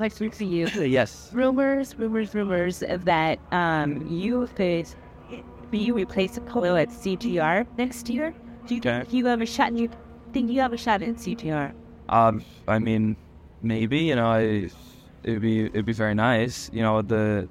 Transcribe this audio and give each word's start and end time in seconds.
question 0.00 0.30
for 0.30 0.44
you. 0.44 0.66
yes. 0.98 1.30
Rumors, 1.34 1.94
rumors, 1.98 2.34
rumors 2.34 2.82
that 2.88 3.38
um, 3.52 4.06
you 4.08 4.48
could 4.56 4.88
be 5.70 5.92
replaced 5.92 6.44
Palou 6.46 6.74
at 6.76 6.88
CGR 6.88 7.66
next 7.76 8.08
year. 8.08 8.32
Do 8.66 8.74
you 8.74 8.80
Okay. 8.80 9.00
think 9.00 9.12
you 9.12 9.26
have 9.26 9.42
a 9.42 9.46
shot? 9.46 9.74
You 9.74 9.90
think 10.32 10.50
you 10.50 10.60
have 10.62 10.72
a 10.72 10.78
shot 10.78 11.02
at 11.02 11.16
CGR? 11.16 11.74
Um, 12.08 12.42
I 12.66 12.78
mean, 12.78 13.14
maybe 13.62 13.98
you 13.98 14.16
know, 14.16 14.26
I, 14.26 14.70
it'd 15.22 15.42
be 15.42 15.66
it'd 15.66 15.84
be 15.84 15.92
very 15.92 16.14
nice. 16.14 16.70
You 16.72 16.82
know, 16.82 17.02
the 17.02 17.46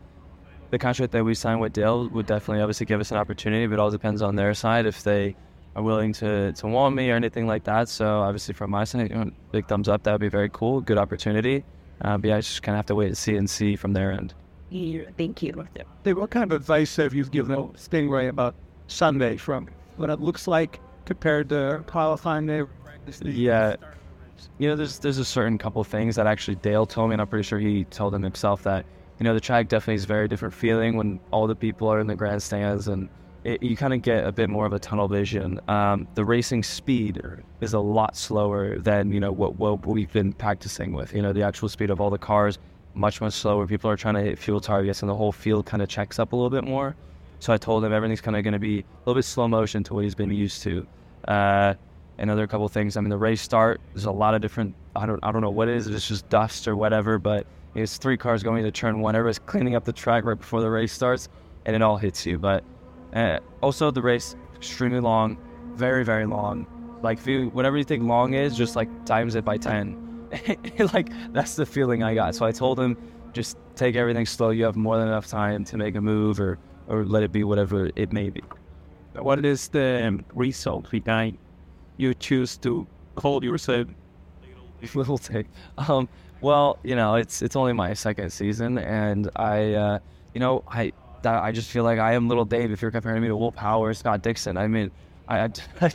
the 0.72 0.80
contract 0.80 1.12
that 1.12 1.24
we 1.24 1.36
signed 1.36 1.62
with 1.62 1.74
Dale 1.74 2.10
would 2.10 2.26
definitely 2.26 2.62
obviously 2.64 2.88
give 2.88 3.00
us 3.00 3.12
an 3.12 3.18
opportunity, 3.18 3.68
but 3.68 3.76
it 3.76 3.80
all 3.80 3.92
depends 3.92 4.22
on 4.24 4.36
their 4.36 4.54
side 4.56 4.86
if 4.88 5.04
they 5.04 5.36
are 5.76 5.84
willing 5.84 6.14
to 6.14 6.52
to 6.54 6.68
want 6.68 6.96
me 6.96 7.12
or 7.12 7.16
anything 7.16 7.46
like 7.46 7.64
that. 7.66 7.90
So 7.90 8.06
obviously 8.28 8.56
from 8.56 8.72
my 8.72 8.86
side, 8.86 9.10
you 9.12 9.16
know, 9.18 9.30
big 9.52 9.68
thumbs 9.68 9.88
up. 9.88 10.02
That 10.04 10.14
would 10.14 10.22
be 10.30 10.30
very 10.40 10.50
cool, 10.50 10.82
good 10.82 10.98
opportunity. 10.98 11.64
Uh, 12.02 12.18
but 12.18 12.30
yeah, 12.30 12.38
I 12.38 12.42
just 12.42 12.64
kind 12.64 12.76
of 12.76 12.80
have 12.80 12.86
to 12.88 12.96
wait 12.96 13.08
and 13.08 13.18
see 13.18 13.36
and 13.36 13.50
see 13.50 13.76
from 13.76 13.94
their 13.94 14.12
end. 14.12 14.34
Yeah, 14.70 15.04
Thank 15.18 15.42
you. 15.42 15.68
Hey, 16.04 16.14
what 16.14 16.30
kind 16.30 16.52
of 16.52 16.62
advice 16.62 16.96
have 16.98 17.14
you 17.14 17.26
given 17.26 17.72
Sting 17.76 18.10
Ray 18.10 18.28
about 18.28 18.56
Sunday 18.88 19.36
from 19.38 19.68
what 19.98 20.10
it 20.10 20.20
looks 20.20 20.48
like 20.48 20.80
compared 21.06 21.50
to 21.50 21.84
qualifying 21.88 22.46
day? 22.46 22.64
Yeah. 23.24 23.76
You 24.58 24.70
know, 24.70 24.76
there's 24.76 25.00
there's 25.00 25.18
a 25.18 25.26
certain 25.26 25.58
couple 25.58 25.84
things 25.84 26.16
that 26.16 26.28
actually 26.28 26.56
Dale 26.56 26.86
told 26.86 27.10
me, 27.10 27.16
and 27.16 27.22
I'm 27.22 27.28
pretty 27.28 27.44
sure 27.44 27.60
he 27.60 27.84
told 27.86 28.14
him 28.14 28.22
himself 28.22 28.64
that 28.64 28.86
you 29.20 29.24
know 29.24 29.34
the 29.34 29.42
track 29.42 29.68
definitely 29.68 29.96
is 29.96 30.06
a 30.06 30.08
very 30.08 30.28
different 30.28 30.54
feeling 30.54 30.96
when 30.96 31.20
all 31.32 31.48
the 31.48 31.56
people 31.56 31.90
are 31.90 32.00
in 32.00 32.08
the 32.08 32.16
grandstands, 32.16 32.88
and 32.88 33.10
it, 33.44 33.64
you 33.64 33.76
kind 33.76 33.94
of 33.94 34.02
get 34.02 34.26
a 34.26 34.32
bit 34.32 34.50
more 34.50 34.66
of 34.66 34.74
a 34.74 34.80
tunnel 34.80 35.08
vision. 35.08 35.60
Um, 35.68 36.08
the 36.16 36.26
racing 36.26 36.64
speed 36.64 37.22
is 37.62 37.74
a 37.74 37.80
lot 37.80 38.18
slower 38.18 38.78
than 38.80 39.12
you 39.12 39.20
know 39.20 39.32
what, 39.32 39.58
what 39.58 39.86
we've 39.86 40.12
been 40.12 40.34
practicing 40.34 40.94
with. 40.94 41.14
You 41.14 41.22
know, 41.22 41.34
the 41.34 41.44
actual 41.44 41.70
speed 41.70 41.90
of 41.90 42.02
all 42.02 42.10
the 42.10 42.18
cars 42.18 42.60
much 42.94 43.22
much 43.22 43.34
slower. 43.34 43.66
People 43.66 43.90
are 43.90 43.98
trying 43.98 44.16
to 44.16 44.22
hit 44.22 44.38
fuel 44.38 44.60
targets, 44.60 45.02
and 45.02 45.10
the 45.10 45.16
whole 45.16 45.32
field 45.32 45.66
kind 45.66 45.82
of 45.82 45.90
checks 45.90 46.20
up 46.20 46.34
a 46.34 46.36
little 46.36 46.50
bit 46.50 46.64
more. 46.64 46.96
So 47.40 47.54
I 47.54 47.58
told 47.58 47.86
him 47.86 47.94
everything's 47.94 48.22
kind 48.22 48.36
of 48.36 48.44
going 48.44 48.54
to 48.54 48.60
be 48.60 48.80
a 48.80 48.84
little 49.06 49.16
bit 49.16 49.26
slow 49.26 49.48
motion 49.48 49.84
to 49.86 49.94
what 49.94 50.04
he's 50.04 50.16
been 50.16 50.32
used 50.32 50.62
to. 50.64 50.86
Uh, 51.26 51.74
another 52.18 52.48
couple 52.48 52.68
things. 52.68 52.98
I 52.98 53.02
mean, 53.02 53.10
the 53.10 53.18
race 53.18 53.42
start. 53.42 53.80
There's 53.94 54.06
a 54.06 54.12
lot 54.12 54.36
of 54.36 54.42
different. 54.42 54.76
I 54.96 55.06
don't. 55.06 55.20
I 55.24 55.32
don't 55.32 55.42
know 55.42 55.50
what 55.50 55.70
it 55.70 55.78
is. 55.78 55.88
It's 55.88 56.08
just 56.08 56.28
dust 56.30 56.68
or 56.68 56.76
whatever. 56.76 57.18
But 57.18 57.48
it's 57.76 57.98
three 57.98 58.18
cars 58.18 58.44
going 58.44 58.64
to 58.64 58.72
turn 58.72 59.00
one. 59.00 59.16
Everybody's 59.16 59.40
cleaning 59.40 59.76
up 59.76 59.86
the 59.86 59.94
track 59.94 60.26
right 60.26 60.38
before 60.38 60.62
the 60.62 60.70
race 60.70 60.92
starts, 60.92 61.30
and 61.66 61.76
it 61.76 61.82
all 61.82 61.98
hits 61.98 62.26
you. 62.26 62.38
But 62.38 62.64
uh, 63.14 63.40
also 63.62 63.92
the 63.92 64.02
race 64.02 64.36
extremely 64.56 65.00
long, 65.00 65.38
very 65.76 66.04
very 66.04 66.26
long. 66.26 66.68
Like 67.02 67.26
you, 67.26 67.50
whatever 67.50 67.78
you 67.78 67.84
think 67.84 68.04
long 68.04 68.34
is, 68.34 68.56
just 68.56 68.76
like 68.76 68.90
times 69.06 69.36
it 69.36 69.46
by 69.46 69.58
ten. 69.58 70.06
like 70.94 71.10
that's 71.34 71.56
the 71.56 71.66
feeling 71.66 72.04
I 72.04 72.14
got. 72.14 72.36
So 72.36 72.46
I 72.46 72.52
told 72.52 72.80
him, 72.80 72.98
just 73.34 73.58
take 73.76 73.96
everything 73.96 74.26
slow. 74.26 74.50
You 74.50 74.66
have 74.66 74.76
more 74.76 74.98
than 74.98 75.08
enough 75.08 75.28
time 75.28 75.64
to 75.66 75.78
make 75.78 75.96
a 75.96 76.02
move 76.02 76.40
or 76.40 76.60
or 76.88 77.06
let 77.06 77.24
it 77.24 77.32
be 77.32 77.44
whatever 77.44 77.90
it 77.96 78.12
may 78.12 78.30
be. 78.30 78.44
What 79.14 79.44
is 79.46 79.68
the 79.70 80.24
result 80.34 80.90
behind 80.90 81.38
you 81.98 82.14
choose 82.14 82.58
to 82.58 82.88
call 83.16 83.44
yourself? 83.44 83.88
little 84.96 85.18
take. 85.18 85.48
Um, 85.78 86.08
well, 86.42 86.80
you 86.84 86.96
know, 86.96 87.16
it's 87.16 87.42
it's 87.42 87.56
only 87.56 87.74
my 87.74 87.94
second 87.94 88.32
season, 88.32 88.78
and 88.78 89.30
I, 89.36 89.74
uh, 89.74 90.00
you 90.34 90.40
know, 90.40 90.64
I 90.68 90.94
that, 91.24 91.44
I 91.44 91.52
just 91.52 91.70
feel 91.70 91.84
like 91.84 92.00
I 92.00 92.14
am 92.14 92.28
little 92.28 92.46
Dave. 92.46 92.72
If 92.72 92.82
you're 92.82 92.92
comparing 92.92 93.22
me 93.22 93.28
to 93.28 93.36
Will 93.36 93.52
Power, 93.52 93.94
Scott 93.94 94.22
Dixon, 94.22 94.58
I 94.58 94.68
mean, 94.68 94.92
I, 95.28 95.40
I, 95.42 95.50
I 95.82 95.92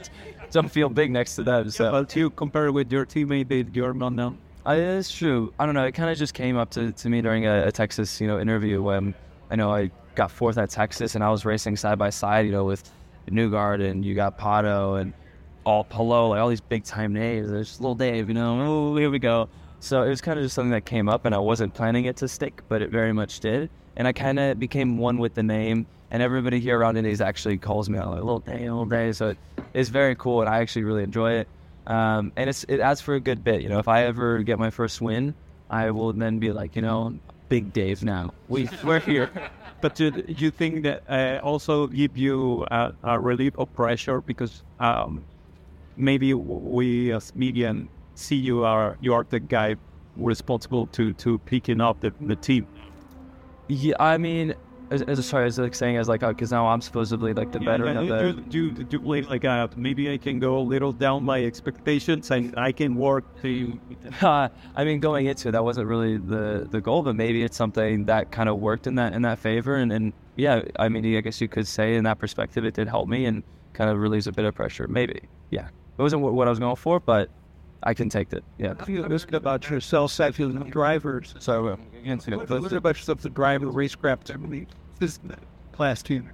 don't 0.50 0.70
feel 0.70 0.88
big 0.88 1.10
next 1.10 1.36
to 1.36 1.42
them. 1.42 1.70
So 1.70 1.90
But 1.90 2.14
you 2.16 2.30
compare 2.30 2.70
with 2.72 2.90
your 2.92 3.06
teammate 3.06 3.96
not 3.96 4.12
now. 4.12 4.36
I, 4.66 4.76
it's 4.76 5.14
true. 5.14 5.52
I 5.58 5.66
don't 5.66 5.74
know. 5.74 5.84
It 5.84 5.92
kind 5.92 6.10
of 6.10 6.16
just 6.16 6.34
came 6.34 6.56
up 6.56 6.70
to, 6.70 6.92
to 6.92 7.08
me 7.08 7.20
during 7.20 7.46
a, 7.46 7.66
a 7.66 7.72
Texas, 7.72 8.20
you 8.20 8.26
know, 8.26 8.38
interview 8.38 8.82
when 8.82 9.14
I 9.50 9.56
know 9.56 9.74
I 9.74 9.90
got 10.14 10.30
fourth 10.30 10.56
at 10.56 10.70
Texas 10.70 11.14
and 11.14 11.24
I 11.24 11.30
was 11.30 11.44
racing 11.44 11.76
side 11.76 11.98
by 11.98 12.10
side, 12.10 12.46
you 12.46 12.52
know, 12.52 12.64
with 12.64 12.90
Newgarden 13.28 13.90
and 13.90 14.04
you 14.04 14.14
got 14.14 14.38
Pato 14.38 15.00
and 15.00 15.12
all 15.64 15.84
Palou, 15.84 16.28
like 16.28 16.40
all 16.40 16.48
these 16.48 16.60
big 16.60 16.84
time 16.84 17.12
names. 17.12 17.50
There's 17.50 17.80
little 17.80 17.94
Dave, 17.94 18.28
you 18.28 18.34
know. 18.34 18.60
Oh, 18.60 18.96
here 18.96 19.10
we 19.10 19.18
go. 19.18 19.48
So 19.80 20.02
it 20.02 20.08
was 20.08 20.20
kind 20.20 20.38
of 20.38 20.44
just 20.44 20.54
something 20.54 20.70
that 20.70 20.86
came 20.86 21.08
up, 21.10 21.26
and 21.26 21.34
I 21.34 21.38
wasn't 21.38 21.74
planning 21.74 22.06
it 22.06 22.16
to 22.16 22.28
stick, 22.28 22.62
but 22.68 22.80
it 22.80 22.90
very 22.90 23.12
much 23.12 23.40
did. 23.40 23.68
And 23.96 24.08
I 24.08 24.12
kind 24.12 24.38
of 24.38 24.58
became 24.58 24.98
one 24.98 25.18
with 25.18 25.34
the 25.34 25.42
name, 25.42 25.86
and 26.10 26.22
everybody 26.22 26.60
here 26.60 26.78
around 26.78 26.96
Indies 26.96 27.20
actually 27.20 27.58
calls 27.58 27.88
me 27.88 27.98
out 27.98 28.10
like 28.10 28.22
little 28.22 28.40
Dave, 28.40 28.60
little 28.60 28.86
Dave. 28.86 29.16
So 29.16 29.28
it, 29.30 29.38
it's 29.72 29.88
very 29.88 30.14
cool, 30.16 30.40
and 30.40 30.48
I 30.48 30.58
actually 30.58 30.84
really 30.84 31.02
enjoy 31.02 31.32
it. 31.32 31.48
Um, 31.86 32.32
and 32.36 32.48
it's 32.48 32.64
it 32.64 32.80
adds 32.80 33.00
for 33.00 33.14
a 33.14 33.20
good 33.20 33.44
bit. 33.44 33.62
You 33.62 33.68
know, 33.68 33.78
if 33.78 33.88
I 33.88 34.04
ever 34.04 34.42
get 34.42 34.58
my 34.58 34.70
first 34.70 35.00
win, 35.00 35.34
I 35.70 35.90
will 35.90 36.12
then 36.12 36.38
be 36.38 36.50
like, 36.50 36.76
you 36.76 36.82
know, 36.82 37.14
Big 37.48 37.72
Dave 37.72 38.02
now. 38.02 38.32
We 38.48 38.68
we're 38.82 39.00
here. 39.00 39.30
But 39.80 39.96
do 39.96 40.10
do 40.10 40.32
you 40.44 40.50
think 40.50 40.84
that 40.84 41.02
uh, 41.10 41.44
also 41.44 41.88
give 41.88 42.16
you 42.16 42.64
uh, 42.70 42.92
a 43.02 43.20
relief 43.20 43.52
of 43.58 43.70
pressure 43.74 44.22
because 44.22 44.62
um, 44.80 45.22
maybe 45.98 46.32
we 46.32 47.12
as 47.12 47.34
media 47.34 47.76
see 48.14 48.36
you 48.36 48.64
are 48.64 48.96
you 49.02 49.12
are 49.12 49.26
the 49.28 49.40
guy 49.40 49.76
responsible 50.16 50.86
to 50.86 51.12
to 51.14 51.38
picking 51.40 51.82
up 51.82 52.00
the, 52.00 52.14
the 52.22 52.36
team. 52.36 52.66
Yeah, 53.68 53.94
I 53.98 54.18
mean, 54.18 54.54
as, 54.90 55.02
as 55.02 55.26
sorry, 55.26 55.46
as 55.46 55.58
like 55.58 55.74
saying 55.74 55.96
as 55.96 56.08
like 56.08 56.20
because 56.20 56.50
now 56.50 56.66
I'm 56.66 56.80
supposedly 56.80 57.32
like 57.32 57.52
the 57.52 57.58
veteran 57.58 57.96
of 57.96 58.08
the. 58.08 58.42
do, 58.48 58.70
do, 58.70 58.84
do 58.84 58.98
believe 58.98 59.28
like 59.28 59.44
uh, 59.44 59.68
maybe 59.76 60.12
I 60.12 60.18
can 60.18 60.38
go 60.38 60.58
a 60.58 60.60
little 60.60 60.92
down 60.92 61.24
my 61.24 61.44
expectations 61.44 62.30
and 62.30 62.54
I 62.58 62.72
can 62.72 62.94
work 62.94 63.24
to. 63.42 63.78
Uh, 64.20 64.48
I 64.76 64.84
mean, 64.84 65.00
going 65.00 65.26
into 65.26 65.48
it, 65.48 65.52
that 65.52 65.64
wasn't 65.64 65.88
really 65.88 66.18
the 66.18 66.66
the 66.70 66.80
goal, 66.80 67.02
but 67.02 67.16
maybe 67.16 67.42
it's 67.42 67.56
something 67.56 68.04
that 68.06 68.30
kind 68.30 68.48
of 68.48 68.58
worked 68.58 68.86
in 68.86 68.94
that 68.96 69.14
in 69.14 69.22
that 69.22 69.38
favor, 69.38 69.76
and, 69.76 69.92
and 69.92 70.12
yeah, 70.36 70.62
I 70.78 70.88
mean, 70.88 71.16
I 71.16 71.20
guess 71.20 71.40
you 71.40 71.48
could 71.48 71.66
say 71.66 71.94
in 71.94 72.04
that 72.04 72.18
perspective, 72.18 72.64
it 72.64 72.74
did 72.74 72.88
help 72.88 73.08
me 73.08 73.24
and 73.24 73.42
kind 73.72 73.90
of 73.90 73.98
relieves 73.98 74.26
a 74.26 74.32
bit 74.32 74.44
of 74.44 74.54
pressure. 74.54 74.86
Maybe, 74.86 75.22
yeah, 75.50 75.66
it 75.66 76.02
wasn't 76.02 76.22
what 76.22 76.46
I 76.46 76.50
was 76.50 76.58
going 76.58 76.76
for, 76.76 77.00
but 77.00 77.30
I 77.84 77.94
can 77.94 78.08
take 78.08 78.32
it. 78.32 78.42
Yeah. 78.58 78.74
I 78.78 78.84
feel 78.84 79.08
this 79.08 79.26
about 79.30 79.68
yourself, 79.70 80.18
I 80.18 80.32
feel 80.32 80.48
the 80.48 80.64
drivers. 80.64 81.34
So, 81.38 81.68
uh, 81.68 81.76
what 82.06 82.48
what 82.50 82.72
about 82.72 82.96
yourself, 82.96 83.20
the 83.20 83.30
driver, 83.30 83.66
racecraft, 83.66 84.30
everybody, 84.30 84.66
this 84.98 85.20
class 85.72 86.02
team? 86.02 86.30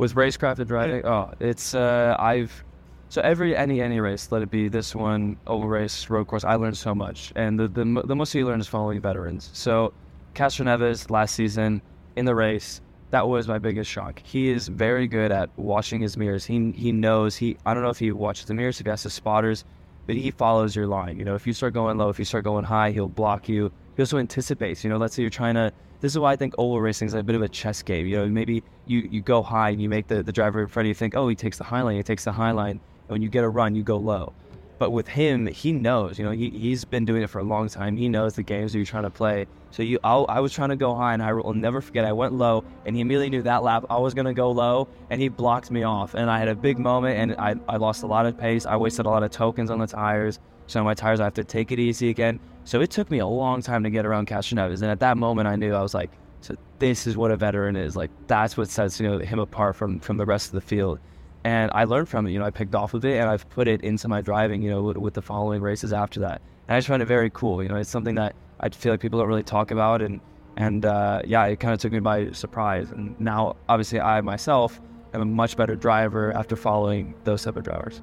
with 0.00 0.14
racecraft 0.14 0.58
and 0.58 0.66
driving 0.66 1.04
oh 1.04 1.30
it's 1.40 1.74
uh 1.74 2.16
i've 2.18 2.64
so 3.10 3.20
every 3.20 3.54
any 3.54 3.82
any 3.82 4.00
race 4.00 4.32
let 4.32 4.40
it 4.40 4.50
be 4.50 4.66
this 4.66 4.94
one 4.94 5.36
oval 5.46 5.68
race 5.68 6.08
road 6.08 6.26
course 6.26 6.42
i 6.42 6.54
learned 6.54 6.76
so 6.76 6.94
much 6.94 7.34
and 7.36 7.60
the 7.60 7.68
the, 7.68 7.84
the 8.06 8.16
most 8.16 8.34
you 8.34 8.46
learn 8.46 8.58
is 8.58 8.66
following 8.66 8.98
veterans 8.98 9.50
so 9.52 9.92
Castroneves 10.34 11.10
last 11.10 11.34
season 11.34 11.82
in 12.16 12.24
the 12.24 12.34
race 12.34 12.80
that 13.10 13.28
was 13.28 13.46
my 13.46 13.58
biggest 13.58 13.90
shock 13.90 14.22
he 14.24 14.48
is 14.48 14.68
very 14.68 15.06
good 15.06 15.30
at 15.30 15.50
watching 15.58 16.00
his 16.00 16.16
mirrors 16.16 16.46
he 16.46 16.70
he 16.70 16.92
knows 16.92 17.36
he 17.36 17.58
i 17.66 17.74
don't 17.74 17.82
know 17.82 17.90
if 17.90 17.98
he 17.98 18.10
watches 18.10 18.46
the 18.46 18.54
mirrors 18.54 18.80
if 18.80 18.86
he 18.86 18.90
has 18.90 19.02
the 19.02 19.10
spotters 19.10 19.66
but 20.06 20.16
he 20.16 20.30
follows 20.30 20.74
your 20.74 20.86
line 20.86 21.18
you 21.18 21.24
know 21.24 21.34
if 21.34 21.46
you 21.46 21.52
start 21.52 21.74
going 21.74 21.96
low 21.98 22.08
if 22.08 22.18
you 22.18 22.24
start 22.24 22.44
going 22.44 22.64
high 22.64 22.90
he'll 22.90 23.08
block 23.08 23.48
you 23.48 23.70
he 23.96 24.02
also 24.02 24.18
anticipates 24.18 24.82
you 24.84 24.90
know 24.90 24.96
let's 24.96 25.14
say 25.14 25.22
you're 25.22 25.30
trying 25.30 25.54
to 25.54 25.72
this 26.00 26.12
is 26.12 26.18
why 26.18 26.32
I 26.32 26.36
think 26.36 26.54
oval 26.56 26.80
racing 26.80 27.06
is 27.06 27.14
a 27.14 27.22
bit 27.22 27.36
of 27.36 27.42
a 27.42 27.48
chess 27.48 27.82
game. 27.82 28.06
You 28.06 28.16
know, 28.16 28.26
maybe 28.26 28.62
you, 28.86 29.00
you 29.10 29.20
go 29.20 29.42
high 29.42 29.70
and 29.70 29.80
you 29.80 29.88
make 29.88 30.08
the, 30.08 30.22
the 30.22 30.32
driver 30.32 30.60
in 30.60 30.66
front 30.66 30.86
of 30.86 30.88
you 30.88 30.94
think, 30.94 31.14
oh, 31.14 31.28
he 31.28 31.34
takes 31.34 31.58
the 31.58 31.64
high 31.64 31.82
line, 31.82 31.96
he 31.96 32.02
takes 32.02 32.24
the 32.24 32.32
high 32.32 32.52
line. 32.52 32.80
And 33.08 33.08
when 33.08 33.22
you 33.22 33.28
get 33.28 33.44
a 33.44 33.48
run, 33.48 33.74
you 33.74 33.82
go 33.82 33.98
low. 33.98 34.32
But 34.78 34.90
with 34.92 35.08
him, 35.08 35.46
he 35.46 35.72
knows, 35.72 36.18
you 36.18 36.24
know, 36.24 36.30
he, 36.30 36.48
he's 36.48 36.86
been 36.86 37.04
doing 37.04 37.22
it 37.22 37.28
for 37.28 37.38
a 37.38 37.44
long 37.44 37.68
time. 37.68 37.98
He 37.98 38.08
knows 38.08 38.34
the 38.34 38.42
games 38.42 38.72
that 38.72 38.78
you're 38.78 38.86
trying 38.86 39.02
to 39.02 39.10
play. 39.10 39.46
So 39.70 39.82
you, 39.82 39.98
I'll, 40.02 40.26
I 40.28 40.40
was 40.40 40.52
trying 40.52 40.70
to 40.70 40.76
go 40.76 40.94
high 40.94 41.14
and 41.14 41.22
I 41.22 41.32
will 41.32 41.54
never 41.54 41.80
forget. 41.80 42.04
I 42.04 42.12
went 42.12 42.32
low 42.32 42.64
and 42.84 42.96
he 42.96 43.02
immediately 43.02 43.30
knew 43.30 43.42
that 43.42 43.62
lap 43.62 43.84
I 43.88 43.98
was 43.98 44.14
going 44.14 44.26
to 44.26 44.34
go 44.34 44.50
low 44.50 44.88
and 45.10 45.20
he 45.20 45.28
blocked 45.28 45.70
me 45.70 45.84
off. 45.84 46.14
And 46.14 46.30
I 46.30 46.38
had 46.38 46.48
a 46.48 46.54
big 46.54 46.78
moment 46.78 47.18
and 47.18 47.40
I, 47.40 47.54
I 47.68 47.76
lost 47.76 48.02
a 48.02 48.06
lot 48.06 48.26
of 48.26 48.36
pace. 48.36 48.66
I 48.66 48.76
wasted 48.76 49.06
a 49.06 49.08
lot 49.08 49.22
of 49.22 49.30
tokens 49.30 49.70
on 49.70 49.78
the 49.78 49.86
tires. 49.86 50.40
So 50.66 50.82
my 50.84 50.94
tires, 50.94 51.20
I 51.20 51.24
have 51.24 51.34
to 51.34 51.44
take 51.44 51.72
it 51.72 51.78
easy 51.78 52.10
again. 52.10 52.40
So 52.64 52.80
it 52.80 52.90
took 52.90 53.10
me 53.10 53.18
a 53.18 53.26
long 53.26 53.62
time 53.62 53.82
to 53.84 53.90
get 53.90 54.06
around 54.06 54.28
Castroneves. 54.28 54.82
And 54.82 54.90
at 54.90 55.00
that 55.00 55.16
moment, 55.16 55.48
I 55.48 55.56
knew 55.56 55.74
I 55.74 55.82
was 55.82 55.94
like, 55.94 56.10
so 56.40 56.54
this 56.78 57.06
is 57.06 57.16
what 57.16 57.30
a 57.30 57.36
veteran 57.36 57.76
is. 57.76 57.96
Like 57.96 58.10
that's 58.26 58.56
what 58.56 58.68
sets 58.68 59.00
you 59.00 59.08
know 59.08 59.18
him 59.18 59.38
apart 59.38 59.76
from 59.76 60.00
from 60.00 60.16
the 60.16 60.26
rest 60.26 60.48
of 60.48 60.52
the 60.52 60.60
field. 60.60 60.98
And 61.44 61.70
I 61.74 61.84
learned 61.84 62.08
from 62.08 62.26
it. 62.26 62.32
You 62.32 62.38
know, 62.38 62.44
I 62.44 62.50
picked 62.50 62.74
off 62.74 62.94
of 62.94 63.04
it 63.04 63.18
and 63.18 63.28
I've 63.28 63.48
put 63.50 63.68
it 63.68 63.82
into 63.82 64.08
my 64.08 64.20
driving. 64.20 64.62
You 64.62 64.70
know, 64.70 64.82
with, 64.82 64.96
with 64.96 65.14
the 65.14 65.22
following 65.22 65.60
races 65.60 65.92
after 65.92 66.20
that. 66.20 66.40
And 66.68 66.76
I 66.76 66.78
just 66.78 66.88
find 66.88 67.02
it 67.02 67.06
very 67.06 67.30
cool. 67.30 67.62
You 67.62 67.68
know, 67.68 67.76
it's 67.76 67.90
something 67.90 68.14
that 68.14 68.34
I 68.60 68.68
feel 68.68 68.92
like 68.92 69.00
people 69.00 69.18
don't 69.18 69.28
really 69.28 69.42
talk 69.42 69.70
about. 69.70 70.02
And 70.02 70.20
and 70.56 70.84
uh, 70.84 71.22
yeah, 71.24 71.44
it 71.46 71.60
kind 71.60 71.72
of 71.72 71.80
took 71.80 71.92
me 71.92 72.00
by 72.00 72.30
surprise. 72.32 72.90
And 72.90 73.18
now, 73.20 73.56
obviously, 73.68 74.00
I 74.00 74.20
myself 74.20 74.80
am 75.14 75.22
a 75.22 75.24
much 75.24 75.56
better 75.56 75.74
driver 75.74 76.32
after 76.32 76.56
following 76.56 77.14
those 77.24 77.42
type 77.42 77.56
of 77.56 77.64
drivers. 77.64 78.02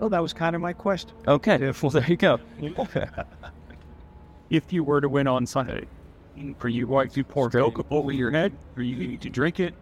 Oh, 0.00 0.08
that 0.08 0.20
was 0.20 0.32
kind 0.32 0.56
of 0.56 0.62
my 0.62 0.72
question. 0.72 1.12
Okay, 1.28 1.72
well 1.82 1.90
there 1.90 2.06
you 2.06 2.16
go. 2.16 2.40
If 4.50 4.70
you 4.70 4.84
were 4.84 5.00
to 5.00 5.08
win 5.08 5.26
on 5.26 5.46
Sunday, 5.46 5.86
for 6.58 6.68
you, 6.68 6.86
like 6.86 7.16
you 7.16 7.24
pour 7.24 7.48
milk 7.54 7.86
over 7.90 8.12
your 8.12 8.30
head, 8.30 8.52
or 8.76 8.82
you 8.82 8.96
need 8.96 9.22
to 9.22 9.30
drink 9.30 9.60
it. 9.60 9.72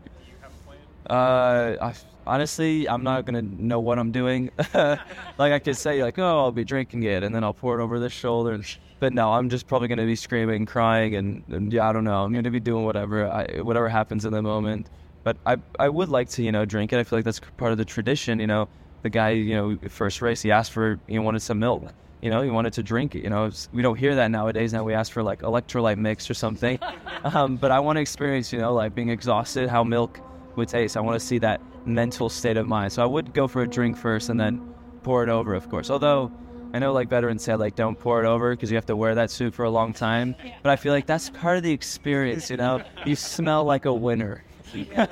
Uh, 1.08 1.75
I, 1.81 1.94
honestly, 2.25 2.88
I'm 2.88 3.02
not 3.02 3.25
gonna 3.25 3.43
know 3.43 3.81
what 3.81 3.99
I'm 3.99 4.12
doing. 4.12 4.50
like 4.75 5.00
I 5.38 5.58
could 5.58 5.76
say, 5.76 6.05
like, 6.05 6.20
oh, 6.20 6.38
I'll 6.38 6.52
be 6.52 6.62
drinking 6.64 7.02
it, 7.02 7.25
and 7.25 7.34
then 7.34 7.43
I'll 7.43 7.52
pour 7.52 7.81
it 7.81 7.82
over 7.82 7.99
this 7.99 8.12
shoulder. 8.12 8.61
But 9.00 9.14
no, 9.14 9.32
I'm 9.32 9.49
just 9.49 9.67
probably 9.67 9.88
gonna 9.88 10.05
be 10.05 10.14
screaming, 10.14 10.67
crying, 10.67 11.14
and, 11.17 11.43
and 11.49 11.73
yeah, 11.73 11.88
I 11.88 11.93
don't 11.93 12.05
know. 12.05 12.23
I'm 12.23 12.32
gonna 12.32 12.50
be 12.50 12.61
doing 12.61 12.85
whatever, 12.85 13.26
I, 13.26 13.61
whatever 13.61 13.88
happens 13.88 14.26
in 14.26 14.32
the 14.32 14.43
moment. 14.43 14.88
But 15.25 15.38
I, 15.47 15.56
I 15.79 15.88
would 15.88 16.11
like 16.11 16.29
to, 16.31 16.43
you 16.43 16.52
know, 16.52 16.64
drink 16.64 16.93
it. 16.93 16.99
I 16.99 17.05
feel 17.05 17.19
like 17.19 17.25
that's 17.25 17.41
part 17.56 17.73
of 17.73 17.79
the 17.79 17.85
tradition. 17.85 18.38
You 18.38 18.47
know, 18.47 18.69
the 19.02 19.11
guy, 19.11 19.31
you 19.31 19.55
know, 19.55 19.79
first 19.88 20.20
race, 20.23 20.43
he 20.43 20.50
asked 20.50 20.73
for, 20.73 21.00
he 21.06 21.19
wanted 21.19 21.41
some 21.41 21.58
milk. 21.58 21.93
You 22.20 22.29
know, 22.29 22.43
he 22.43 22.50
wanted 22.50 22.75
to 22.75 22.82
drink 22.82 23.14
it. 23.14 23.25
You 23.25 23.31
know, 23.31 23.50
we 23.73 23.81
don't 23.81 23.97
hear 23.97 24.14
that 24.14 24.31
nowadays. 24.31 24.75
Now 24.75 24.85
we 24.85 24.93
ask 24.93 25.11
for 25.12 25.23
like 25.23 25.41
electrolyte 25.41 25.96
mix 25.96 26.29
or 26.29 26.35
something. 26.35 26.79
um, 27.25 27.56
but 27.56 27.70
I 27.70 27.81
want 27.81 27.96
to 27.96 28.00
experience, 28.03 28.53
you 28.53 28.58
know, 28.58 28.75
like 28.75 28.94
being 28.94 29.08
exhausted, 29.08 29.70
how 29.70 29.82
milk 29.82 30.20
would 30.56 30.69
taste. 30.69 30.99
I 30.99 31.00
want 31.00 31.19
to 31.19 31.26
see 31.26 31.38
that 31.38 31.62
mental 31.87 32.29
state 32.29 32.58
of 32.58 32.69
mind. 32.69 32.93
So 32.93 33.03
I 33.03 33.06
would 33.06 33.32
go 33.32 33.49
for 33.49 33.62
a 33.62 33.67
drink 33.67 33.96
first 33.96 34.29
and 34.29 34.38
then 34.38 34.75
pour 35.03 35.23
it 35.23 35.31
over, 35.31 35.55
of 35.55 35.70
course. 35.70 35.88
Although 35.88 36.31
I 36.72 36.78
know 36.78 36.93
like 36.93 37.08
veterans 37.08 37.43
said 37.43 37.58
like 37.58 37.75
don't 37.75 37.99
pour 37.99 38.22
it 38.22 38.26
over 38.26 38.50
because 38.55 38.70
you 38.70 38.76
have 38.76 38.87
to 38.87 38.96
wear 38.96 39.14
that 39.14 39.31
suit 39.31 39.55
for 39.55 39.64
a 39.64 39.70
long 39.70 39.93
time. 39.93 40.34
But 40.62 40.70
I 40.70 40.76
feel 40.76 40.93
like 40.93 41.06
that's 41.06 41.31
part 41.31 41.56
of 41.56 41.62
the 41.62 41.72
experience, 41.72 42.50
you 42.50 42.56
know. 42.56 42.82
You 43.05 43.17
smell 43.17 43.64
like 43.64 43.84
a 43.84 43.93
winner. 43.93 44.44
yeah. 44.75 45.06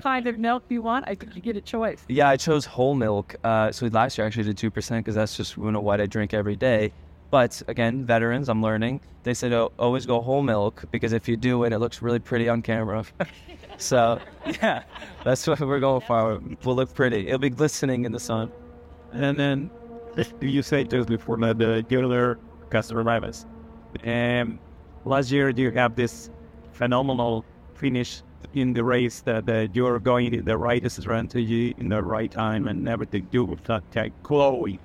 kind 0.00 0.26
of 0.26 0.38
milk 0.38 0.64
you 0.68 0.82
want, 0.82 1.04
I 1.06 1.14
think 1.14 1.36
you 1.36 1.40
get 1.40 1.56
a 1.56 1.60
choice. 1.60 2.02
Yeah, 2.08 2.28
I 2.28 2.36
chose 2.36 2.64
whole 2.64 2.96
milk. 2.96 3.36
Uh, 3.44 3.70
so 3.70 3.86
last 3.86 4.18
year 4.18 4.24
I 4.24 4.26
actually 4.26 4.44
did 4.44 4.58
two 4.58 4.70
percent 4.70 5.04
because 5.04 5.14
that's 5.14 5.36
just 5.36 5.56
you 5.56 5.70
know 5.70 5.80
what 5.80 6.00
I 6.00 6.06
drink 6.06 6.34
every 6.34 6.56
day. 6.56 6.92
But 7.30 7.62
again, 7.68 8.04
veterans, 8.04 8.48
I'm 8.48 8.60
learning. 8.60 9.00
They 9.22 9.34
said 9.34 9.52
oh, 9.52 9.72
always 9.78 10.04
go 10.04 10.20
whole 10.20 10.42
milk 10.42 10.84
because 10.90 11.12
if 11.12 11.28
you 11.28 11.36
do 11.36 11.64
it, 11.64 11.72
it 11.72 11.78
looks 11.78 12.02
really 12.02 12.18
pretty 12.18 12.48
on 12.48 12.60
camera. 12.60 13.04
so 13.82 14.18
yeah, 14.62 14.84
that's 15.24 15.46
what 15.46 15.60
we're 15.60 15.80
going 15.80 16.00
for. 16.02 16.40
We'll 16.64 16.76
look 16.76 16.94
pretty. 16.94 17.26
It'll 17.28 17.38
be 17.38 17.50
glistening 17.50 18.04
in 18.04 18.12
the 18.12 18.20
sun. 18.20 18.50
And 19.12 19.38
then 19.38 19.70
you 20.40 20.62
said 20.62 20.90
just 20.90 21.08
before 21.08 21.36
that 21.38 21.58
the 21.58 21.82
dealer 21.82 22.38
customer 22.70 23.04
service. 23.04 23.46
And 24.02 24.58
last 25.04 25.30
year 25.30 25.50
you 25.50 25.70
have 25.72 25.96
this 25.96 26.30
phenomenal 26.72 27.44
finish 27.74 28.22
in 28.54 28.72
the 28.72 28.84
race 28.84 29.20
that, 29.22 29.46
that 29.46 29.74
you're 29.74 29.98
going 29.98 30.34
in 30.34 30.44
the 30.44 30.56
right 30.56 30.90
strategy 30.90 31.74
in 31.78 31.88
the 31.88 32.02
right 32.02 32.30
time 32.30 32.68
and 32.68 32.88
everything 32.88 33.26
do 33.30 33.44
with 33.44 33.64
that 33.64 34.12
Chloe. 34.22 34.78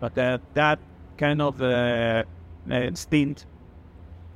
But 0.00 0.14
that 0.14 0.40
that 0.54 0.78
kind 1.16 1.42
of 1.42 1.60
uh, 1.60 2.24
uh, 2.70 2.90
stint, 2.94 3.46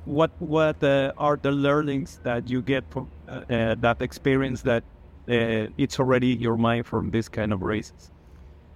what 0.05 0.31
what 0.39 0.83
uh, 0.83 1.13
are 1.17 1.37
the 1.37 1.51
learnings 1.51 2.19
that 2.23 2.49
you 2.49 2.61
get 2.61 2.83
from 2.89 3.09
uh, 3.27 3.41
uh, 3.49 3.75
that 3.79 4.01
experience 4.01 4.61
that 4.61 4.83
uh, 5.29 5.71
it's 5.77 5.99
already 5.99 6.27
your 6.27 6.57
mind 6.57 6.85
from 6.85 7.11
this 7.11 7.29
kind 7.29 7.53
of 7.53 7.61
races? 7.61 8.11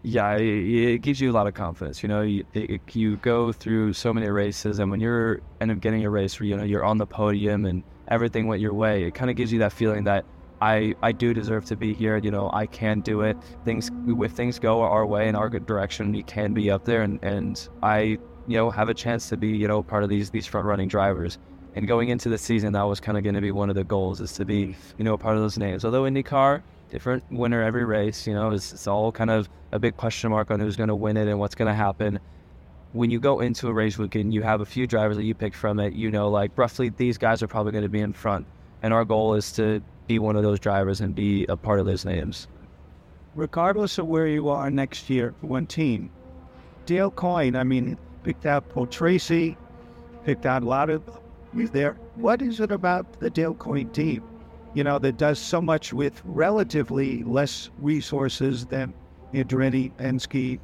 Yeah, 0.04 0.38
it, 0.38 0.44
it, 0.44 1.02
gives 1.02 1.20
you 1.20 1.32
a 1.32 1.34
lot 1.34 1.48
of 1.48 1.54
confidence. 1.54 2.02
You 2.02 2.08
know, 2.08 2.22
you, 2.22 2.46
it, 2.54 2.80
you 2.96 3.18
go 3.18 3.52
through 3.52 3.94
so 3.94 4.14
many 4.14 4.30
races, 4.30 4.80
and 4.80 4.90
when 4.90 5.02
you're 5.02 5.42
end 5.60 5.72
up 5.72 5.82
getting 5.82 6.06
a 6.06 6.10
race 6.10 6.40
where 6.40 6.48
you 6.48 6.56
know 6.56 6.64
you're 6.64 6.86
on 6.86 6.98
the 6.98 7.08
podium 7.08 7.66
and 7.66 7.84
everything 8.08 8.48
went 8.48 8.62
your 8.62 8.74
way, 8.74 9.04
it 9.04 9.16
kind 9.16 9.30
of 9.30 9.36
gives 9.36 9.52
you 9.52 9.60
that 9.60 9.74
feeling 9.74 10.06
that 10.06 10.24
I 10.62 10.96
I 11.02 11.12
do 11.12 11.34
deserve 11.34 11.66
to 11.66 11.76
be 11.76 11.94
here. 11.94 12.18
You 12.18 12.32
know, 12.32 12.50
I 12.54 12.68
can 12.68 13.02
do 13.02 13.22
it. 13.22 13.38
Things 13.66 13.92
if 14.08 14.32
things 14.32 14.60
go 14.60 14.82
our 14.82 15.06
way 15.06 15.28
in 15.28 15.36
our 15.36 15.50
good 15.50 15.66
direction, 15.66 16.12
we 16.12 16.24
can 16.24 16.54
be 16.54 16.72
up 16.72 16.86
there, 16.86 17.02
and 17.02 17.20
and 17.24 17.68
I 17.84 18.18
you 18.48 18.58
know 18.58 18.70
have 18.70 18.90
a 18.90 18.94
chance 18.94 19.30
to 19.30 19.38
be 19.38 19.50
you 19.50 19.68
know 19.68 19.84
part 19.84 20.04
of 20.04 20.10
these 20.10 20.30
these 20.30 20.46
front 20.46 20.66
running 20.66 20.88
drivers. 20.88 21.38
And 21.76 21.88
going 21.88 22.10
into 22.10 22.28
the 22.30 22.40
season, 22.40 22.74
that 22.74 22.82
was 22.84 23.00
kind 23.00 23.20
of 23.20 23.24
going 23.24 23.36
to 23.36 23.42
be 23.42 23.52
one 23.52 23.70
of 23.70 23.76
the 23.76 23.84
goals 23.84 24.20
is 24.20 24.34
to 24.34 24.46
be 24.46 24.76
you 24.98 25.04
know 25.04 25.18
part 25.18 25.36
of 25.36 25.42
those 25.42 25.58
names. 25.58 25.86
Although 25.86 26.04
IndyCar, 26.04 26.64
different 26.90 27.24
winner 27.32 27.62
every 27.62 27.86
race, 27.86 28.26
you 28.26 28.34
know, 28.34 28.50
it's, 28.50 28.74
it's 28.74 28.88
all 28.88 29.12
kind 29.12 29.30
of 29.30 29.48
a 29.72 29.78
big 29.78 29.96
question 29.96 30.32
mark 30.32 30.50
on 30.50 30.60
who's 30.60 30.76
going 30.76 30.90
to 30.90 30.96
win 30.96 31.18
it 31.18 31.28
and 31.28 31.38
what's 31.38 31.54
going 31.54 31.68
to 31.68 31.76
happen 31.76 32.20
when 32.94 33.12
you 33.12 33.20
go 33.20 33.42
into 33.42 33.68
a 33.68 33.74
race 33.74 33.98
weekend, 33.98 34.34
you 34.34 34.42
have 34.42 34.62
a 34.62 34.66
few 34.66 34.88
drivers 34.88 35.18
that 35.18 35.24
you 35.24 35.36
pick 35.36 35.54
from 35.54 35.80
it. 35.80 35.94
You 35.94 36.10
know, 36.10 36.30
like 36.30 36.52
roughly 36.56 36.90
these 36.90 37.18
guys 37.18 37.44
are 37.44 37.48
probably 37.48 37.72
going 37.72 37.84
to 37.84 37.90
be 37.90 38.00
in 38.00 38.14
front, 38.14 38.46
and 38.82 38.94
our 38.94 39.06
goal 39.06 39.34
is 39.34 39.52
to 39.54 39.82
be 40.08 40.20
one 40.20 40.36
of 40.36 40.44
those 40.44 40.60
drivers 40.60 41.02
and 41.02 41.14
be 41.14 41.46
a 41.48 41.58
part 41.58 41.80
of 41.80 41.86
those 41.86 42.06
names. 42.06 42.48
Regardless 43.36 43.98
of 43.98 44.08
where 44.08 44.28
you 44.28 44.50
are 44.50 44.70
next 44.70 45.10
year, 45.10 45.36
one 45.42 45.68
team, 45.68 46.10
Dale 46.86 47.12
Coyne, 47.12 47.56
I 47.56 47.64
mean, 47.64 47.98
picked 48.28 48.46
out 48.46 48.68
Paul 48.68 48.88
Tracy, 48.88 49.56
picked 50.26 50.46
out 50.46 50.62
a 50.62 50.66
lot 50.66 50.90
of 50.90 51.02
there. 51.54 51.94
What 52.16 52.42
is 52.42 52.60
it 52.60 52.74
about 52.74 53.22
the 53.22 53.30
Dale 53.30 53.54
Coyne 53.54 53.90
team, 53.92 54.22
you 54.74 54.84
know, 54.84 55.00
that 55.00 55.16
does 55.18 55.40
so 55.40 55.62
much 55.62 55.94
with 55.94 56.22
relatively 56.26 57.24
less 57.24 57.70
resources 57.80 58.66
than 58.66 58.94
Andretti, 59.34 59.94
Penske, 59.94 60.60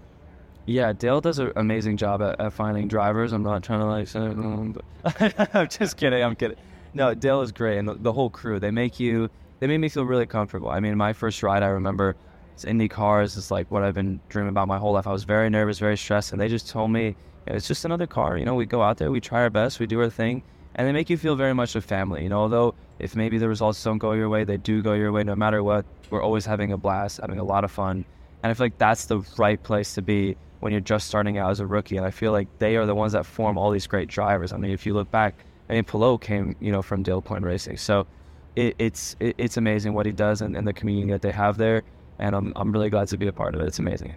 yeah, 0.65 0.93
Dale 0.93 1.19
does 1.19 1.39
an 1.39 1.51
amazing 1.57 1.97
job 1.97 2.21
at, 2.21 2.39
at, 2.39 2.53
finding 2.53 2.87
drivers. 2.87 3.33
I'm 3.33 3.43
not 3.43 3.63
trying 3.63 3.81
to 3.81 3.85
like 3.85 4.07
say, 4.07 4.19
um, 4.19 4.77
I'm 5.53 5.67
just 5.67 5.97
kidding. 5.97 6.23
I'm 6.23 6.37
kidding. 6.37 6.55
No, 6.93 7.13
Dale 7.13 7.41
is 7.41 7.51
great, 7.51 7.79
and 7.79 7.87
the, 7.87 7.95
the, 7.95 8.13
whole 8.13 8.29
crew. 8.29 8.61
They 8.61 8.71
make 8.71 8.97
you. 8.97 9.29
They 9.59 9.67
made 9.67 9.79
me 9.79 9.89
feel 9.89 10.05
really 10.05 10.25
comfortable. 10.25 10.69
I 10.69 10.79
mean, 10.79 10.95
my 10.95 11.11
first 11.11 11.43
ride, 11.43 11.63
I 11.63 11.67
remember, 11.67 12.15
it's 12.53 12.63
Indy 12.63 12.87
cars. 12.87 13.35
It's 13.35 13.51
like 13.51 13.69
what 13.71 13.83
I've 13.83 13.93
been 13.93 14.21
dreaming 14.29 14.51
about 14.51 14.69
my 14.69 14.77
whole 14.77 14.93
life. 14.93 15.05
I 15.05 15.11
was 15.11 15.25
very 15.25 15.49
nervous, 15.49 15.79
very 15.79 15.97
stressed, 15.97 16.31
and 16.31 16.39
they 16.39 16.47
just 16.47 16.69
told 16.69 16.91
me 16.91 17.17
it's 17.47 17.67
just 17.67 17.85
another 17.85 18.07
car. 18.07 18.37
You 18.37 18.45
know, 18.45 18.55
we 18.55 18.65
go 18.65 18.81
out 18.81 18.97
there, 18.97 19.11
we 19.11 19.21
try 19.21 19.41
our 19.41 19.49
best, 19.49 19.79
we 19.79 19.85
do 19.85 19.99
our 19.99 20.09
thing, 20.09 20.43
and 20.75 20.87
they 20.87 20.91
make 20.91 21.09
you 21.09 21.17
feel 21.17 21.35
very 21.35 21.53
much 21.53 21.75
a 21.75 21.81
family. 21.81 22.23
You 22.23 22.29
know, 22.29 22.39
although 22.39 22.75
if 22.99 23.15
maybe 23.15 23.37
the 23.37 23.47
results 23.47 23.83
don't 23.83 23.97
go 23.97 24.13
your 24.13 24.29
way, 24.29 24.43
they 24.43 24.57
do 24.57 24.81
go 24.81 24.93
your 24.93 25.11
way. 25.11 25.23
No 25.23 25.35
matter 25.35 25.63
what, 25.63 25.85
we're 26.09 26.23
always 26.23 26.45
having 26.45 26.71
a 26.71 26.77
blast, 26.77 27.19
having 27.21 27.39
a 27.39 27.43
lot 27.43 27.63
of 27.63 27.71
fun, 27.71 28.05
and 28.43 28.51
I 28.51 28.53
feel 28.53 28.65
like 28.65 28.77
that's 28.77 29.05
the 29.05 29.19
right 29.37 29.61
place 29.61 29.93
to 29.95 30.01
be 30.01 30.35
when 30.59 30.71
you're 30.71 30.81
just 30.81 31.07
starting 31.07 31.37
out 31.37 31.51
as 31.51 31.59
a 31.59 31.65
rookie. 31.65 31.97
And 31.97 32.05
I 32.05 32.11
feel 32.11 32.31
like 32.31 32.47
they 32.59 32.77
are 32.77 32.85
the 32.85 32.95
ones 32.95 33.13
that 33.13 33.25
form 33.25 33.57
all 33.57 33.71
these 33.71 33.87
great 33.87 34.07
drivers. 34.07 34.53
I 34.53 34.57
mean, 34.57 34.71
if 34.71 34.85
you 34.85 34.93
look 34.93 35.11
back, 35.11 35.35
I 35.69 35.73
mean, 35.73 35.83
Palou 35.83 36.17
came, 36.17 36.55
you 36.59 36.71
know, 36.71 36.81
from 36.81 37.03
Dale 37.03 37.21
Coyne 37.21 37.43
Racing. 37.43 37.77
So 37.77 38.07
it, 38.55 38.75
it's 38.79 39.15
it, 39.19 39.35
it's 39.37 39.57
amazing 39.57 39.93
what 39.93 40.05
he 40.05 40.11
does 40.11 40.41
and, 40.41 40.55
and 40.55 40.67
the 40.67 40.73
community 40.73 41.11
that 41.11 41.21
they 41.21 41.31
have 41.31 41.57
there. 41.57 41.83
And 42.19 42.35
I'm, 42.35 42.53
I'm 42.55 42.71
really 42.71 42.89
glad 42.89 43.07
to 43.09 43.17
be 43.17 43.27
a 43.27 43.33
part 43.33 43.55
of 43.55 43.61
it. 43.61 43.67
It's 43.67 43.79
amazing. 43.79 44.15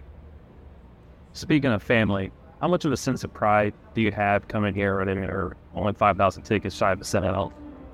Speaking 1.33 1.71
of 1.71 1.83
family, 1.83 2.31
how 2.61 2.67
much 2.67 2.85
of 2.85 2.91
a 2.91 2.97
sense 2.97 3.23
of 3.23 3.33
pride 3.33 3.73
do 3.93 4.01
you 4.01 4.11
have 4.11 4.47
coming 4.47 4.73
here? 4.73 4.99
Or 4.99 5.05
there 5.05 5.55
only 5.75 5.93
5,000 5.93 6.43
tickets 6.43 6.75
shy 6.75 6.91
of 6.91 7.01
a 7.01 7.03
to 7.03 7.51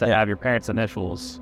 yeah. 0.07 0.19
have 0.19 0.27
your 0.27 0.37
parents' 0.37 0.69
initials 0.69 1.39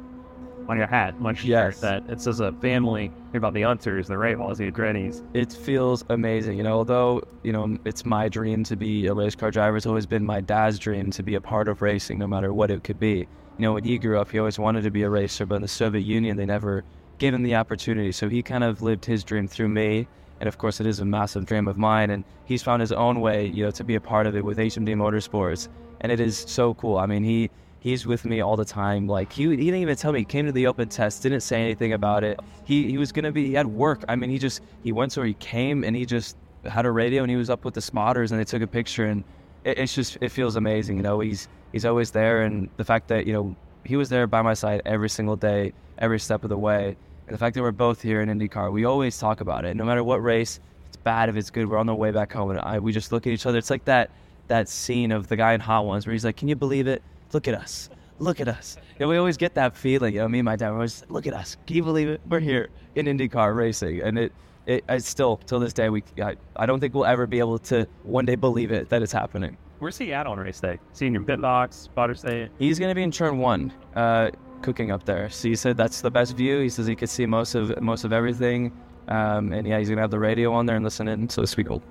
on 0.68 0.78
your 0.78 0.88
hat 0.88 1.20
once 1.20 1.44
you 1.44 1.52
yes. 1.52 1.80
that 1.80 2.04
it 2.10 2.22
says 2.22 2.40
a 2.40 2.52
family 2.54 3.12
about 3.34 3.54
the 3.54 3.62
Unsers, 3.62 4.08
the 4.08 4.14
Rahals, 4.14 4.58
the 4.58 4.70
Grannies. 4.72 5.24
It 5.34 5.52
feels 5.52 6.04
amazing, 6.10 6.58
you 6.58 6.64
know. 6.64 6.74
Although 6.74 7.24
you 7.44 7.52
know 7.52 7.78
it's 7.86 8.06
my 8.06 8.30
dream 8.30 8.64
to 8.66 8.76
be 8.76 9.08
a 9.08 9.14
race 9.14 9.36
car 9.36 9.52
driver, 9.52 9.78
it's 9.78 9.86
always 9.86 10.06
been 10.06 10.26
my 10.26 10.42
dad's 10.42 10.80
dream 10.80 11.12
to 11.12 11.24
be 11.24 11.36
a 11.36 11.42
part 11.42 11.68
of 11.68 11.82
racing, 11.82 12.20
no 12.20 12.28
matter 12.28 12.54
what 12.54 12.72
it 12.72 12.84
could 12.84 13.00
be. 13.00 13.28
You 13.58 13.68
know, 13.68 13.74
when 13.74 13.84
he 13.84 13.98
grew 13.98 14.20
up, 14.20 14.32
he 14.32 14.40
always 14.40 14.60
wanted 14.60 14.84
to 14.84 14.92
be 14.92 15.04
a 15.04 15.10
racer, 15.10 15.46
but 15.46 15.56
in 15.56 15.62
the 15.62 15.68
Soviet 15.68 16.02
Union, 16.02 16.38
they 16.38 16.46
never 16.46 16.84
gave 17.18 17.34
him 17.34 17.44
the 17.44 17.56
opportunity. 17.56 18.12
So 18.12 18.30
he 18.30 18.42
kind 18.42 18.64
of 18.64 18.82
lived 18.82 19.06
his 19.06 19.24
dream 19.24 19.48
through 19.48 19.70
me, 19.70 20.08
and 20.42 20.48
of 20.48 20.58
course, 20.58 20.80
it 20.82 20.88
is 20.88 21.00
a 21.00 21.06
massive 21.06 21.46
dream 21.46 21.68
of 21.68 21.78
mine. 21.78 22.10
And 22.10 22.24
he's 22.46 22.64
found 22.64 22.82
his 22.82 22.92
own 22.92 23.22
way, 23.22 23.46
you 23.46 23.64
know, 23.64 23.70
to 23.70 23.84
be 23.84 23.94
a 23.94 24.02
part 24.02 24.26
of 24.26 24.36
it 24.36 24.44
with 24.44 24.58
HMD 24.58 24.96
Motorsports, 24.96 25.68
and 26.02 26.12
it 26.12 26.20
is 26.20 26.36
so 26.36 26.74
cool. 26.74 26.98
I 26.98 27.06
mean, 27.06 27.24
he 27.24 27.52
he's 27.80 28.08
with 28.08 28.26
me 28.26 28.42
all 28.42 28.58
the 28.58 28.66
time. 28.66 29.08
Like 29.08 29.32
he, 29.32 29.44
he 29.50 29.56
didn't 29.56 29.82
even 29.82 29.96
tell 29.96 30.12
me. 30.12 30.20
He 30.20 30.26
came 30.26 30.48
to 30.48 30.52
the 30.52 30.66
open 30.66 30.90
test, 30.90 31.22
didn't 31.22 31.42
say 31.42 31.62
anything 31.62 31.94
about 31.94 32.24
it. 32.24 32.40
He 32.64 32.90
he 32.90 32.98
was 32.98 33.12
gonna 33.12 33.32
be. 33.32 33.46
He 33.46 33.54
had 33.54 33.68
work. 33.68 34.04
I 34.10 34.16
mean, 34.16 34.32
he 34.32 34.40
just 34.40 34.62
he 34.84 34.92
went 34.92 35.12
so 35.12 35.22
he 35.22 35.36
came 35.36 35.84
and 35.84 35.96
he 35.96 36.08
just 36.08 36.38
had 36.66 36.88
a 36.88 36.92
radio 36.92 37.22
and 37.22 37.30
he 37.30 37.38
was 37.38 37.52
up 37.52 37.64
with 37.64 37.76
the 37.76 37.82
spotters 37.82 38.32
and 38.32 38.40
they 38.40 38.44
took 38.44 38.64
a 38.64 38.68
picture 38.68 39.06
and 39.06 39.24
it, 39.64 39.78
it's 39.78 39.94
just 39.94 40.18
it 40.22 40.30
feels 40.30 40.56
amazing. 40.56 40.98
You 40.98 41.04
know, 41.04 41.20
he's 41.20 41.50
he's 41.72 41.86
always 41.86 42.10
there 42.10 42.42
and 42.42 42.68
the 42.78 42.84
fact 42.84 43.10
that 43.10 43.28
you 43.28 43.34
know 43.34 43.56
he 43.86 43.96
was 43.96 44.10
there 44.10 44.26
by 44.26 44.42
my 44.42 44.56
side 44.56 44.82
every 44.86 45.10
single 45.10 45.36
day, 45.36 45.74
every 46.00 46.20
step 46.20 46.44
of 46.44 46.50
the 46.50 46.58
way. 46.58 46.98
The 47.32 47.38
fact 47.38 47.56
that 47.56 47.62
we're 47.62 47.72
both 47.72 48.02
here 48.02 48.22
in 48.22 48.28
IndyCar, 48.28 48.72
we 48.74 48.84
always 48.84 49.18
talk 49.18 49.40
about 49.40 49.64
it. 49.64 49.78
No 49.78 49.86
matter 49.86 50.04
what 50.04 50.22
race, 50.22 50.60
if 50.82 50.88
it's 50.88 50.98
bad, 50.98 51.30
if 51.30 51.38
it's 51.38 51.50
good, 51.50 51.70
we're 51.70 51.78
on 51.78 51.86
the 51.86 51.96
way 51.96 52.12
back 52.12 52.34
home 52.34 52.52
and 52.52 52.60
I, 52.60 52.80
we 52.80 52.92
just 52.92 53.12
look 53.14 53.26
at 53.26 53.32
each 53.32 53.46
other. 53.46 53.58
It's 53.58 53.70
like 53.70 53.86
that 53.86 54.12
that 54.48 54.68
scene 54.68 55.14
of 55.14 55.30
the 55.30 55.38
guy 55.38 55.54
in 55.54 55.62
Hot 55.62 55.86
Ones 55.86 56.06
where 56.06 56.12
he's 56.12 56.26
like, 56.26 56.36
"Can 56.36 56.50
you 56.50 56.58
believe 56.58 56.88
it? 56.88 57.02
Look 57.32 57.48
at 57.48 57.54
us. 57.54 57.90
Look 58.20 58.42
at 58.42 58.50
us. 58.50 58.78
And 59.00 59.08
we 59.08 59.18
always 59.18 59.38
get 59.38 59.56
that 59.56 59.76
feeling. 59.76 60.14
You 60.14 60.20
know, 60.20 60.28
me 60.28 60.40
and 60.40 60.46
my 60.46 60.56
dad 60.56 60.70
were 60.70 60.76
always, 60.76 61.04
look 61.10 61.26
at 61.26 61.34
us. 61.34 61.58
Can 61.66 61.78
you 61.78 61.84
believe 61.84 62.10
it? 62.10 62.22
We're 62.30 62.40
here 62.40 62.70
in 62.96 63.06
IndyCar 63.06 63.56
racing. 63.56 64.02
And 64.02 64.20
it, 64.20 64.34
it, 64.68 64.84
I 64.88 65.00
still, 65.00 65.38
till 65.38 65.60
this 65.60 65.74
day, 65.74 65.90
we, 65.90 66.04
I, 66.22 66.36
I 66.56 66.66
don't 66.66 66.80
think 66.80 66.94
we'll 66.94 67.06
ever 67.06 67.26
be 67.26 67.40
able 67.40 67.58
to 67.60 67.88
one 68.04 68.26
day 68.26 68.36
believe 68.36 68.72
it 68.72 68.90
that 68.90 69.02
it's 69.02 69.12
happening. 69.12 69.58
Where's 69.80 69.98
he 69.98 70.14
at 70.14 70.28
on 70.28 70.38
race 70.38 70.60
day? 70.60 70.78
Seeing 70.94 71.14
your 71.14 71.24
pit 71.24 71.42
box, 71.42 71.76
spotter 71.78 72.14
stay? 72.14 72.50
He's 72.60 72.78
going 72.78 72.92
to 72.92 72.96
be 72.96 73.02
in 73.02 73.10
turn 73.10 73.40
one, 73.40 73.74
uh, 73.96 74.30
cooking 74.62 74.92
up 74.92 75.06
there. 75.06 75.30
So 75.30 75.48
he 75.48 75.56
said 75.56 75.78
that's 75.78 76.02
the 76.02 76.12
best 76.12 76.36
view. 76.36 76.60
He 76.60 76.70
says 76.70 76.88
he 76.88 76.96
could 76.96 77.10
see 77.10 77.26
most 77.26 77.56
of 77.56 77.82
most 77.82 78.04
of 78.04 78.14
everything. 78.14 78.72
Um, 79.08 79.52
and 79.52 79.68
yeah, 79.68 79.80
he's 79.80 79.90
going 79.90 79.98
to 79.98 80.02
have 80.02 80.12
the 80.12 80.20
radio 80.20 80.54
on 80.54 80.66
there 80.66 80.76
and 80.76 80.86
listen 80.86 81.08
in. 81.08 81.28
So 81.30 81.42
it's 81.42 81.52
sweet 81.52 81.68
cool. 81.68 81.82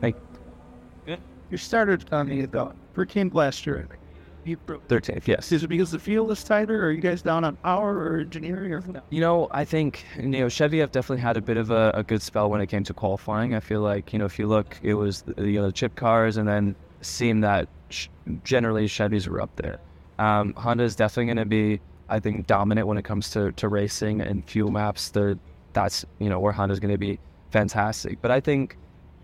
Hey. 0.00 0.14
You 1.50 1.56
started 1.56 2.12
on 2.12 2.28
the, 2.28 2.46
the 2.46 2.72
for 2.92 3.04
Team 3.04 3.28
Blaster 3.28 3.88
13th, 4.54 5.26
yes. 5.26 5.50
Is 5.52 5.64
it 5.64 5.68
because 5.68 5.90
the 5.90 5.98
field 5.98 6.30
is 6.30 6.42
tighter? 6.42 6.82
Or 6.82 6.88
are 6.88 6.92
you 6.92 7.00
guys 7.00 7.22
down 7.22 7.44
on 7.44 7.56
power 7.56 7.96
or 7.96 8.20
engineering 8.20 8.72
or 8.72 8.80
no? 8.80 9.00
You 9.10 9.20
know, 9.20 9.48
I 9.50 9.64
think 9.64 10.04
you 10.16 10.26
know 10.28 10.48
Chevy 10.48 10.78
have 10.80 10.92
definitely 10.92 11.22
had 11.22 11.36
a 11.36 11.40
bit 11.40 11.56
of 11.56 11.70
a, 11.70 11.90
a 11.94 12.02
good 12.02 12.22
spell 12.22 12.50
when 12.50 12.60
it 12.60 12.66
came 12.66 12.84
to 12.84 12.94
qualifying. 12.94 13.54
I 13.54 13.60
feel 13.60 13.80
like 13.80 14.12
you 14.12 14.18
know 14.18 14.24
if 14.24 14.38
you 14.38 14.46
look, 14.46 14.76
it 14.82 14.94
was 14.94 15.22
the, 15.22 15.48
you 15.48 15.60
know 15.60 15.66
the 15.66 15.72
chip 15.72 15.94
cars, 15.94 16.36
and 16.36 16.46
then 16.48 16.76
seemed 17.00 17.42
that 17.44 17.68
sh- 17.90 18.08
generally 18.44 18.86
Chevys 18.86 19.26
were 19.28 19.40
up 19.40 19.54
there. 19.56 19.78
Um, 20.18 20.54
Honda 20.54 20.84
is 20.84 20.96
definitely 20.96 21.26
going 21.26 21.36
to 21.38 21.44
be, 21.44 21.80
I 22.08 22.20
think, 22.20 22.46
dominant 22.46 22.86
when 22.86 22.98
it 22.98 23.04
comes 23.04 23.30
to, 23.30 23.52
to 23.52 23.68
racing 23.68 24.20
and 24.20 24.44
fuel 24.48 24.70
maps. 24.70 25.10
They're, 25.10 25.38
that's 25.72 26.04
you 26.18 26.28
know 26.28 26.40
where 26.40 26.52
Honda's 26.52 26.80
going 26.80 26.94
to 26.94 26.98
be 26.98 27.18
fantastic. 27.50 28.20
But 28.22 28.30
I 28.30 28.40
think 28.40 28.76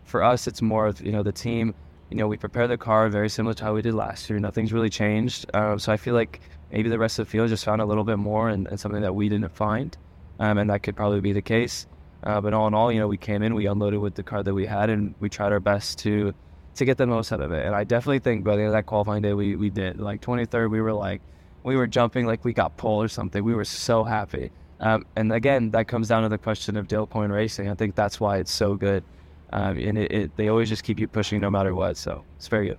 for 0.05 0.23
us, 0.23 0.47
it's 0.47 0.63
more 0.63 0.87
of 0.87 1.01
you 1.01 1.13
know 1.13 1.23
the 1.23 1.33
team. 1.33 1.75
You 2.11 2.19
know, 2.19 2.29
we 2.29 2.37
prepare 2.37 2.69
the 2.69 2.77
car 2.77 3.09
very 3.09 3.31
similar 3.31 3.55
to 3.55 3.65
how 3.65 3.75
we 3.75 3.81
did 3.81 3.95
last 3.95 4.29
year. 4.29 4.39
Nothing's 4.39 4.73
really 4.73 4.91
changed. 4.91 5.47
Um, 5.55 5.79
so 5.79 5.93
I 5.93 5.97
feel 5.97 6.15
like 6.15 6.41
maybe 6.71 6.91
the 6.91 6.99
rest 6.99 7.19
of 7.19 7.27
the 7.27 7.31
field 7.31 7.49
just 7.49 7.65
found 7.65 7.81
a 7.81 7.87
little 7.87 8.05
bit 8.05 8.19
more 8.19 8.51
and, 8.51 8.67
and 8.67 8.79
something 8.79 9.01
that 9.01 9.15
we 9.15 9.31
didn't 9.31 9.55
find, 9.55 9.97
um, 10.39 10.59
and 10.59 10.69
that 10.69 10.83
could 10.83 10.95
probably 10.95 11.21
be 11.21 11.33
the 11.33 11.43
case. 11.43 11.87
Uh, 12.25 12.41
but 12.41 12.55
all 12.55 12.69
in 12.69 12.75
all, 12.75 12.93
you 12.93 13.01
know, 13.01 13.09
we 13.09 13.17
came 13.17 13.43
in, 13.43 13.55
we 13.55 13.67
unloaded 13.67 13.99
with 13.99 14.15
the 14.15 14.23
car 14.23 14.43
that 14.43 14.55
we 14.55 14.67
had, 14.67 14.91
and 14.91 15.15
we 15.21 15.29
tried 15.29 15.53
our 15.53 15.61
best 15.61 15.99
to 16.01 16.33
to 16.77 16.85
get 16.85 16.97
the 16.97 17.07
most 17.07 17.33
out 17.33 17.41
of 17.41 17.53
it. 17.53 17.67
And 17.67 17.75
I 17.75 17.85
definitely 17.85 18.21
think 18.21 18.45
by 18.45 18.57
the 18.57 18.63
end 18.63 18.69
of 18.69 18.73
that 18.75 18.87
qualifying 18.87 19.23
day, 19.23 19.35
we 19.35 19.57
we 19.57 19.71
did. 19.71 20.01
Like 20.01 20.21
23rd, 20.21 20.71
we 20.71 20.81
were 20.81 20.93
like, 20.93 21.21
we 21.63 21.77
were 21.77 21.87
jumping 21.87 22.27
like 22.27 22.45
we 22.45 22.53
got 22.53 22.77
pole 22.77 23.03
or 23.03 23.09
something. 23.09 23.43
We 23.45 23.55
were 23.55 23.65
so 23.65 24.05
happy. 24.05 24.51
Um, 24.81 25.07
and 25.15 25.33
again, 25.33 25.71
that 25.71 25.87
comes 25.87 26.09
down 26.09 26.25
to 26.25 26.29
the 26.29 26.39
question 26.39 26.77
of 26.77 26.89
Dale 26.89 27.07
Coyne 27.07 27.31
Racing. 27.31 27.69
I 27.69 27.75
think 27.75 27.95
that's 27.95 28.19
why 28.19 28.39
it's 28.39 28.51
so 28.51 28.75
good. 28.75 29.05
Um, 29.53 29.79
and 29.79 29.99
it, 29.99 30.13
it, 30.13 30.37
they 30.37 30.49
always 30.49 30.69
just 30.69 30.83
keep 30.83 30.99
you 30.99 31.07
pushing 31.07 31.41
no 31.41 31.51
matter 31.51 31.75
what. 31.75 31.97
So 31.97 32.25
it's 32.37 32.49
very 32.49 32.69
good. 32.69 32.79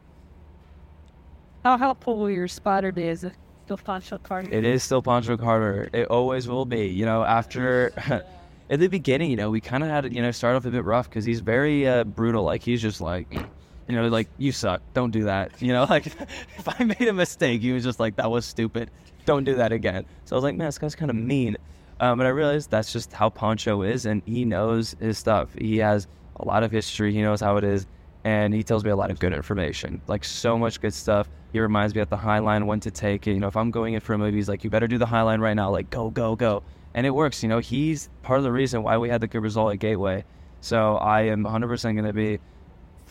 How 1.63 1.77
helpful 1.77 2.17
will 2.17 2.29
your 2.29 2.49
spotter 2.49 2.91
day 2.91 3.07
is 3.07 3.23
it 3.23 3.33
still 3.63 3.77
Pancho 3.77 4.17
Carter? 4.17 4.49
It 4.51 4.65
is 4.65 4.83
still 4.83 5.01
Pancho 5.01 5.37
Carter. 5.37 5.89
It 5.93 6.07
always 6.07 6.47
will 6.47 6.65
be. 6.65 6.87
You 6.87 7.05
know, 7.05 7.23
after 7.23 7.93
at 8.69 8.79
the 8.79 8.87
beginning, 8.87 9.31
you 9.31 9.37
know, 9.37 9.49
we 9.49 9.61
kind 9.61 9.81
of 9.83 9.89
had 9.89 10.13
you 10.13 10.21
know, 10.21 10.31
start 10.31 10.57
off 10.57 10.65
a 10.65 10.71
bit 10.71 10.83
rough 10.83 11.09
because 11.09 11.23
he's 11.23 11.39
very 11.39 11.87
uh, 11.87 12.03
brutal. 12.03 12.43
Like 12.43 12.63
he's 12.63 12.81
just 12.81 12.99
like, 12.99 13.33
you 13.87 13.95
know, 13.95 14.07
like 14.07 14.29
you 14.37 14.51
suck. 14.51 14.81
Don't 14.93 15.11
do 15.11 15.25
that. 15.25 15.61
You 15.61 15.73
know, 15.73 15.83
like 15.89 16.07
if 16.07 16.67
I 16.67 16.83
made 16.83 17.07
a 17.07 17.13
mistake, 17.13 17.61
he 17.61 17.71
was 17.71 17.83
just 17.83 17.99
like, 17.99 18.15
that 18.17 18.29
was 18.29 18.45
stupid. 18.45 18.91
Don't 19.25 19.43
do 19.43 19.55
that 19.55 19.71
again. 19.71 20.05
So 20.25 20.35
I 20.35 20.37
was 20.37 20.43
like, 20.43 20.55
man, 20.55 20.67
this 20.67 20.77
guy's 20.77 20.95
kind 20.95 21.09
of 21.09 21.17
mean. 21.17 21.57
Um, 21.99 22.17
but 22.17 22.27
I 22.27 22.31
realized 22.31 22.69
that's 22.69 22.91
just 22.91 23.13
how 23.13 23.29
Pancho 23.29 23.83
is, 23.83 24.05
and 24.05 24.21
he 24.25 24.45
knows 24.45 24.95
his 24.99 25.17
stuff. 25.17 25.49
He 25.57 25.77
has 25.77 26.07
a 26.37 26.45
lot 26.45 26.63
of 26.63 26.71
history. 26.71 27.13
He 27.13 27.21
knows 27.21 27.39
how 27.39 27.57
it 27.57 27.63
is, 27.63 27.85
and 28.23 28.53
he 28.53 28.63
tells 28.63 28.83
me 28.83 28.89
a 28.89 28.95
lot 28.95 29.11
of 29.11 29.19
good 29.19 29.31
information, 29.31 30.01
like 30.07 30.25
so 30.25 30.57
much 30.57 30.81
good 30.81 30.93
stuff. 30.93 31.29
He 31.53 31.59
reminds 31.59 31.93
me 31.93 32.01
at 32.01 32.09
the 32.09 32.17
High 32.17 32.39
Line 32.39 32.65
when 32.65 32.79
to 32.81 32.91
take 32.91 33.27
it. 33.27 33.33
You 33.33 33.39
know, 33.39 33.47
if 33.47 33.55
I'm 33.55 33.71
going 33.71 33.93
in 33.93 34.01
for 34.01 34.13
a 34.13 34.17
movie, 34.17 34.37
he's 34.37 34.49
like, 34.49 34.63
"You 34.63 34.69
better 34.69 34.87
do 34.87 34.97
the 34.97 35.05
High 35.05 35.21
Line 35.21 35.39
right 35.39 35.53
now." 35.53 35.69
Like, 35.69 35.89
go, 35.91 36.09
go, 36.09 36.35
go, 36.35 36.63
and 36.93 37.05
it 37.05 37.11
works. 37.11 37.43
You 37.43 37.49
know, 37.49 37.59
he's 37.59 38.09
part 38.23 38.39
of 38.39 38.43
the 38.43 38.51
reason 38.51 38.81
why 38.81 38.97
we 38.97 39.07
had 39.07 39.21
the 39.21 39.27
good 39.27 39.43
result 39.43 39.71
at 39.71 39.79
Gateway. 39.79 40.25
So 40.61 40.95
I 40.95 41.23
am 41.23 41.43
100% 41.43 41.81
going 41.83 42.05
to 42.05 42.13
be 42.13 42.39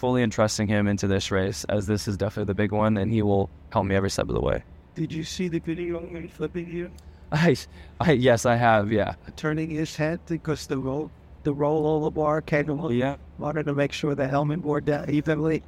fully 0.02 0.24
entrusting 0.24 0.66
him 0.66 0.88
into 0.88 1.06
this 1.06 1.30
race, 1.30 1.62
as 1.68 1.86
this 1.86 2.08
is 2.08 2.16
definitely 2.16 2.50
the 2.50 2.54
big 2.54 2.72
one, 2.72 2.96
and 2.96 3.12
he 3.12 3.22
will 3.22 3.48
help 3.70 3.86
me 3.86 3.94
every 3.94 4.10
step 4.10 4.28
of 4.28 4.34
the 4.34 4.40
way. 4.40 4.60
Did 4.96 5.12
you 5.12 5.22
see 5.22 5.46
the 5.46 5.60
video 5.60 5.98
of 5.98 6.10
him 6.10 6.26
flipping 6.26 6.68
you? 6.68 6.90
I, 7.30 7.54
I 8.00 8.10
yes, 8.10 8.44
I 8.44 8.56
have. 8.56 8.90
Yeah, 8.90 9.14
Turning 9.36 9.70
his 9.70 9.94
head 9.94 10.18
because 10.26 10.66
the 10.66 10.76
roll, 10.76 11.08
the 11.44 11.54
roll 11.54 12.10
bar 12.10 12.42
came 12.42 12.68
along. 12.68 12.94
yeah. 12.94 13.14
Wanted 13.38 13.66
to 13.66 13.74
make 13.74 13.92
sure 13.92 14.16
the 14.16 14.26
helmet 14.26 14.60
bore 14.60 14.80
down 14.80 15.08
evenly. 15.08 15.62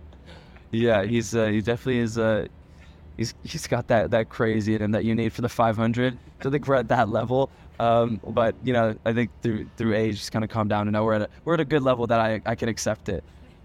Yeah, 0.73 1.05
he's 1.05 1.33
uh, 1.37 1.47
he 1.47 1.61
definitely 1.61 1.99
is. 1.99 2.19
Uh, 2.19 2.49
he's 3.17 3.35
he's 3.45 3.69
got 3.69 3.87
that 3.87 4.11
that 4.11 4.31
crazy 4.31 4.75
in 4.75 4.83
him 4.83 4.91
that 4.91 5.05
you 5.05 5.15
need 5.15 5.33
for 5.33 5.43
the 5.43 5.49
500. 5.49 6.19
So 6.43 6.49
I 6.49 6.53
think 6.53 6.67
we're 6.67 6.75
at 6.75 6.89
that 6.89 7.09
level. 7.09 7.51
Um, 7.79 8.21
but 8.27 8.57
you 8.65 8.73
know, 8.73 8.97
I 9.05 9.13
think 9.13 9.31
through 9.43 9.69
through 9.77 9.95
age, 9.95 10.17
just 10.17 10.33
kind 10.33 10.45
of 10.45 10.51
calm 10.51 10.67
down 10.67 10.89
and 10.89 10.93
know 10.93 11.05
we're 11.05 11.15
at 11.15 11.23
a, 11.23 11.29
we're 11.45 11.55
at 11.55 11.61
a 11.61 11.65
good 11.65 11.83
level 11.83 12.09
that 12.09 12.19
I 12.19 12.43
I 12.45 12.57
can 12.57 12.69
accept 12.69 13.09
it. 13.09 13.23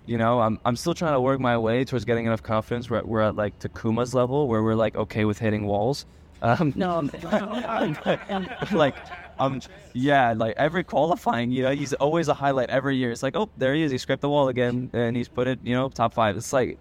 You 0.10 0.18
know, 0.18 0.42
I'm 0.42 0.60
I'm 0.66 0.76
still 0.76 0.96
trying 0.96 1.14
to 1.14 1.22
work 1.22 1.40
my 1.40 1.56
way 1.56 1.86
towards 1.86 2.04
getting 2.04 2.26
enough 2.26 2.42
confidence. 2.42 2.90
We're 2.90 2.98
at, 2.98 3.08
we're 3.08 3.22
at 3.22 3.36
like 3.36 3.60
Takuma's 3.60 4.16
level 4.16 4.48
where 4.48 4.64
we're 4.64 4.74
like 4.74 4.96
okay 4.96 5.24
with 5.24 5.38
hitting 5.38 5.66
walls. 5.68 6.06
Um, 6.42 6.72
No, 6.78 7.00
like 8.72 8.96
um 9.40 9.60
yeah 9.92 10.34
like 10.38 10.56
every 10.56 10.86
qualifying 10.86 11.52
you 11.52 11.64
know 11.64 11.76
he's 11.76 11.92
always 11.96 12.30
a 12.30 12.34
highlight 12.34 12.70
every 12.70 12.96
year. 12.96 13.12
It's 13.12 13.22
like 13.22 13.36
oh 13.36 13.50
there 13.58 13.76
he 13.76 13.84
is. 13.84 13.92
He 13.92 13.98
scraped 13.98 14.22
the 14.22 14.30
wall 14.30 14.48
again 14.48 14.90
and 14.94 15.18
he's 15.18 15.28
put 15.28 15.50
it 15.50 15.60
you 15.64 15.76
know 15.76 15.90
top 15.90 16.14
five. 16.14 16.38
It's 16.38 16.54
like 16.54 16.80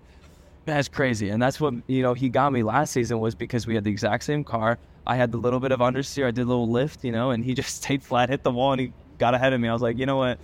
that's 0.64 0.88
crazy. 0.88 1.30
And 1.30 1.42
that's 1.42 1.61
what 1.61 1.75
you 1.88 2.02
know 2.02 2.14
he 2.14 2.28
got 2.28 2.52
me 2.52 2.62
last 2.62 2.92
season 2.92 3.18
was 3.18 3.35
because 3.35 3.66
we 3.66 3.75
had 3.75 3.82
the 3.82 3.90
exact 3.90 4.23
same 4.23 4.44
car. 4.44 4.78
I 5.08 5.16
had 5.16 5.32
the 5.32 5.38
little 5.38 5.58
bit 5.58 5.73
of 5.73 5.80
understeer. 5.80 6.26
I 6.28 6.30
did 6.30 6.42
a 6.42 6.50
little 6.54 6.70
lift 6.70 7.02
you 7.02 7.11
know 7.11 7.32
and 7.32 7.44
he 7.44 7.52
just 7.61 7.82
stayed 7.82 8.00
flat 8.00 8.28
hit 8.28 8.44
the 8.44 8.52
wall 8.52 8.73
and 8.73 8.80
he 8.80 8.92
got 9.18 9.35
ahead 9.35 9.52
of 9.52 9.61
me. 9.61 9.68
I 9.68 9.73
was 9.73 9.82
like 9.82 9.99
you 9.99 10.06
know 10.06 10.18
what 10.18 10.38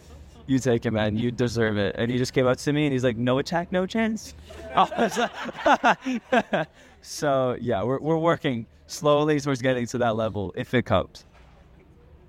you 0.47 0.59
take 0.59 0.85
it 0.87 0.91
man 0.91 1.17
you 1.17 1.31
deserve 1.31 1.77
it 1.77 1.95
and 1.99 2.11
he 2.11 2.19
just 2.19 2.33
came 2.33 2.47
up 2.47 2.57
to 2.59 2.73
me 2.73 2.85
and 2.87 2.93
he's 2.93 3.05
like 3.05 3.17
no 3.17 3.39
attack 3.39 3.73
no 3.73 3.87
chance 3.87 4.35
I 4.75 4.83
was 4.99 5.19
like- 5.19 6.69
so 7.03 7.57
yeah 7.61 7.83
we're, 7.83 7.99
we're 8.01 8.19
working 8.19 8.67
slowly 8.87 9.41
towards 9.41 9.63
getting 9.63 9.87
to 9.87 9.99
that 9.99 10.17
level 10.17 10.53
if 10.57 10.75
it 10.75 10.85
comes 10.85 11.25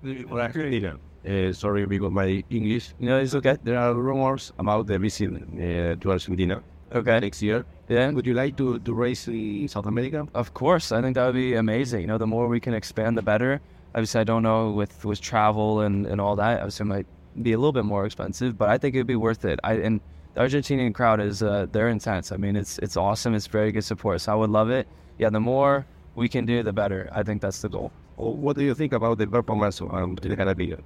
Well, 0.02 0.40
actually, 0.40 0.84
uh, 0.86 1.52
sorry 1.52 1.86
because 1.86 2.12
my 2.12 2.44
English. 2.50 2.94
No, 3.00 3.18
it's 3.18 3.34
okay. 3.34 3.56
There 3.64 3.76
are 3.76 3.92
rumors 3.94 4.52
about 4.58 4.86
the 4.86 4.98
visit 4.98 5.32
uh, 5.34 5.96
to 6.00 6.10
Argentina 6.12 6.62
Okay. 6.94 7.18
next 7.18 7.42
year. 7.42 7.64
Yeah. 7.88 8.10
Would 8.12 8.26
you 8.26 8.34
like 8.34 8.56
to, 8.58 8.78
to 8.78 8.92
race 8.94 9.26
in 9.26 9.66
South 9.68 9.86
America? 9.86 10.28
Of 10.34 10.54
course, 10.54 10.92
I 10.92 11.02
think 11.02 11.14
that 11.16 11.26
would 11.26 11.34
be 11.34 11.54
amazing. 11.54 12.02
You 12.02 12.06
know, 12.06 12.18
the 12.18 12.26
more 12.26 12.46
we 12.46 12.60
can 12.60 12.74
expand, 12.74 13.16
the 13.18 13.22
better. 13.22 13.60
Obviously, 13.94 14.20
I 14.20 14.24
don't 14.24 14.42
know 14.44 14.70
with 14.70 15.04
with 15.04 15.20
travel 15.20 15.80
and, 15.80 16.06
and 16.06 16.20
all 16.20 16.36
that. 16.36 16.60
Obviously, 16.60 16.86
might 16.86 17.06
be 17.42 17.52
a 17.52 17.58
little 17.58 17.72
bit 17.72 17.84
more 17.84 18.06
expensive, 18.06 18.56
but 18.56 18.68
I 18.68 18.78
think 18.78 18.94
it'd 18.94 19.06
be 19.06 19.16
worth 19.16 19.44
it. 19.44 19.60
I 19.64 19.74
and 19.74 20.00
the 20.34 20.40
Argentinian 20.40 20.94
crowd 20.94 21.20
is 21.20 21.42
uh, 21.42 21.66
they're 21.72 21.88
intense. 21.88 22.32
I 22.32 22.36
mean, 22.36 22.56
it's 22.56 22.78
it's 22.78 22.96
awesome. 22.96 23.34
It's 23.34 23.46
very 23.46 23.72
good 23.72 23.84
support. 23.84 24.20
So 24.20 24.32
I 24.32 24.34
would 24.34 24.50
love 24.50 24.70
it. 24.70 24.86
Yeah, 25.18 25.30
the 25.30 25.40
more 25.40 25.86
we 26.14 26.28
can 26.28 26.46
do, 26.46 26.62
the 26.62 26.72
better. 26.72 27.08
I 27.12 27.22
think 27.22 27.40
that's 27.42 27.62
the 27.62 27.68
goal. 27.68 27.92
What 28.16 28.56
do 28.56 28.64
you 28.64 28.74
think 28.74 28.92
about 28.92 29.18
the 29.18 29.26
performance 29.26 29.80
um, 29.80 30.14
the 30.14 30.36
Caribbean? 30.36 30.82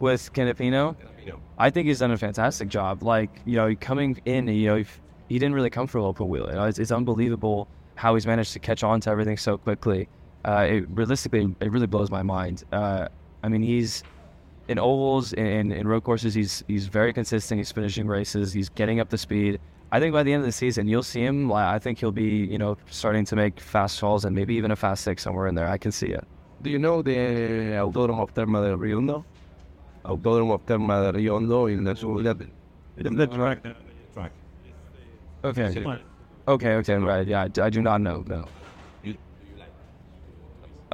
With 0.00 0.32
Canapino, 0.32 0.96
I 1.58 1.70
think 1.70 1.86
he's 1.86 2.00
done 2.00 2.10
a 2.10 2.16
fantastic 2.16 2.68
job. 2.68 3.02
Like, 3.02 3.30
you 3.44 3.56
know, 3.56 3.74
coming 3.80 4.20
in, 4.24 4.48
you 4.48 4.68
know, 4.68 4.84
he 5.28 5.38
didn't 5.38 5.54
really 5.54 5.70
come 5.70 5.86
from 5.86 6.02
open 6.02 6.28
wheel. 6.28 6.46
You 6.48 6.54
know, 6.54 6.64
it's, 6.64 6.78
it's 6.78 6.90
unbelievable 6.90 7.68
how 7.94 8.14
he's 8.14 8.26
managed 8.26 8.52
to 8.54 8.58
catch 8.58 8.82
on 8.82 9.00
to 9.02 9.10
everything 9.10 9.36
so 9.36 9.56
quickly. 9.56 10.08
Uh, 10.44 10.66
it 10.68 10.84
realistically, 10.90 11.54
it 11.60 11.70
really 11.70 11.86
blows 11.86 12.10
my 12.10 12.22
mind. 12.22 12.64
Uh, 12.72 13.08
I 13.42 13.48
mean, 13.48 13.62
he's 13.62 14.02
in 14.68 14.78
ovals 14.78 15.32
and 15.34 15.72
in 15.72 15.86
road 15.86 16.04
courses. 16.04 16.34
He's 16.34 16.64
he's 16.68 16.86
very 16.86 17.12
consistent. 17.12 17.58
He's 17.58 17.72
finishing 17.72 18.06
races. 18.06 18.52
He's 18.52 18.68
getting 18.68 19.00
up 19.00 19.10
the 19.10 19.18
speed. 19.18 19.60
I 19.92 20.00
think 20.00 20.12
by 20.12 20.22
the 20.24 20.32
end 20.32 20.40
of 20.40 20.46
the 20.46 20.52
season, 20.52 20.88
you'll 20.88 21.02
see 21.04 21.20
him. 21.24 21.52
I 21.52 21.78
think 21.78 21.98
he'll 22.00 22.10
be, 22.10 22.24
you 22.24 22.58
know, 22.58 22.76
starting 22.90 23.24
to 23.26 23.36
make 23.36 23.60
fast 23.60 24.00
falls 24.00 24.24
and 24.24 24.34
maybe 24.34 24.54
even 24.56 24.70
a 24.72 24.76
fast 24.76 25.04
six 25.04 25.22
somewhere 25.22 25.46
in 25.46 25.54
there. 25.54 25.68
I 25.68 25.78
can 25.78 25.92
see 25.92 26.08
it. 26.08 26.26
Do 26.62 26.70
you 26.70 26.78
know 26.78 27.02
the 27.02 27.14
Autódromo 27.14 28.22
of 28.22 28.34
Terma 28.34 28.62
de 28.62 28.76
Río 28.76 28.96
Hondo? 28.96 29.24
Autódromo 30.04 30.54
of 30.54 30.66
Terma 30.66 31.12
de 31.12 31.18
Río 31.18 31.36
Hondo 31.36 31.66
in 31.66 31.84
the 31.84 31.94
Sudan. 31.94 32.50
That's 32.96 33.36
right. 33.36 33.60
Okay. 35.44 35.84
Okay. 36.48 36.74
Okay. 36.76 36.94
Right. 36.94 37.26
Yeah. 37.26 37.42
I 37.42 37.48
d- 37.48 37.60
I 37.60 37.70
do 37.70 37.82
not 37.82 38.00
know. 38.00 38.24
No. 38.26 38.46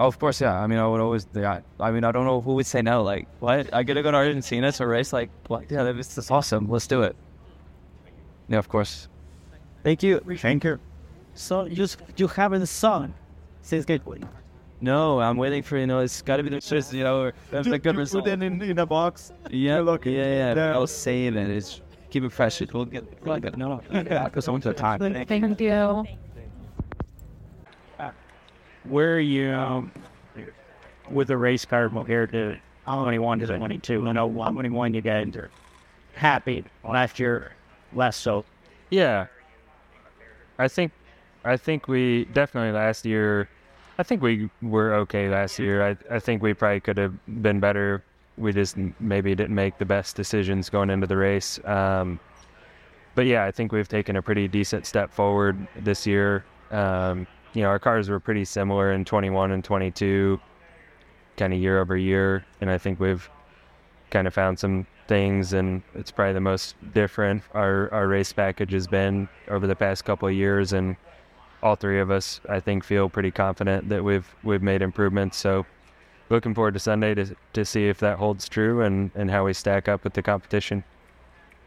Oh, 0.01 0.07
of 0.07 0.19
course, 0.19 0.41
yeah. 0.41 0.59
I 0.59 0.67
mean, 0.67 0.79
I 0.79 0.87
would 0.87 1.01
always. 1.01 1.27
Yeah. 1.35 1.61
I 1.79 1.91
mean, 1.91 2.05
I 2.05 2.11
don't 2.11 2.25
know 2.25 2.41
who 2.41 2.55
would 2.55 2.65
say 2.65 2.81
no. 2.81 3.03
Like, 3.03 3.29
what? 3.41 3.73
I 3.73 3.83
get 3.83 3.95
to 3.95 4.03
go 4.03 4.11
to 4.11 4.17
Argentina 4.17 4.73
to 4.73 4.87
race? 4.87 5.13
Like, 5.13 5.31
what? 5.47 5.71
Yeah, 5.71 5.83
that's, 5.83 6.15
that's 6.15 6.31
awesome. 6.31 6.71
Let's 6.71 6.87
do 6.87 7.03
it. 7.03 7.15
Yeah, 8.49 8.59
of 8.59 8.69
course. 8.71 9.09
Thank 9.85 10.03
you. 10.03 10.21
Thank 10.39 10.65
you. 10.65 10.81
So 11.35 11.67
you 11.67 11.87
you 12.17 12.29
haven't 12.29 12.67
sung 12.67 13.13
since 13.61 13.85
Gateway. 13.85 14.21
No, 14.81 15.21
I'm 15.21 15.37
waiting 15.37 15.63
for 15.63 15.77
you 15.77 15.87
know. 15.87 15.99
It's 15.99 16.23
got 16.23 16.39
to 16.39 16.43
be 16.43 16.49
the 16.49 16.63
first. 16.63 16.95
You 16.95 17.05
know, 17.05 17.31
that's 17.51 17.69
a 17.69 17.79
good 17.79 17.97
result. 17.97 18.25
Put 18.25 18.33
it 18.33 18.43
in, 18.43 18.63
in 18.63 18.79
a 18.79 18.87
box. 18.87 19.33
Yeah. 19.51 19.81
look, 19.81 20.07
yeah. 20.07 20.13
Yeah. 20.13 20.55
there. 20.55 20.73
I'll 20.73 20.87
save 20.87 21.37
it. 21.37 21.51
It's 21.51 21.83
keep 22.09 22.25
it 22.25 22.33
fresh. 22.33 22.63
It 22.63 22.73
will 22.73 22.87
get. 22.87 23.05
We'll 23.23 23.39
get 23.39 23.59
no. 23.59 23.69
No. 23.69 23.83
Yeah. 24.11 24.25
Because 24.25 24.47
someone 24.47 24.63
to 24.63 24.71
a 24.71 24.75
time. 24.75 24.99
thank 24.99 25.61
you. 25.61 26.05
Where 28.85 29.15
are 29.15 29.21
you 29.21 29.51
um, 29.53 29.93
with 31.11 31.29
the 31.29 31.37
race 31.37 31.65
car 31.65 31.89
compared 31.89 32.33
to 32.33 32.57
21 32.87 33.41
to 33.41 33.47
22? 33.47 34.09
I 34.09 34.13
know 34.13 34.29
21 34.29 34.95
you 34.95 35.01
guys 35.01 35.37
are 35.37 35.51
happy. 36.15 36.65
Last 36.85 37.19
year, 37.19 37.53
less 37.93 38.17
so. 38.17 38.45
Yeah. 38.91 39.27
I 40.59 40.69
think 40.69 40.93
I 41.45 41.57
think 41.57 41.89
we 41.89 42.27
definitely 42.27 42.73
last 42.73 43.05
year 43.07 43.49
I 44.01 44.03
think 44.03 44.23
we 44.23 44.49
were 44.63 44.95
okay 44.95 45.29
last 45.29 45.59
year. 45.59 45.87
I 45.87 45.97
I 46.11 46.19
think 46.21 46.43
we 46.43 46.55
probably 46.55 46.81
could 46.81 46.97
have 46.97 47.13
been 47.43 47.61
better. 47.61 48.03
We 48.39 48.51
just 48.51 48.79
maybe 48.99 49.35
didn't 49.35 49.55
make 49.55 49.77
the 49.77 49.85
best 49.85 50.17
decisions 50.17 50.71
going 50.71 50.89
into 50.89 51.07
the 51.07 51.19
race. 51.19 51.61
Um, 51.67 52.19
but 53.15 53.27
yeah, 53.27 53.45
I 53.45 53.51
think 53.51 53.73
we've 53.73 53.89
taken 53.89 54.17
a 54.17 54.23
pretty 54.23 54.49
decent 54.49 54.87
step 54.87 55.13
forward 55.13 55.69
this 55.77 56.07
year. 56.07 56.47
Um, 56.71 57.27
you 57.53 57.63
know, 57.63 57.69
our 57.69 57.79
cars 57.79 58.09
were 58.09 58.21
pretty 58.21 58.45
similar 58.45 58.93
in 58.93 59.05
21 59.05 59.51
and 59.53 59.65
22, 59.65 60.41
kind 61.37 61.53
of 61.53 61.59
year 61.59 61.81
over 61.81 61.97
year, 61.97 62.45
and 62.61 62.71
I 62.71 62.79
think 62.79 63.01
we've 63.01 63.29
kind 64.11 64.27
of 64.27 64.35
found 64.35 64.59
some 64.59 64.87
things, 65.09 65.53
and 65.53 65.83
it's 65.95 66.11
probably 66.11 66.35
the 66.35 66.41
most 66.41 66.77
different 66.95 67.43
our 67.55 67.93
our 67.93 68.07
race 68.07 68.33
package 68.33 68.73
has 68.73 68.87
been 68.87 69.29
over 69.49 69.67
the 69.67 69.75
past 69.75 70.05
couple 70.05 70.29
of 70.29 70.35
years, 70.35 70.73
and 70.73 70.97
all 71.63 71.75
three 71.75 72.01
of 72.01 72.11
us, 72.11 72.41
I 72.49 72.61
think, 72.61 72.85
feel 72.85 73.09
pretty 73.09 73.31
confident 73.31 73.89
that 73.89 74.05
we've 74.05 74.33
we've 74.45 74.63
made 74.63 74.83
improvements. 74.83 75.37
So, 75.37 75.67
looking 76.29 76.55
forward 76.55 76.75
to 76.75 76.81
Sunday 76.81 77.15
to 77.15 77.35
to 77.55 77.65
see 77.65 77.89
if 77.89 77.99
that 77.99 78.19
holds 78.19 78.49
true 78.49 78.83
and 78.83 79.11
and 79.15 79.31
how 79.31 79.45
we 79.45 79.53
stack 79.53 79.89
up 79.89 80.05
with 80.05 80.15
the 80.15 80.23
competition. 80.23 80.85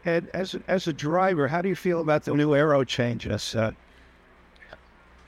And 0.06 0.28
as 0.34 0.56
as 0.68 0.86
a 0.86 0.92
driver, 0.92 1.48
how 1.48 1.62
do 1.62 1.68
you 1.68 1.76
feel 1.76 2.00
about 2.00 2.24
the 2.24 2.34
new 2.34 2.54
aero 2.54 2.84
changes? 2.84 3.54
Uh, 3.54 3.72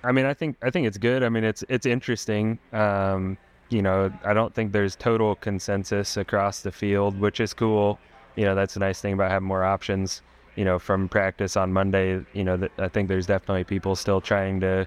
I 0.06 0.12
mean, 0.12 0.24
I 0.24 0.34
think 0.34 0.56
I 0.62 0.70
think 0.70 0.86
it's 0.86 0.98
good. 0.98 1.24
I 1.24 1.28
mean, 1.28 1.42
it's 1.42 1.64
it's 1.68 1.84
interesting. 1.84 2.58
Um, 2.72 3.36
you 3.70 3.82
know, 3.82 4.12
I 4.24 4.32
don't 4.34 4.54
think 4.54 4.72
there's 4.72 4.94
total 4.94 5.34
consensus 5.34 6.16
across 6.16 6.60
the 6.62 6.70
field, 6.70 7.18
which 7.18 7.40
is 7.40 7.52
cool. 7.52 7.98
You 8.36 8.44
know, 8.44 8.54
that's 8.54 8.76
a 8.76 8.78
nice 8.78 9.00
thing 9.00 9.14
about 9.14 9.30
having 9.32 9.48
more 9.48 9.64
options. 9.64 10.22
You 10.54 10.64
know, 10.64 10.78
from 10.78 11.08
practice 11.08 11.56
on 11.56 11.72
Monday, 11.72 12.24
you 12.32 12.44
know, 12.44 12.56
th- 12.56 12.72
I 12.78 12.88
think 12.88 13.08
there's 13.08 13.26
definitely 13.26 13.64
people 13.64 13.96
still 13.96 14.20
trying 14.20 14.60
to 14.60 14.86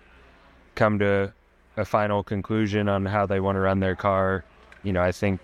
come 0.76 0.98
to 1.00 1.34
a 1.78 1.86
final 1.86 2.24
conclusion 2.24 2.88
on 2.88 3.06
how 3.06 3.26
they 3.26 3.40
want 3.40 3.58
to 3.58 3.60
run 3.60 3.80
their 3.80 3.96
car. 3.96 4.46
You 4.84 4.94
know, 4.94 5.02
I 5.02 5.12
think 5.12 5.42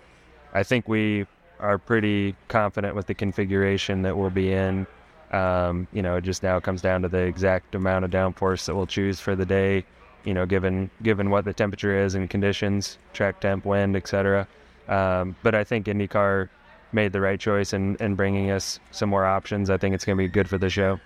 I 0.54 0.62
think 0.62 0.88
we 0.88 1.26
are 1.60 1.78
pretty 1.78 2.34
confident 2.48 2.94
with 2.94 3.06
the 3.06 3.14
configuration 3.14 4.02
that 4.02 4.16
we'll 4.16 4.30
be 4.30 4.52
in. 4.52 4.86
Um, 5.32 5.86
you 5.92 6.02
know, 6.02 6.16
it 6.16 6.22
just 6.24 6.42
now 6.42 6.60
comes 6.60 6.80
down 6.82 7.02
to 7.02 7.08
the 7.08 7.18
exact 7.18 7.74
amount 7.74 8.04
of 8.04 8.10
downforce 8.10 8.64
that 8.66 8.74
we'll 8.74 8.86
choose 8.86 9.20
for 9.20 9.34
the 9.34 9.46
day. 9.46 9.84
You 10.24 10.34
know, 10.34 10.44
given 10.46 10.90
given 11.02 11.30
what 11.30 11.44
the 11.44 11.52
temperature 11.52 11.96
is 12.04 12.14
and 12.14 12.28
conditions, 12.28 12.98
track 13.12 13.40
temp, 13.40 13.64
wind, 13.64 13.94
etc. 13.96 14.48
Um, 14.88 15.36
but 15.42 15.54
I 15.54 15.64
think 15.64 15.86
IndyCar 15.86 16.48
made 16.92 17.12
the 17.12 17.20
right 17.20 17.38
choice 17.38 17.72
in, 17.72 17.96
in 17.96 18.14
bringing 18.14 18.50
us 18.50 18.80
some 18.90 19.08
more 19.10 19.24
options. 19.24 19.70
I 19.70 19.76
think 19.76 19.94
it's 19.94 20.04
going 20.04 20.16
to 20.16 20.22
be 20.24 20.28
good 20.28 20.48
for 20.48 20.58
the 20.58 20.70
show. 20.70 20.98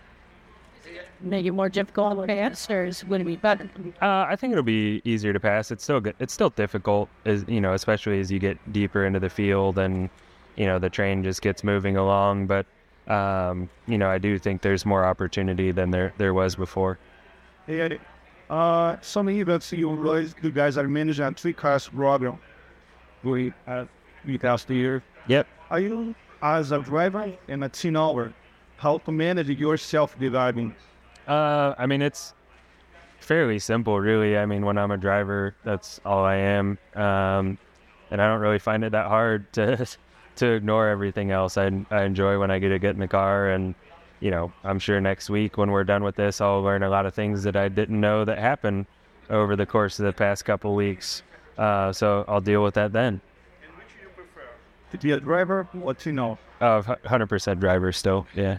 Make 1.23 1.45
it 1.45 1.51
more 1.51 1.69
difficult 1.69 2.19
to 2.19 2.27
pass, 2.27 2.71
or 2.71 2.85
is- 2.87 3.03
it 3.03 3.25
be 3.27 3.37
better? 3.37 3.69
Uh, 4.01 4.25
I 4.29 4.37
think 4.37 4.53
it'll 4.53 4.63
be 4.65 5.03
easier 5.05 5.35
to 5.35 5.41
pass. 5.41 5.71
It's 5.71 5.85
still 5.85 6.01
good. 6.01 6.15
It's 6.19 6.33
still 6.33 6.49
difficult, 6.49 7.11
as 7.27 7.45
you 7.47 7.61
know, 7.61 7.75
especially 7.75 8.21
as 8.21 8.33
you 8.33 8.39
get 8.39 8.57
deeper 8.73 9.05
into 9.05 9.21
the 9.21 9.29
field 9.29 9.79
and 9.79 10.09
you 10.57 10.65
know 10.65 10.79
the 10.79 10.89
train 10.89 11.23
just 11.23 11.43
gets 11.43 11.63
moving 11.63 11.99
along. 11.99 12.47
But 12.47 12.65
um, 13.11 13.69
you 13.87 13.99
know, 13.99 14.09
I 14.09 14.19
do 14.19 14.39
think 14.39 14.63
there's 14.63 14.87
more 14.87 15.05
opportunity 15.05 15.73
than 15.73 15.91
there 15.91 16.15
there 16.17 16.33
was 16.33 16.55
before. 16.55 16.99
Yeah. 17.67 17.89
Uh, 18.49 18.97
some 19.01 19.29
events 19.29 19.73
you 19.73 20.03
guys, 20.05 20.35
you 20.43 20.51
guys 20.51 20.77
are 20.77 20.89
managing 20.89 21.25
a 21.25 21.33
three 21.33 21.53
cars 21.53 21.89
program. 21.89 22.39
We 23.23 23.53
uh, 23.67 23.85
we 24.25 24.39
the 24.39 24.75
year. 24.75 25.03
Yep. 25.27 25.47
Are 25.71 25.81
you 25.81 26.15
as 26.43 26.73
a 26.73 26.79
driver 26.81 27.33
and 27.49 27.65
a 27.65 27.69
team 27.69 27.97
owner, 27.97 28.33
how 28.77 28.99
to 28.99 29.13
manage 29.13 29.49
yourself 29.49 30.17
driving? 30.19 30.75
Uh, 31.29 31.75
I 31.79 31.87
mean, 31.87 32.03
it's 32.03 32.35
fairly 33.21 33.59
simple, 33.59 34.01
really. 34.01 34.37
I 34.37 34.47
mean, 34.47 34.65
when 34.65 34.79
I'm 34.79 34.91
a 34.91 34.97
driver, 34.97 35.55
that's 35.65 36.01
all 36.05 36.25
I 36.25 36.37
am, 36.37 36.79
um, 36.95 37.59
and 38.11 38.21
I 38.21 38.27
don't 38.27 38.41
really 38.41 38.59
find 38.59 38.83
it 38.85 38.93
that 38.93 39.07
hard 39.07 39.53
to 39.55 39.87
to 40.41 40.53
ignore 40.53 40.89
everything 40.89 41.31
else. 41.31 41.57
I 41.57 41.71
I 41.91 42.03
enjoy 42.03 42.39
when 42.39 42.51
I 42.51 42.59
get 42.59 42.71
to 42.71 42.79
get 42.79 42.95
in 42.95 43.01
the 43.01 43.09
car, 43.09 43.51
and 43.51 43.75
you 44.21 44.31
know, 44.31 44.53
I'm 44.65 44.79
sure 44.79 45.01
next 45.01 45.31
week 45.31 45.57
when 45.57 45.71
we're 45.71 45.85
done 45.85 46.05
with 46.05 46.17
this, 46.17 46.41
I'll 46.41 46.63
learn 46.63 46.83
a 46.83 46.91
lot 46.91 47.07
of 47.07 47.15
things 47.15 47.43
that 47.45 47.57
I 47.57 47.69
didn't 47.69 47.99
know 48.01 48.25
that 48.25 48.39
happened 48.39 48.87
over 49.31 49.57
the 49.57 49.67
course 49.67 49.99
of 49.99 50.05
the 50.05 50.13
past 50.13 50.45
couple 50.45 50.75
weeks. 50.75 51.23
Uh, 51.57 51.93
so 51.93 52.25
I'll 52.29 52.41
deal 52.41 52.63
with 52.63 52.75
that 52.75 52.93
then. 52.93 53.21
To 54.91 54.99
be 54.99 55.13
a 55.13 55.21
driver, 55.21 55.69
what 55.73 55.99
to 56.01 56.13
know? 56.13 56.37
Uh, 56.61 56.83
100% 56.83 57.61
driver 57.61 57.93
still, 57.93 58.27
yeah. 58.35 58.59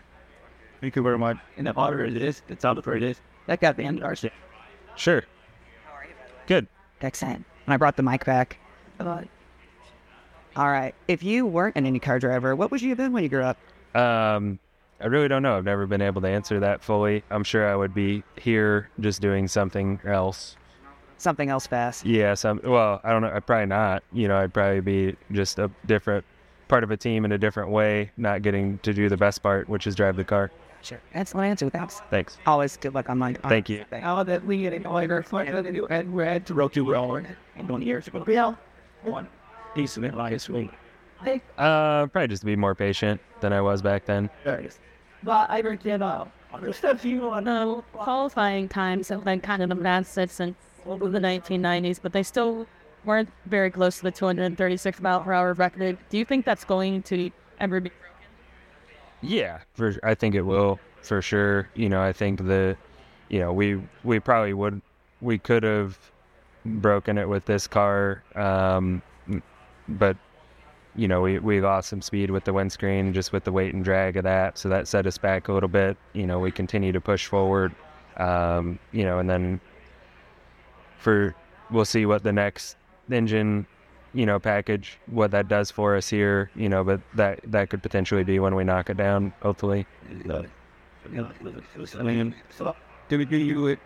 Thank 0.80 0.96
you 0.96 1.04
very 1.04 1.17
much. 1.17 1.38
In 1.58 1.65
the 1.65 1.76
order 1.76 2.06
it 2.06 2.15
is, 2.15 2.41
it's 2.48 2.63
all 2.63 2.82
for 2.82 2.96
it 2.96 3.04
is. 3.04 3.20
That 3.48 3.60
got 3.60 3.76
the 3.76 3.84
end 3.84 4.04
ours. 4.04 4.26
Sure. 4.96 5.24
How 5.86 5.98
are 5.98 6.06
you? 6.06 6.12
Good. 6.48 6.67
Excellent. 7.02 7.44
And 7.65 7.74
I 7.74 7.78
brought 7.78 7.98
the 7.98 8.04
mic 8.04 8.24
back. 8.26 8.58
All 10.56 10.70
right. 10.70 10.94
If 11.08 11.24
you 11.24 11.46
weren't 11.46 11.76
an 11.78 11.86
IndyCar 11.86 12.20
driver, 12.20 12.56
what 12.56 12.72
would 12.72 12.82
you 12.82 12.90
have 12.90 12.98
been 12.98 13.14
when 13.14 13.24
you 13.24 13.30
grew 13.30 13.44
up? 13.44 13.58
Um, 13.96 14.60
I 15.00 15.08
really 15.08 15.28
don't 15.28 15.42
know. 15.42 15.58
I've 15.58 15.66
never 15.66 15.88
been 15.88 16.02
able 16.02 16.22
to 16.22 16.28
answer 16.28 16.60
that 16.60 16.84
fully. 16.84 17.24
I'm 17.30 17.44
sure 17.44 17.68
I 17.68 17.76
would 17.76 17.94
be 17.94 18.24
here 18.40 18.90
just 19.00 19.22
doing 19.22 19.48
something 19.48 20.00
else. 20.06 20.58
Something 21.18 21.50
else 21.50 21.68
fast. 21.68 22.06
Yeah, 22.06 22.34
some. 22.34 22.60
Well, 22.64 23.00
I 23.04 23.12
don't 23.12 23.22
know. 23.22 23.32
I'd 23.34 23.46
probably 23.46 23.68
not. 23.68 24.04
You 24.12 24.28
know, 24.28 24.38
I'd 24.38 24.54
probably 24.54 24.82
be 24.82 25.16
just 25.32 25.60
a 25.60 25.70
different 25.86 26.26
part 26.68 26.84
of 26.84 26.92
a 26.92 26.98
team 26.98 27.26
in 27.26 27.32
a 27.32 27.38
different 27.38 27.70
way, 27.70 28.12
not 28.18 28.42
getting 28.42 28.80
to 28.80 28.94
do 28.94 29.08
the 29.08 29.18
best 29.18 29.44
part, 29.44 29.70
which 29.70 29.88
is 29.88 29.96
drive 29.96 30.16
the 30.16 30.24
car. 30.24 30.52
Sure. 30.82 31.00
Excellent 31.14 31.52
answer. 31.52 31.70
Thanks. 31.70 32.02
Thanks. 32.10 32.38
Always 32.46 32.76
good 32.76 32.96
luck 32.96 33.10
on 33.10 33.20
my. 33.20 33.34
Thank 33.34 33.70
you. 33.70 33.86
Now 33.92 34.24
that 34.24 34.44
we 34.44 34.64
get 34.64 34.86
all 34.86 34.98
our 34.98 35.24
fun, 35.24 35.64
they 35.64 35.72
do 35.72 35.86
and 35.88 36.12
we 36.12 36.24
had 36.24 36.46
to 36.48 36.54
roll 36.56 36.70
to 36.70 36.92
roll 36.92 37.16
and 37.16 37.70
one 37.70 37.82
years 37.82 38.08
ago. 38.08 38.26
Yeah. 38.28 38.56
One 39.04 39.28
decent 39.76 40.06
in 40.06 40.16
last 40.16 40.50
week. 40.50 40.72
Uh, 41.58 42.08
probably 42.08 42.28
just 42.28 42.42
to 42.42 42.46
be 42.46 42.56
more 42.56 42.74
patient 42.76 43.22
than 43.42 43.54
I 43.54 43.62
was 43.62 43.82
back 43.82 44.06
then. 44.06 44.30
But 45.24 45.50
I 45.50 45.62
worked 45.62 45.86
it 45.86 46.02
out. 46.02 46.32
Stuff 46.72 47.06
you 47.06 47.22
want 47.22 47.46
to 47.46 47.84
qualifying 47.94 48.68
times 48.68 49.08
have 49.10 49.24
been 49.24 49.40
kind 49.40 49.62
of 49.62 49.70
the 49.70 49.76
best 49.76 50.14
since 50.14 50.36
over 50.86 51.08
the 51.10 51.20
1990s, 51.20 52.00
but 52.02 52.12
they 52.12 52.24
still 52.24 52.68
weren't 53.06 53.30
very 53.46 53.70
close 53.72 53.98
to 53.98 54.04
the 54.04 54.12
236 54.12 55.00
mile 55.00 55.22
per 55.22 55.32
hour 55.34 55.54
record. 55.54 55.98
Do 56.10 56.18
you 56.18 56.26
think 56.26 56.46
that's 56.46 56.66
going 56.66 57.04
to 57.04 57.32
ever 57.60 57.80
be 57.80 57.90
broken? 57.90 58.06
Yeah, 59.22 59.60
for 59.74 59.96
I 60.04 60.16
think 60.16 60.36
it 60.36 60.42
will 60.42 60.80
for 61.04 61.22
sure. 61.22 61.70
You 61.76 61.88
know, 61.88 62.02
I 62.02 62.12
think 62.12 62.46
the, 62.46 62.76
you 63.30 63.40
know, 63.40 63.54
we 63.54 63.82
we 64.04 64.20
probably 64.20 64.54
would 64.54 64.82
we 65.22 65.38
could 65.38 65.64
have 65.64 65.98
broken 66.66 67.18
it 67.18 67.30
with 67.30 67.46
this 67.46 67.68
car, 67.68 68.24
um, 68.36 68.44
m- 68.44 69.02
but 69.98 70.18
you 70.96 71.08
know 71.08 71.22
we 71.22 71.40
we 71.40 71.62
lost 71.62 71.90
some 71.90 72.02
speed 72.02 72.32
with 72.32 72.44
the 72.44 72.54
windscreen 72.54 73.14
just 73.14 73.32
with 73.32 73.44
the 73.44 73.52
weight 73.52 73.74
and 73.74 73.84
drag 73.84 74.18
of 74.18 74.24
that, 74.24 74.58
so 74.58 74.70
that 74.70 74.88
set 74.88 75.06
us 75.06 75.18
back 75.18 75.48
a 75.48 75.54
little 75.54 75.70
bit. 75.70 75.98
You 76.14 76.28
know, 76.28 76.40
we 76.40 76.52
continue 76.52 76.92
to 76.92 77.02
push 77.02 77.28
forward. 77.28 77.74
Um, 78.18 78.78
you 78.92 79.04
know, 79.04 79.20
and 79.20 79.30
then 79.30 79.62
for 80.98 81.36
we'll 81.70 81.86
see 81.86 82.06
what 82.06 82.24
the 82.24 82.34
next 82.34 82.76
engine 83.12 83.66
you 84.14 84.26
know 84.26 84.40
package 84.40 85.00
what 85.08 85.32
that 85.32 85.48
does 85.48 85.72
for 85.72 85.96
us 85.96 86.08
here 86.10 86.52
you 86.56 86.68
know 86.68 86.84
but 86.84 87.00
that 87.14 87.40
that 87.46 87.70
could 87.70 87.82
potentially 87.82 88.24
be 88.24 88.40
when 88.40 88.56
we 88.56 88.64
knock 88.64 88.90
it 88.90 88.98
down 88.98 89.34
hopefully 89.42 89.88
I 92.00 92.04
mean, 92.04 92.36
do 93.10 93.20
you, 93.20 93.26
do 93.26 93.38
you, 93.38 93.78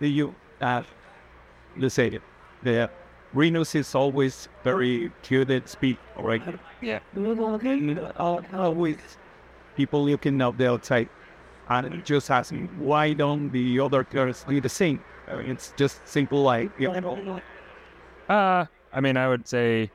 do 0.00 0.06
you, 0.06 0.34
uh, 0.60 0.82
let's 1.76 1.94
say, 1.94 2.18
the 2.62 2.90
Rinus 3.34 3.74
is 3.74 3.94
always 3.94 4.48
very 4.64 5.12
good 5.28 5.50
at 5.50 5.68
speed, 5.68 5.98
right? 6.16 6.42
Yeah. 6.80 7.00
Always 8.18 8.96
people 9.76 10.04
looking 10.04 10.40
out 10.42 10.58
the 10.58 10.70
outside 10.70 11.08
and 11.68 12.04
just 12.04 12.30
asking, 12.30 12.68
why 12.78 13.12
don't 13.12 13.50
the 13.50 13.78
other 13.80 14.02
cars 14.04 14.44
do 14.48 14.60
the 14.60 14.68
same? 14.68 15.02
I 15.28 15.36
mean, 15.36 15.50
it's 15.50 15.72
just 15.76 16.06
simple 16.08 16.42
like, 16.42 16.70
you 16.78 16.88
know, 16.88 17.40
uh 18.28 18.66
i 18.92 19.00
mean 19.00 19.16
i 19.16 19.26
would 19.28 19.48
say 19.48 19.90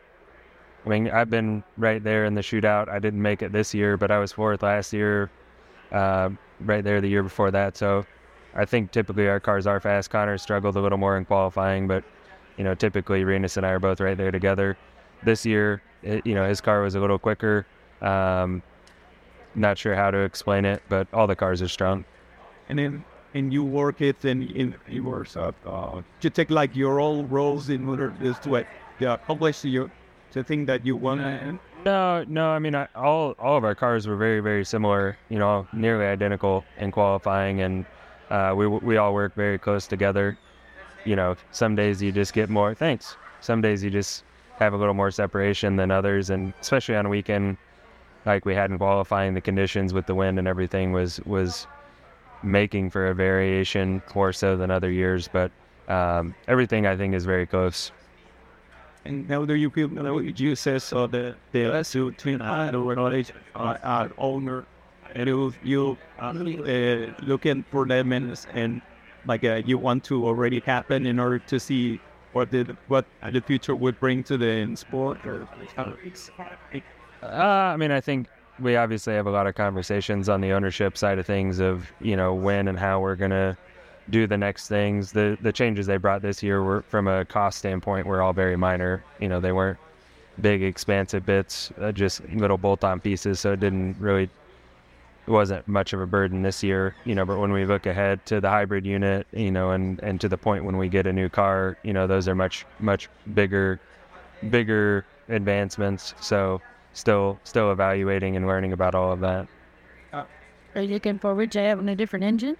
i 0.86 0.90
mean 0.90 1.10
i've 1.10 1.30
been 1.30 1.64
right 1.78 2.04
there 2.04 2.26
in 2.26 2.34
the 2.34 2.42
shootout 2.42 2.90
i 2.90 2.98
didn't 3.00 3.22
make 3.22 3.42
it 3.42 3.52
this 3.52 3.74
year 3.74 3.96
but 3.96 4.10
i 4.10 4.18
was 4.18 4.32
fourth 4.32 4.64
last 4.64 4.92
year 4.92 5.30
uh, 5.92 6.30
right 6.62 6.84
there 6.84 7.00
the 7.00 7.08
year 7.08 7.22
before 7.22 7.52
that 7.52 7.78
so 7.78 8.06
i 8.56 8.66
think 8.66 8.92
typically 8.92 9.28
our 9.28 9.40
cars 9.40 9.68
are 9.68 9.80
fast 9.80 10.10
conor 10.10 10.38
struggled 10.38 10.76
a 10.76 10.80
little 10.80 10.98
more 10.98 11.16
in 11.18 11.26
qualifying 11.26 11.88
but 11.88 12.04
you 12.58 12.64
know 12.64 12.76
typically 12.76 13.24
rinus 13.24 13.58
and 13.58 13.66
i 13.66 13.70
are 13.70 13.80
both 13.80 14.00
right 14.00 14.18
there 14.18 14.32
together 14.32 14.78
this 15.24 15.46
year 15.46 15.82
it, 16.02 16.26
you 16.26 16.36
know 16.36 16.48
his 16.48 16.62
car 16.62 16.82
was 16.82 16.96
a 16.96 17.00
little 17.00 17.20
quicker 17.20 17.66
um, 18.02 18.62
not 19.56 19.78
sure 19.78 19.96
how 19.96 20.12
to 20.12 20.20
explain 20.20 20.66
it 20.66 20.82
but 20.90 21.08
all 21.14 21.28
the 21.28 21.36
cars 21.36 21.62
are 21.62 21.68
strong 21.68 22.04
and 22.70 22.80
then 22.80 23.04
and 23.34 23.52
you 23.52 23.64
work 23.64 24.02
it 24.02 24.24
and 24.26 24.52
in 24.52 24.76
your 24.88 25.26
uh, 25.36 25.52
uh, 25.66 26.02
you 26.22 26.30
take 26.30 26.52
like 26.52 26.76
your 26.76 27.00
old 27.00 27.32
roles 27.32 27.70
in 27.70 27.88
order 27.88 28.14
to 28.44 28.56
uh, 28.56 28.64
accomplish 29.02 29.66
your 29.66 29.90
the 30.34 30.44
thing 30.44 30.66
that 30.66 30.86
you 30.86 30.96
want. 30.96 31.22
No, 31.86 32.24
no. 32.28 32.50
I 32.50 32.60
mean, 32.60 32.76
I, 32.76 32.88
all 32.96 33.36
all 33.40 33.58
of 33.58 33.64
our 33.64 33.76
cars 33.76 34.08
were 34.08 34.16
very, 34.16 34.40
very 34.40 34.66
similar. 34.66 35.18
You 35.30 35.40
know, 35.40 35.68
nearly 35.74 36.06
identical 36.06 36.66
in 36.78 36.92
qualifying, 36.92 37.62
and 37.62 37.86
uh, 38.30 38.54
we 38.56 38.68
we 38.68 38.98
all 38.98 39.14
work 39.14 39.36
very 39.36 39.58
close 39.58 39.88
together. 39.88 40.38
You 41.06 41.16
know, 41.16 41.36
some 41.52 41.76
days 41.76 42.02
you 42.02 42.12
just 42.12 42.34
get 42.34 42.50
more. 42.50 42.74
Thanks. 42.74 43.16
Some 43.42 43.62
days 43.62 43.84
you 43.84 43.90
just 43.90 44.24
have 44.58 44.74
a 44.74 44.78
little 44.78 44.94
more 44.94 45.12
separation 45.12 45.76
than 45.76 45.92
others, 45.92 46.30
and 46.30 46.54
especially 46.62 46.96
on 46.96 47.06
a 47.06 47.10
weekend 47.10 47.58
like 48.26 48.46
we 48.46 48.56
had 48.56 48.72
in 48.72 48.78
qualifying, 48.78 49.34
the 49.34 49.42
conditions 49.42 49.94
with 49.94 50.06
the 50.06 50.16
wind 50.16 50.40
and 50.40 50.48
everything 50.48 50.92
was 50.92 51.20
was 51.26 51.68
making 52.42 52.90
for 52.90 53.08
a 53.08 53.14
variation 53.14 54.02
more 54.16 54.34
so 54.34 54.56
than 54.56 54.72
other 54.72 54.92
years. 54.92 55.28
But 55.28 55.52
um, 55.88 56.36
everything 56.48 56.86
I 56.88 56.96
think 56.96 57.14
is 57.14 57.26
very 57.26 57.46
close. 57.46 57.92
And 59.06 59.28
how 59.28 59.44
do 59.44 59.56
you 59.56 59.70
feel 59.70 59.90
now 59.90 60.18
you 60.20 60.56
says 60.56 60.94
uh, 60.94 61.08
the 61.08 61.36
the 61.52 61.68
lawsuit 61.68 62.16
between 62.16 62.38
the 62.40 62.80
relation 62.80 63.36
uh, 63.56 63.76
uh, 63.84 64.08
owner 64.18 64.66
and 65.14 65.28
you 65.28 65.54
you 65.64 65.98
uh, 66.20 66.32
looking 67.22 67.64
for 67.70 67.86
them 67.86 68.14
and 68.14 68.82
like 69.26 69.44
uh, 69.44 69.62
you 69.66 69.78
want 69.78 70.04
to 70.06 70.26
already 70.26 70.60
happen 70.60 71.06
in 71.06 71.20
order 71.20 71.40
to 71.40 71.60
see 71.60 72.00
what 72.34 72.52
the 72.52 72.76
what 72.88 73.06
the 73.32 73.42
future 73.42 73.76
would 73.76 74.00
bring 74.00 74.24
to 74.24 74.38
the 74.38 74.76
sport 74.76 75.26
or 75.26 75.48
Uh, 77.22 77.28
I 77.28 77.78
mean, 77.78 77.92
I 77.92 78.02
think 78.02 78.28
we 78.60 78.76
obviously 78.76 79.14
have 79.14 79.28
a 79.28 79.32
lot 79.32 79.48
of 79.48 79.56
conversations 79.56 80.30
on 80.30 80.42
the 80.42 80.52
ownership 80.52 80.98
side 80.98 81.20
of 81.20 81.26
things 81.26 81.60
of 81.60 81.92
you 82.02 82.16
know 82.16 82.34
when 82.34 82.68
and 82.68 82.78
how 82.78 83.00
we're 83.00 83.16
gonna 83.16 83.58
do 84.10 84.28
the 84.28 84.38
next 84.38 84.68
things. 84.68 85.12
The 85.12 85.38
the 85.42 85.54
changes 85.54 85.86
they 85.88 85.98
brought 85.98 86.22
this 86.22 86.44
year 86.44 86.64
were 86.64 86.82
from 86.82 87.08
a 87.08 87.26
cost 87.26 87.60
standpoint 87.60 88.06
were 88.06 88.22
all 88.22 88.34
very 88.34 88.58
minor. 88.58 89.04
You 89.20 89.30
know, 89.30 89.40
they 89.40 89.52
weren't 89.52 89.78
big 90.42 90.64
expansive 90.64 91.26
bits, 91.26 91.72
uh, 91.80 91.92
just 91.92 92.28
little 92.30 92.58
bolt-on 92.58 93.00
pieces. 93.00 93.40
So 93.40 93.54
it 93.54 93.60
didn't 93.60 93.96
really 94.00 94.30
it 95.26 95.32
wasn't 95.32 95.68
much 95.68 95.94
of 95.94 96.02
a 96.02 96.08
burden 96.08 96.42
this 96.42 96.64
year. 96.64 96.96
You 97.06 97.16
know, 97.16 97.26
but 97.26 97.40
when 97.40 97.52
we 97.52 97.66
look 97.66 97.86
ahead 97.86 98.26
to 98.28 98.42
the 98.42 98.50
hybrid 98.50 98.86
unit, 98.86 99.28
you 99.32 99.52
know, 99.52 99.72
and 99.72 100.00
and 100.02 100.20
to 100.22 100.30
the 100.30 100.38
point 100.38 100.66
when 100.66 100.78
we 100.78 100.90
get 100.90 101.08
a 101.08 101.14
new 101.14 101.30
car, 101.30 101.78
you 101.84 101.94
know, 101.94 102.08
those 102.08 102.28
are 102.28 102.36
much 102.36 102.66
much 102.80 103.10
bigger 103.34 103.80
bigger 104.50 105.06
advancements. 105.30 106.14
So 106.20 106.62
still 106.94 107.40
still 107.44 107.72
evaluating 107.72 108.36
and 108.36 108.48
learning 108.48 108.74
about 108.74 108.96
all 108.96 109.12
of 109.12 109.20
that. 109.22 109.48
Are 110.76 110.82
you 110.82 110.96
looking 110.96 111.20
forward 111.20 111.52
to 111.52 111.60
having 111.60 111.88
a 111.90 111.96
different 111.96 112.26
engine? 112.26 112.58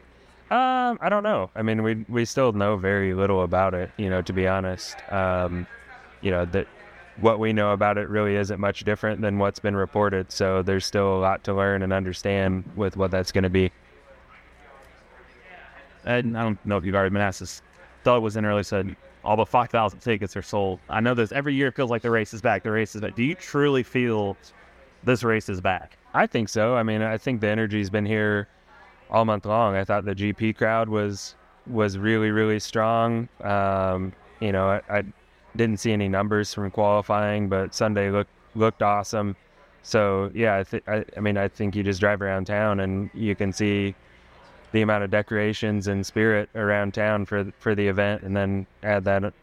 Um, 0.52 1.00
I 1.02 1.10
don't 1.10 1.24
know. 1.24 1.50
I 1.56 1.64
mean, 1.64 1.82
we 1.82 2.06
we 2.08 2.26
still 2.26 2.52
know 2.52 2.78
very 2.78 3.14
little 3.14 3.42
about 3.42 3.74
it. 3.74 3.90
You 3.98 4.10
know, 4.10 4.22
to 4.22 4.34
be 4.34 4.48
honest, 4.48 4.96
um, 5.12 5.66
you 6.22 6.30
know 6.30 6.46
that 6.46 6.68
what 7.18 7.40
we 7.40 7.54
know 7.54 7.72
about 7.72 7.98
it 7.98 8.10
really 8.10 8.36
isn't 8.36 8.60
much 8.60 8.84
different 8.84 9.22
than 9.22 9.38
what's 9.38 9.60
been 9.60 9.76
reported. 9.76 10.32
So 10.32 10.62
there's 10.62 10.86
still 10.86 11.16
a 11.16 11.20
lot 11.20 11.44
to 11.46 11.54
learn 11.54 11.84
and 11.84 11.94
understand 11.94 12.64
with 12.76 12.98
what 12.98 13.12
that's 13.12 13.32
going 13.32 13.44
to 13.44 13.50
be. 13.50 13.72
And 16.06 16.38
I 16.38 16.44
don't 16.44 16.66
know 16.66 16.78
if 16.78 16.86
you've 16.86 16.96
already 16.96 17.14
been 17.14 17.22
asked 17.22 17.40
this. 17.40 17.62
Doug 18.04 18.22
was 18.22 18.36
in 18.36 18.46
earlier 18.46 18.64
said 18.64 18.96
all 19.24 19.38
but 19.38 19.48
5,000 19.48 20.00
tickets 20.00 20.36
are 20.36 20.42
sold. 20.42 20.80
I 20.90 21.00
know 21.00 21.14
this 21.14 21.32
every 21.32 21.54
year 21.54 21.68
it 21.68 21.76
feels 21.76 21.90
like 21.90 22.02
the 22.02 22.12
race 22.12 22.34
is 22.34 22.42
back. 22.42 22.64
The 22.64 22.72
race 22.72 22.96
is 22.96 23.02
back. 23.02 23.16
Do 23.16 23.24
you 23.24 23.36
truly 23.36 23.84
feel 23.84 24.36
this 25.04 25.24
race 25.24 25.50
is 25.50 25.62
back? 25.62 25.98
I 26.14 26.28
think 26.28 26.50
so. 26.50 26.76
I 26.76 26.84
mean, 26.84 27.02
I 27.02 27.18
think 27.18 27.42
the 27.42 27.48
energy's 27.48 27.90
been 27.90 28.06
here 28.06 28.48
all 29.10 29.26
month 29.26 29.46
long. 29.46 29.76
I 29.76 29.84
thought 29.84 30.06
the 30.06 30.16
GP 30.16 30.58
crowd 30.58 30.90
was 30.90 31.36
was 31.68 31.98
really 31.98 32.32
really 32.32 32.60
strong. 32.60 33.30
Um, 33.42 34.12
you 34.42 34.52
know, 34.52 34.70
I, 34.70 34.82
I 34.90 35.04
didn't 35.56 35.80
see 35.80 35.92
any 35.92 36.10
numbers 36.10 36.54
from 36.54 36.70
qualifying, 36.72 37.50
but 37.50 37.74
Sunday 37.74 38.10
looked 38.10 38.32
looked 38.56 38.82
awesome. 38.82 39.36
So 39.84 40.32
yeah, 40.34 40.58
I, 40.58 40.64
th- 40.64 40.84
I, 40.88 41.06
I 41.18 41.20
mean, 41.20 41.38
I 41.38 41.48
think 41.48 41.76
you 41.76 41.84
just 41.84 42.00
drive 42.00 42.22
around 42.22 42.46
town 42.46 42.80
and 42.80 43.10
you 43.14 43.36
can 43.36 43.52
see 43.52 43.96
the 44.72 44.82
amount 44.82 45.04
of 45.04 45.12
decorations 45.12 45.88
and 45.88 46.06
spirit 46.06 46.50
around 46.56 46.94
town 46.94 47.26
for 47.26 47.52
for 47.60 47.76
the 47.76 47.88
event, 47.88 48.24
and 48.24 48.36
then 48.36 48.66
add 48.82 49.04
that 49.06 49.34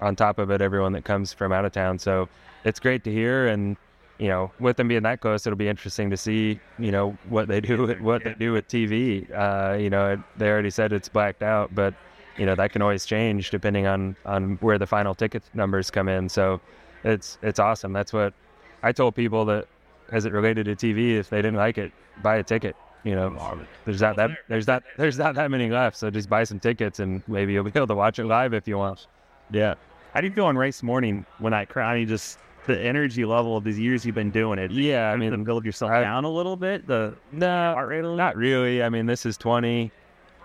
on 0.00 0.16
top 0.16 0.38
of 0.38 0.50
it, 0.50 0.60
everyone 0.60 0.92
that 0.92 1.04
comes 1.04 1.32
from 1.32 1.52
out 1.52 1.64
of 1.64 1.72
town. 1.72 1.98
So 1.98 2.28
it's 2.64 2.80
great 2.80 3.04
to 3.04 3.12
hear, 3.12 3.48
and 3.48 3.76
you 4.18 4.28
know, 4.28 4.50
with 4.60 4.76
them 4.76 4.88
being 4.88 5.02
that 5.02 5.20
close, 5.20 5.46
it'll 5.46 5.56
be 5.56 5.68
interesting 5.68 6.08
to 6.10 6.16
see, 6.16 6.58
you 6.78 6.90
know, 6.90 7.16
what 7.28 7.48
they 7.48 7.60
do 7.60 7.82
with 7.82 8.00
what 8.00 8.24
they 8.24 8.34
do 8.34 8.52
with 8.52 8.68
TV. 8.68 9.26
Uh, 9.34 9.76
you 9.76 9.90
know, 9.90 10.22
they 10.36 10.48
already 10.48 10.70
said 10.70 10.92
it's 10.92 11.08
blacked 11.08 11.42
out, 11.42 11.74
but 11.74 11.94
you 12.38 12.46
know 12.46 12.54
that 12.54 12.72
can 12.72 12.82
always 12.82 13.04
change 13.04 13.50
depending 13.50 13.86
on 13.86 14.16
on 14.24 14.56
where 14.56 14.78
the 14.78 14.86
final 14.86 15.14
ticket 15.14 15.42
numbers 15.54 15.90
come 15.90 16.08
in. 16.08 16.28
So 16.28 16.60
it's 17.04 17.38
it's 17.42 17.58
awesome. 17.58 17.92
That's 17.92 18.12
what 18.12 18.34
I 18.82 18.92
told 18.92 19.14
people 19.14 19.44
that 19.46 19.66
as 20.12 20.24
it 20.24 20.32
related 20.32 20.66
to 20.66 20.76
TV, 20.76 21.16
if 21.16 21.30
they 21.30 21.38
didn't 21.38 21.56
like 21.56 21.78
it, 21.78 21.92
buy 22.22 22.36
a 22.36 22.42
ticket. 22.42 22.76
You 23.04 23.14
know, 23.14 23.60
there's 23.84 24.00
not 24.00 24.16
that 24.16 24.30
there's 24.48 24.66
not 24.66 24.82
there's 24.96 25.18
not 25.18 25.34
that 25.36 25.50
many 25.50 25.70
left. 25.70 25.96
So 25.96 26.10
just 26.10 26.28
buy 26.28 26.44
some 26.44 26.58
tickets 26.58 26.98
and 26.98 27.22
maybe 27.28 27.52
you'll 27.52 27.64
be 27.64 27.72
able 27.74 27.86
to 27.86 27.94
watch 27.94 28.18
it 28.18 28.24
live 28.26 28.52
if 28.52 28.66
you 28.66 28.78
want. 28.78 29.06
Yeah. 29.50 29.74
How 30.12 30.20
do 30.20 30.26
you 30.26 30.32
feel 30.32 30.46
on 30.46 30.56
race 30.56 30.82
morning 30.82 31.24
when 31.38 31.54
I 31.54 31.66
crowd? 31.66 31.90
I 31.92 31.98
mean, 31.98 32.08
just 32.08 32.38
the 32.66 32.80
energy 32.80 33.24
level 33.24 33.56
of 33.56 33.64
these 33.64 33.78
years 33.78 34.04
you've 34.04 34.14
been 34.14 34.30
doing 34.30 34.58
it. 34.58 34.72
Yeah, 34.72 35.12
I 35.12 35.16
mean, 35.16 35.44
build 35.44 35.64
yourself 35.64 35.92
I- 35.92 36.00
down 36.00 36.24
a 36.24 36.30
little 36.30 36.56
bit. 36.56 36.86
The 36.86 37.14
no, 37.32 37.46
heart 37.74 37.88
rate. 37.88 38.02
Not 38.02 38.36
really. 38.36 38.82
I 38.82 38.88
mean, 38.88 39.06
this 39.06 39.24
is 39.24 39.36
20. 39.36 39.92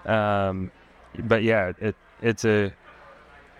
Um, 0.06 0.72
but 1.20 1.44
yeah, 1.44 1.72
it 1.80 1.96
it's 2.22 2.46
a 2.46 2.72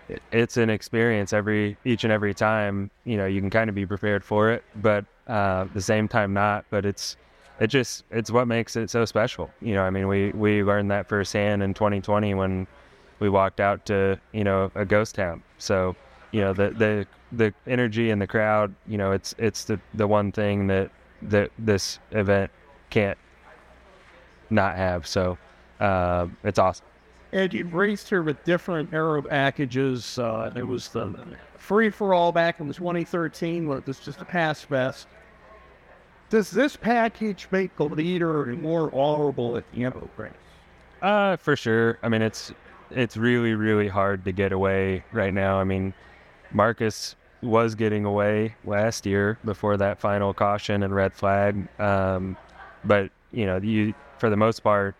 it- 0.08 0.22
it's 0.32 0.56
an 0.56 0.70
experience 0.70 1.32
every 1.32 1.76
each 1.84 2.04
and 2.04 2.12
every 2.12 2.34
time. 2.34 2.90
You 3.04 3.16
know, 3.16 3.26
you 3.26 3.40
can 3.40 3.50
kind 3.50 3.68
of 3.68 3.74
be 3.74 3.86
prepared 3.86 4.24
for 4.24 4.50
it, 4.50 4.64
but 4.76 5.04
uh, 5.28 5.62
at 5.66 5.74
the 5.74 5.80
same 5.80 6.08
time 6.08 6.32
not. 6.34 6.64
But 6.70 6.84
it's 6.84 7.16
it 7.60 7.68
just 7.68 8.04
it's 8.10 8.30
what 8.30 8.46
makes 8.48 8.76
it 8.76 8.90
so 8.90 9.04
special. 9.04 9.50
You 9.60 9.74
know, 9.74 9.82
I 9.82 9.90
mean, 9.90 10.08
we 10.08 10.30
we 10.32 10.62
learned 10.62 10.90
that 10.90 11.08
firsthand 11.08 11.62
in 11.62 11.74
2020 11.74 12.34
when 12.34 12.66
we 13.20 13.28
walked 13.28 13.60
out 13.60 13.86
to 13.86 14.18
you 14.32 14.44
know 14.44 14.70
a 14.74 14.84
ghost 14.84 15.14
town. 15.14 15.42
So 15.58 15.96
you 16.32 16.40
know 16.40 16.52
the 16.52 16.70
the 16.70 17.06
the 17.32 17.54
energy 17.66 18.10
in 18.10 18.18
the 18.18 18.26
crowd. 18.26 18.74
You 18.86 18.98
know, 18.98 19.12
it's 19.12 19.34
it's 19.38 19.64
the 19.64 19.80
the 19.94 20.06
one 20.06 20.32
thing 20.32 20.66
that 20.68 20.90
that 21.22 21.50
this 21.58 21.98
event 22.12 22.50
can't 22.90 23.18
not 24.50 24.76
have. 24.76 25.06
So 25.06 25.38
uh, 25.80 26.28
it's 26.44 26.58
awesome. 26.58 26.86
And 27.32 27.52
you 27.54 27.64
raced 27.64 28.10
here 28.10 28.22
with 28.22 28.44
different 28.44 28.92
aero 28.92 29.22
packages. 29.22 30.18
Uh, 30.18 30.52
was 30.66 30.88
the 30.88 31.14
free 31.56 31.88
for 31.88 32.12
all 32.12 32.30
back 32.30 32.60
in 32.60 32.66
2013, 32.66 33.66
where 33.66 33.78
it 33.78 33.86
was 33.86 34.00
just 34.00 34.20
a 34.20 34.24
pass 34.24 34.60
fest. 34.60 35.06
Does 36.28 36.50
this 36.50 36.76
package 36.76 37.48
make 37.50 37.74
the 37.76 37.84
leader 37.84 38.46
more 38.56 38.94
honorable 38.94 39.56
at 39.56 39.70
the 39.72 39.84
the 39.84 40.08
race? 40.16 40.32
Uh, 41.00 41.36
for 41.36 41.56
sure. 41.56 41.98
I 42.02 42.08
mean, 42.08 42.22
it's 42.22 42.52
it's 42.90 43.16
really 43.16 43.54
really 43.54 43.88
hard 43.88 44.24
to 44.24 44.32
get 44.32 44.52
away 44.52 45.04
right 45.12 45.32
now. 45.32 45.58
I 45.58 45.64
mean, 45.64 45.94
Marcus 46.52 47.16
was 47.42 47.74
getting 47.74 48.04
away 48.04 48.54
last 48.64 49.04
year 49.04 49.38
before 49.44 49.76
that 49.76 49.98
final 49.98 50.32
caution 50.32 50.82
and 50.82 50.94
red 50.94 51.12
flag. 51.12 51.68
Um, 51.80 52.36
but 52.84 53.10
you 53.32 53.46
know, 53.46 53.56
you 53.56 53.94
for 54.18 54.30
the 54.30 54.36
most 54.36 54.60
part, 54.60 54.94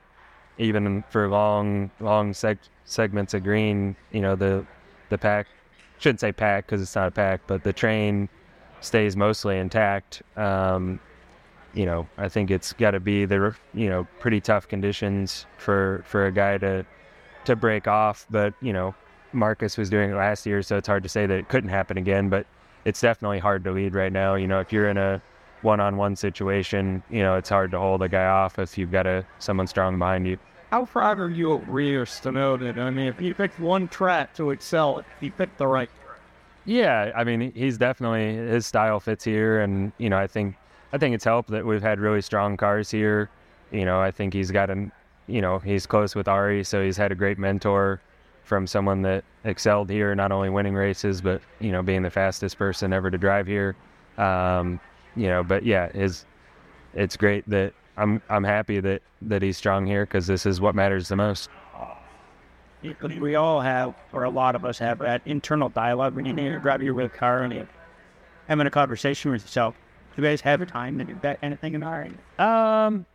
even 0.62 1.04
for 1.10 1.28
long 1.28 1.90
long 2.00 2.32
seg- 2.32 2.68
segments 2.84 3.34
of 3.34 3.42
green, 3.42 3.96
you 4.12 4.20
know, 4.20 4.34
the 4.36 4.64
the 5.08 5.18
pack 5.18 5.46
shouldn't 5.98 6.20
say 6.20 6.32
pack 6.32 6.66
because 6.66 6.82
it's 6.82 6.94
not 6.94 7.08
a 7.08 7.10
pack, 7.10 7.42
but 7.46 7.62
the 7.62 7.72
train 7.72 8.28
stays 8.80 9.16
mostly 9.16 9.58
intact. 9.58 10.22
Um, 10.36 11.00
you 11.74 11.86
know, 11.86 12.06
I 12.18 12.28
think 12.28 12.50
it's 12.50 12.72
got 12.72 12.90
to 12.92 13.00
be 13.00 13.24
the 13.24 13.54
you 13.74 13.88
know 13.88 14.06
pretty 14.20 14.40
tough 14.40 14.68
conditions 14.68 15.46
for 15.58 16.02
for 16.06 16.26
a 16.26 16.32
guy 16.32 16.58
to 16.58 16.84
to 17.44 17.56
break 17.56 17.88
off. 17.88 18.26
But 18.30 18.54
you 18.60 18.72
know, 18.72 18.94
Marcus 19.32 19.78
was 19.78 19.88
doing 19.90 20.10
it 20.10 20.14
last 20.14 20.44
year, 20.46 20.62
so 20.62 20.76
it's 20.76 20.88
hard 20.88 21.02
to 21.02 21.08
say 21.08 21.26
that 21.26 21.38
it 21.38 21.48
couldn't 21.48 21.70
happen 21.70 21.96
again. 21.96 22.28
But 22.28 22.46
it's 22.84 23.00
definitely 23.00 23.38
hard 23.38 23.64
to 23.64 23.72
lead 23.72 23.94
right 23.94 24.12
now. 24.12 24.34
You 24.34 24.46
know, 24.46 24.60
if 24.60 24.72
you're 24.72 24.88
in 24.88 24.98
a 24.98 25.22
one-on-one 25.62 26.16
situation, 26.16 27.02
you 27.08 27.22
know, 27.22 27.36
it's 27.36 27.48
hard 27.48 27.70
to 27.70 27.78
hold 27.78 28.02
a 28.02 28.08
guy 28.08 28.26
off 28.26 28.58
if 28.58 28.76
you've 28.76 28.90
got 28.90 29.06
a 29.06 29.24
someone 29.38 29.66
strong 29.66 29.98
behind 29.98 30.26
you. 30.26 30.38
How 30.72 30.86
proud 30.86 31.20
are 31.20 31.28
you 31.28 31.52
of 31.52 31.68
Rinus 31.68 32.18
to 32.20 32.32
know 32.32 32.56
that? 32.56 32.78
I 32.78 32.88
mean, 32.88 33.06
if 33.06 33.20
you 33.20 33.34
picked 33.34 33.60
one 33.60 33.88
track 33.88 34.32
to 34.36 34.52
excel, 34.52 35.04
he 35.20 35.28
picked 35.28 35.58
the 35.58 35.66
right. 35.66 35.90
Yeah, 36.64 37.12
I 37.14 37.24
mean, 37.24 37.52
he's 37.52 37.76
definitely 37.76 38.34
his 38.36 38.64
style 38.64 38.98
fits 38.98 39.22
here, 39.22 39.60
and 39.60 39.92
you 39.98 40.08
know, 40.08 40.16
I 40.16 40.26
think 40.26 40.56
I 40.90 40.96
think 40.96 41.14
it's 41.14 41.26
helped 41.26 41.50
that 41.50 41.66
we've 41.66 41.82
had 41.82 42.00
really 42.00 42.22
strong 42.22 42.56
cars 42.56 42.90
here. 42.90 43.28
You 43.70 43.84
know, 43.84 44.00
I 44.00 44.10
think 44.10 44.32
he's 44.32 44.50
got 44.50 44.70
an, 44.70 44.92
you 45.26 45.42
know, 45.42 45.58
he's 45.58 45.84
close 45.84 46.14
with 46.14 46.26
Ari, 46.26 46.64
so 46.64 46.82
he's 46.82 46.96
had 46.96 47.12
a 47.12 47.14
great 47.14 47.38
mentor 47.38 48.00
from 48.42 48.66
someone 48.66 49.02
that 49.02 49.24
excelled 49.44 49.90
here, 49.90 50.14
not 50.14 50.32
only 50.32 50.48
winning 50.48 50.74
races, 50.74 51.20
but 51.20 51.42
you 51.60 51.70
know, 51.70 51.82
being 51.82 52.00
the 52.00 52.08
fastest 52.08 52.56
person 52.56 52.94
ever 52.94 53.10
to 53.10 53.18
drive 53.18 53.46
here. 53.46 53.76
Um, 54.16 54.80
you 55.16 55.26
know, 55.26 55.42
but 55.42 55.66
yeah, 55.66 55.92
his 55.92 56.24
it's 56.94 57.18
great 57.18 57.46
that 57.50 57.74
I'm 57.96 58.22
I'm 58.28 58.44
happy 58.44 58.80
that 58.80 59.02
that 59.22 59.42
he's 59.42 59.56
strong 59.56 59.86
here 59.86 60.04
because 60.04 60.26
this 60.26 60.46
is 60.46 60.60
what 60.60 60.74
matters 60.74 61.08
the 61.08 61.16
most. 61.16 61.50
We 63.20 63.36
all 63.36 63.60
have, 63.60 63.94
or 64.12 64.24
a 64.24 64.30
lot 64.30 64.56
of 64.56 64.64
us 64.64 64.78
have, 64.78 64.98
that 64.98 65.22
internal 65.24 65.68
dialogue 65.68 66.16
when 66.16 66.26
you're 66.26 66.58
driving 66.58 66.84
your 66.84 66.94
red 66.94 67.14
car 67.14 67.42
and 67.42 67.52
you're 67.52 67.68
having 68.48 68.66
a 68.66 68.70
conversation 68.70 69.30
with 69.30 69.42
yourself. 69.42 69.76
Do 70.16 70.22
you 70.22 70.28
guys 70.28 70.40
have 70.40 70.66
time 70.66 70.98
to 70.98 71.04
do 71.04 71.16
that 71.22 71.40
kind 71.40 71.54
of 71.54 71.60
thing 71.60 71.74
in 71.74 71.82
our 71.84 72.08
Um, 72.38 73.06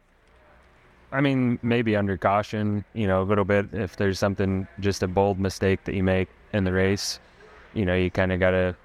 I 1.12 1.22
mean, 1.22 1.60
maybe 1.62 1.96
under 1.96 2.18
caution, 2.18 2.86
you 2.94 3.08
know, 3.08 3.22
a 3.22 3.26
little 3.26 3.44
bit. 3.44 3.68
If 3.74 3.98
there's 3.98 4.20
something, 4.20 4.68
just 4.80 5.04
a 5.04 5.08
bold 5.08 5.40
mistake 5.40 5.84
that 5.84 5.96
you 5.96 6.04
make 6.04 6.30
in 6.54 6.64
the 6.64 6.72
race, 6.72 7.20
you 7.74 7.86
know, 7.86 7.96
you 7.96 8.10
kind 8.10 8.32
of 8.32 8.40
got 8.40 8.52
to, 8.52 8.76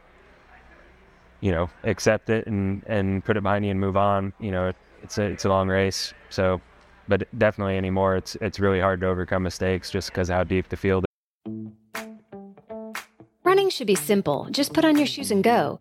you 1.40 1.52
know, 1.52 1.70
accept 1.84 2.28
it 2.28 2.46
and 2.46 2.82
and 2.86 3.24
put 3.24 3.36
it 3.36 3.42
behind 3.42 3.64
you 3.64 3.70
and 3.70 3.80
move 3.80 3.96
on. 3.96 4.32
You 4.40 4.50
know, 4.50 4.72
it's 5.02 5.18
a 5.18 5.22
it's 5.24 5.44
a 5.44 5.48
long 5.48 5.68
race. 5.68 6.14
So, 6.30 6.60
but 7.08 7.26
definitely 7.38 7.76
anymore, 7.76 8.16
it's 8.16 8.36
it's 8.36 8.60
really 8.60 8.80
hard 8.80 9.00
to 9.00 9.06
overcome 9.06 9.42
mistakes 9.42 9.90
just 9.90 10.10
because 10.10 10.28
how 10.28 10.44
deep 10.44 10.68
the 10.68 10.76
field. 10.76 11.04
is. 11.04 12.02
Running 13.44 13.70
should 13.70 13.86
be 13.86 13.94
simple. 13.96 14.48
Just 14.50 14.72
put 14.72 14.84
on 14.84 14.96
your 14.96 15.06
shoes 15.06 15.30
and 15.30 15.42
go. 15.44 15.80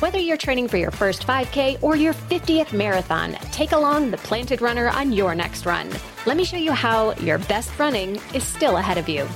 Whether 0.00 0.18
you're 0.18 0.38
training 0.38 0.68
for 0.68 0.78
your 0.78 0.90
first 0.90 1.26
5K 1.26 1.82
or 1.82 1.94
your 1.94 2.14
50th 2.14 2.72
marathon, 2.72 3.34
take 3.52 3.72
along 3.72 4.10
the 4.10 4.16
Planted 4.16 4.62
Runner 4.62 4.88
on 4.88 5.12
your 5.12 5.34
next 5.34 5.66
run. 5.66 5.90
Let 6.24 6.38
me 6.38 6.44
show 6.44 6.56
you 6.56 6.72
how 6.72 7.12
your 7.16 7.36
best 7.36 7.78
running 7.78 8.18
is 8.32 8.42
still 8.42 8.78
ahead 8.78 8.96
of 8.96 9.10
you. 9.10 9.28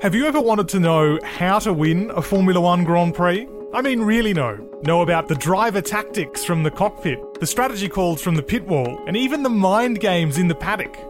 Have 0.00 0.14
you 0.14 0.24
ever 0.24 0.40
wanted 0.40 0.68
to 0.68 0.80
know 0.80 1.18
how 1.22 1.58
to 1.58 1.74
win 1.74 2.10
a 2.12 2.22
Formula 2.22 2.58
One 2.62 2.82
Grand 2.82 3.14
Prix? 3.14 3.46
I 3.74 3.82
mean, 3.82 4.00
really 4.00 4.32
know. 4.32 4.56
Know 4.84 5.02
about 5.02 5.28
the 5.28 5.34
driver 5.34 5.82
tactics 5.82 6.42
from 6.42 6.62
the 6.62 6.70
cockpit, 6.70 7.18
the 7.40 7.46
strategy 7.46 7.90
calls 7.90 8.22
from 8.22 8.36
the 8.36 8.42
pit 8.42 8.66
wall, 8.66 9.04
and 9.06 9.18
even 9.18 9.42
the 9.42 9.50
mind 9.50 10.00
games 10.00 10.38
in 10.38 10.48
the 10.48 10.54
paddock. 10.54 11.09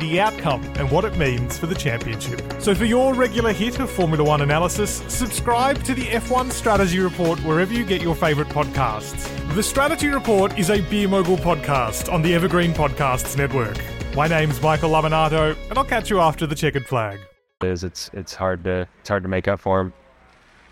the 0.00 0.20
outcome 0.20 0.62
and 0.76 0.90
what 0.90 1.04
it 1.04 1.16
means 1.16 1.58
for 1.58 1.66
the 1.66 1.74
championship. 1.74 2.42
So 2.58 2.74
for 2.74 2.84
your 2.84 3.14
regular 3.14 3.52
hit 3.52 3.78
of 3.78 3.90
Formula 3.90 4.24
One 4.24 4.40
analysis, 4.40 5.02
subscribe 5.08 5.82
to 5.84 5.94
the 5.94 6.06
F1 6.06 6.50
Strategy 6.50 6.98
Report 6.98 7.38
wherever 7.40 7.72
you 7.72 7.84
get 7.84 8.02
your 8.02 8.14
favourite 8.14 8.50
podcasts. 8.50 9.28
The 9.54 9.62
Strategy 9.62 10.08
Report 10.08 10.58
is 10.58 10.70
a 10.70 10.80
Beer 10.82 11.08
Mogul 11.08 11.36
podcast 11.36 12.12
on 12.12 12.22
the 12.22 12.34
Evergreen 12.34 12.72
Podcasts 12.72 13.36
Network. 13.36 13.76
My 14.16 14.26
name's 14.26 14.60
Michael 14.60 14.90
Laminato, 14.90 15.56
and 15.68 15.78
I'll 15.78 15.84
catch 15.84 16.10
you 16.10 16.20
after 16.20 16.46
the 16.46 16.54
checkered 16.54 16.86
flag. 16.86 17.20
Is 17.62 17.84
it's 17.84 18.10
it's 18.12 18.34
hard 18.34 18.64
to 18.64 18.88
it's 19.00 19.08
hard 19.08 19.22
to 19.22 19.28
make 19.28 19.46
up 19.46 19.60
for 19.60 19.80
him. 19.80 19.92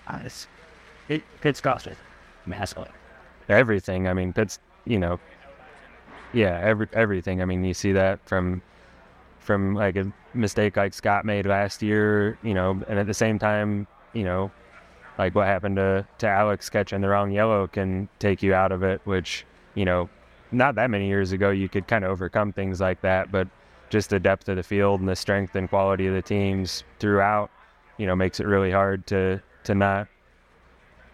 Uh, 0.07 0.21
it's, 0.25 0.49
it, 1.09 1.23
Pitt's 1.41 1.61
cost 1.61 1.87
it 1.87 1.97
massively. 2.47 2.89
Everything. 3.49 4.09
I 4.09 4.15
mean, 4.15 4.33
Pitt's 4.33 4.59
you 4.87 4.99
know, 4.99 5.21
yeah, 6.33 6.59
every 6.63 6.89
everything. 6.93 7.43
I 7.43 7.45
mean, 7.45 7.63
you 7.63 7.75
see 7.75 7.93
that 7.93 8.21
from 8.27 8.63
from 9.49 9.75
like 9.75 9.97
a 9.97 10.13
mistake 10.35 10.77
like 10.77 10.93
Scott 10.93 11.25
made 11.25 11.47
last 11.47 11.81
year, 11.81 12.37
you 12.43 12.53
know, 12.53 12.83
and 12.87 12.99
at 12.99 13.07
the 13.07 13.15
same 13.15 13.39
time, 13.39 13.87
you 14.13 14.23
know, 14.23 14.51
like 15.17 15.35
what 15.35 15.47
happened 15.47 15.77
to, 15.77 16.07
to 16.19 16.29
Alex 16.29 16.69
catching 16.69 17.01
the 17.01 17.09
wrong 17.09 17.33
yellow 17.33 17.67
can 17.67 18.11
take 18.19 18.43
you 18.43 18.53
out 18.53 18.73
of 18.73 18.83
it, 18.83 19.01
which, 19.05 19.47
you 19.75 19.87
know, 19.87 20.11
not 20.53 20.75
that 20.75 20.91
many 20.91 21.09
years 21.09 21.33
ago 21.33 21.49
you 21.49 21.67
could 21.67 21.89
kind 21.89 22.05
of 22.05 22.11
overcome 22.11 22.53
things 22.53 22.79
like 22.79 23.01
that, 23.01 23.33
but 23.33 23.49
just 23.89 24.11
the 24.11 24.21
depth 24.21 24.51
of 24.51 24.57
the 24.57 24.63
field 24.63 25.01
and 25.01 25.09
the 25.09 25.17
strength 25.17 25.57
and 25.57 25.67
quality 25.71 26.07
of 26.07 26.13
the 26.13 26.21
teams 26.21 26.85
throughout, 26.99 27.51
you 27.97 28.07
know, 28.07 28.15
makes 28.15 28.41
it 28.41 28.47
really 28.47 28.71
hard 28.71 29.07
to 29.07 29.41
to 29.65 29.75
not 29.75 30.09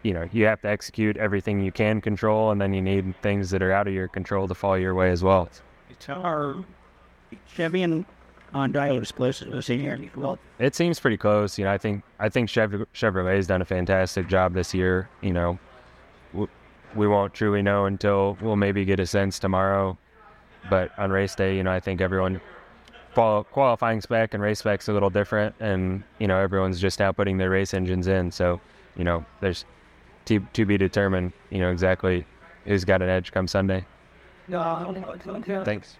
you 0.03 0.13
know, 0.13 0.29
you 0.33 0.45
have 0.47 0.61
to 0.63 0.69
execute 0.69 1.17
everything 1.19 1.61
you 1.61 1.71
can 1.71 2.01
control 2.01 2.51
and 2.51 2.61
then 2.61 2.75
you 2.75 2.83
need 2.83 3.15
things 3.23 3.51
that 3.51 3.63
are 3.63 3.71
out 3.71 3.87
of 3.87 3.95
your 3.95 4.09
control 4.09 4.49
to 4.49 4.55
fall 4.55 4.77
your 4.77 4.95
way 4.95 5.11
as 5.13 5.23
well. 5.23 5.49
It's 5.89 6.09
our 6.09 6.57
champion 7.55 8.05
on 8.55 8.73
driver's 8.73 9.13
place 9.13 9.43
senior. 9.61 9.99
Well, 10.17 10.39
It 10.59 10.75
seems 10.75 11.01
pretty 11.01 11.17
close. 11.17 11.59
You 11.59 11.65
know, 11.65 11.73
I 11.73 11.79
think 11.79 12.03
I 12.19 12.29
think 12.29 12.49
Chev- 12.49 12.87
Chevrolet's 12.95 13.47
done 13.47 13.61
a 13.61 13.65
fantastic 13.65 14.29
job 14.29 14.55
this 14.55 14.73
year. 14.73 15.09
You 15.21 15.33
know, 15.33 15.59
we 16.95 17.09
won't 17.09 17.35
truly 17.35 17.63
know 17.63 17.87
until 17.87 18.39
we'll 18.41 18.57
maybe 18.57 18.85
get 18.85 19.01
a 19.01 19.07
sense 19.07 19.39
tomorrow. 19.39 19.99
But 20.71 20.97
on 20.99 21.11
race 21.11 21.35
day, 21.35 21.57
you 21.57 21.63
know, 21.63 21.73
I 21.73 21.81
think 21.81 22.01
everyone 22.01 22.41
qualifying 23.15 24.01
spec 24.01 24.35
and 24.35 24.43
race 24.43 24.61
spec's 24.61 24.89
a 24.89 24.93
little 24.93 25.11
different, 25.11 25.55
and 25.61 26.03
you 26.19 26.27
know, 26.27 26.39
everyone's 26.39 26.81
just 26.81 26.99
now 26.99 27.13
putting 27.13 27.37
their 27.37 27.51
race 27.51 27.75
engines 27.75 28.07
in. 28.07 28.31
So, 28.31 28.61
you 28.97 29.05
know, 29.05 29.25
there's 29.41 29.65
to 30.27 30.41
to 30.55 30.65
be 30.65 30.79
determined. 30.79 31.33
You 31.51 31.59
know 31.59 31.71
exactly 31.71 32.25
who's 32.65 32.85
got 32.85 33.03
an 33.03 33.09
edge 33.09 33.33
come 33.33 33.47
Sunday. 33.47 33.85
No, 34.49 34.61
Thanks. 35.65 35.97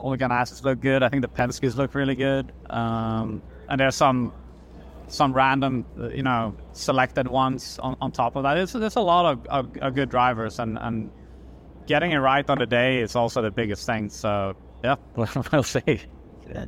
All 0.00 0.10
the 0.10 0.18
Ganassis 0.18 0.64
look 0.64 0.80
good. 0.80 1.02
I 1.02 1.08
think 1.08 1.22
the 1.22 1.28
Penske's 1.28 1.76
look 1.76 1.94
really 1.94 2.14
good. 2.14 2.52
Um, 2.68 3.42
and 3.68 3.80
there's 3.80 3.94
some 3.94 4.32
some 5.08 5.32
random, 5.32 5.84
you 6.14 6.22
know, 6.22 6.56
selected 6.72 7.26
ones 7.26 7.80
on, 7.80 7.96
on 8.00 8.12
top 8.12 8.36
of 8.36 8.44
that. 8.44 8.56
It's, 8.56 8.72
there's 8.72 8.94
a 8.94 9.00
lot 9.00 9.26
of, 9.26 9.46
of, 9.46 9.76
of 9.78 9.94
good 9.96 10.08
drivers, 10.08 10.60
and, 10.60 10.78
and 10.78 11.10
getting 11.86 12.12
it 12.12 12.18
right 12.18 12.48
on 12.48 12.58
the 12.58 12.66
day 12.66 13.00
is 13.00 13.16
also 13.16 13.42
the 13.42 13.50
biggest 13.50 13.84
thing. 13.86 14.08
So, 14.08 14.54
yeah, 14.84 14.94
we'll 15.16 15.64
see. 15.64 16.00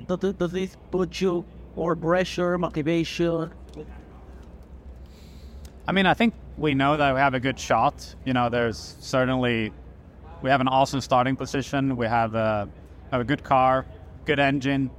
does, 0.06 0.34
does 0.34 0.50
this 0.50 0.76
put 0.90 1.20
you 1.20 1.44
more 1.76 1.94
pressure, 1.94 2.58
motivation? 2.58 3.52
I 5.86 5.92
mean, 5.92 6.06
I 6.06 6.14
think 6.14 6.34
we 6.56 6.74
know 6.74 6.96
that 6.96 7.14
we 7.14 7.20
have 7.20 7.34
a 7.34 7.40
good 7.40 7.58
shot. 7.58 8.14
You 8.24 8.32
know, 8.32 8.48
there's 8.48 8.96
certainly 9.00 9.72
we 10.42 10.50
have 10.50 10.60
an 10.60 10.68
awesome 10.68 11.00
starting 11.00 11.36
position. 11.36 11.96
We 11.96 12.06
have 12.06 12.34
a 12.34 12.68
have 13.10 13.20
a 13.20 13.24
good 13.24 13.44
car, 13.44 13.86
good 14.24 14.38
engine. 14.38 14.90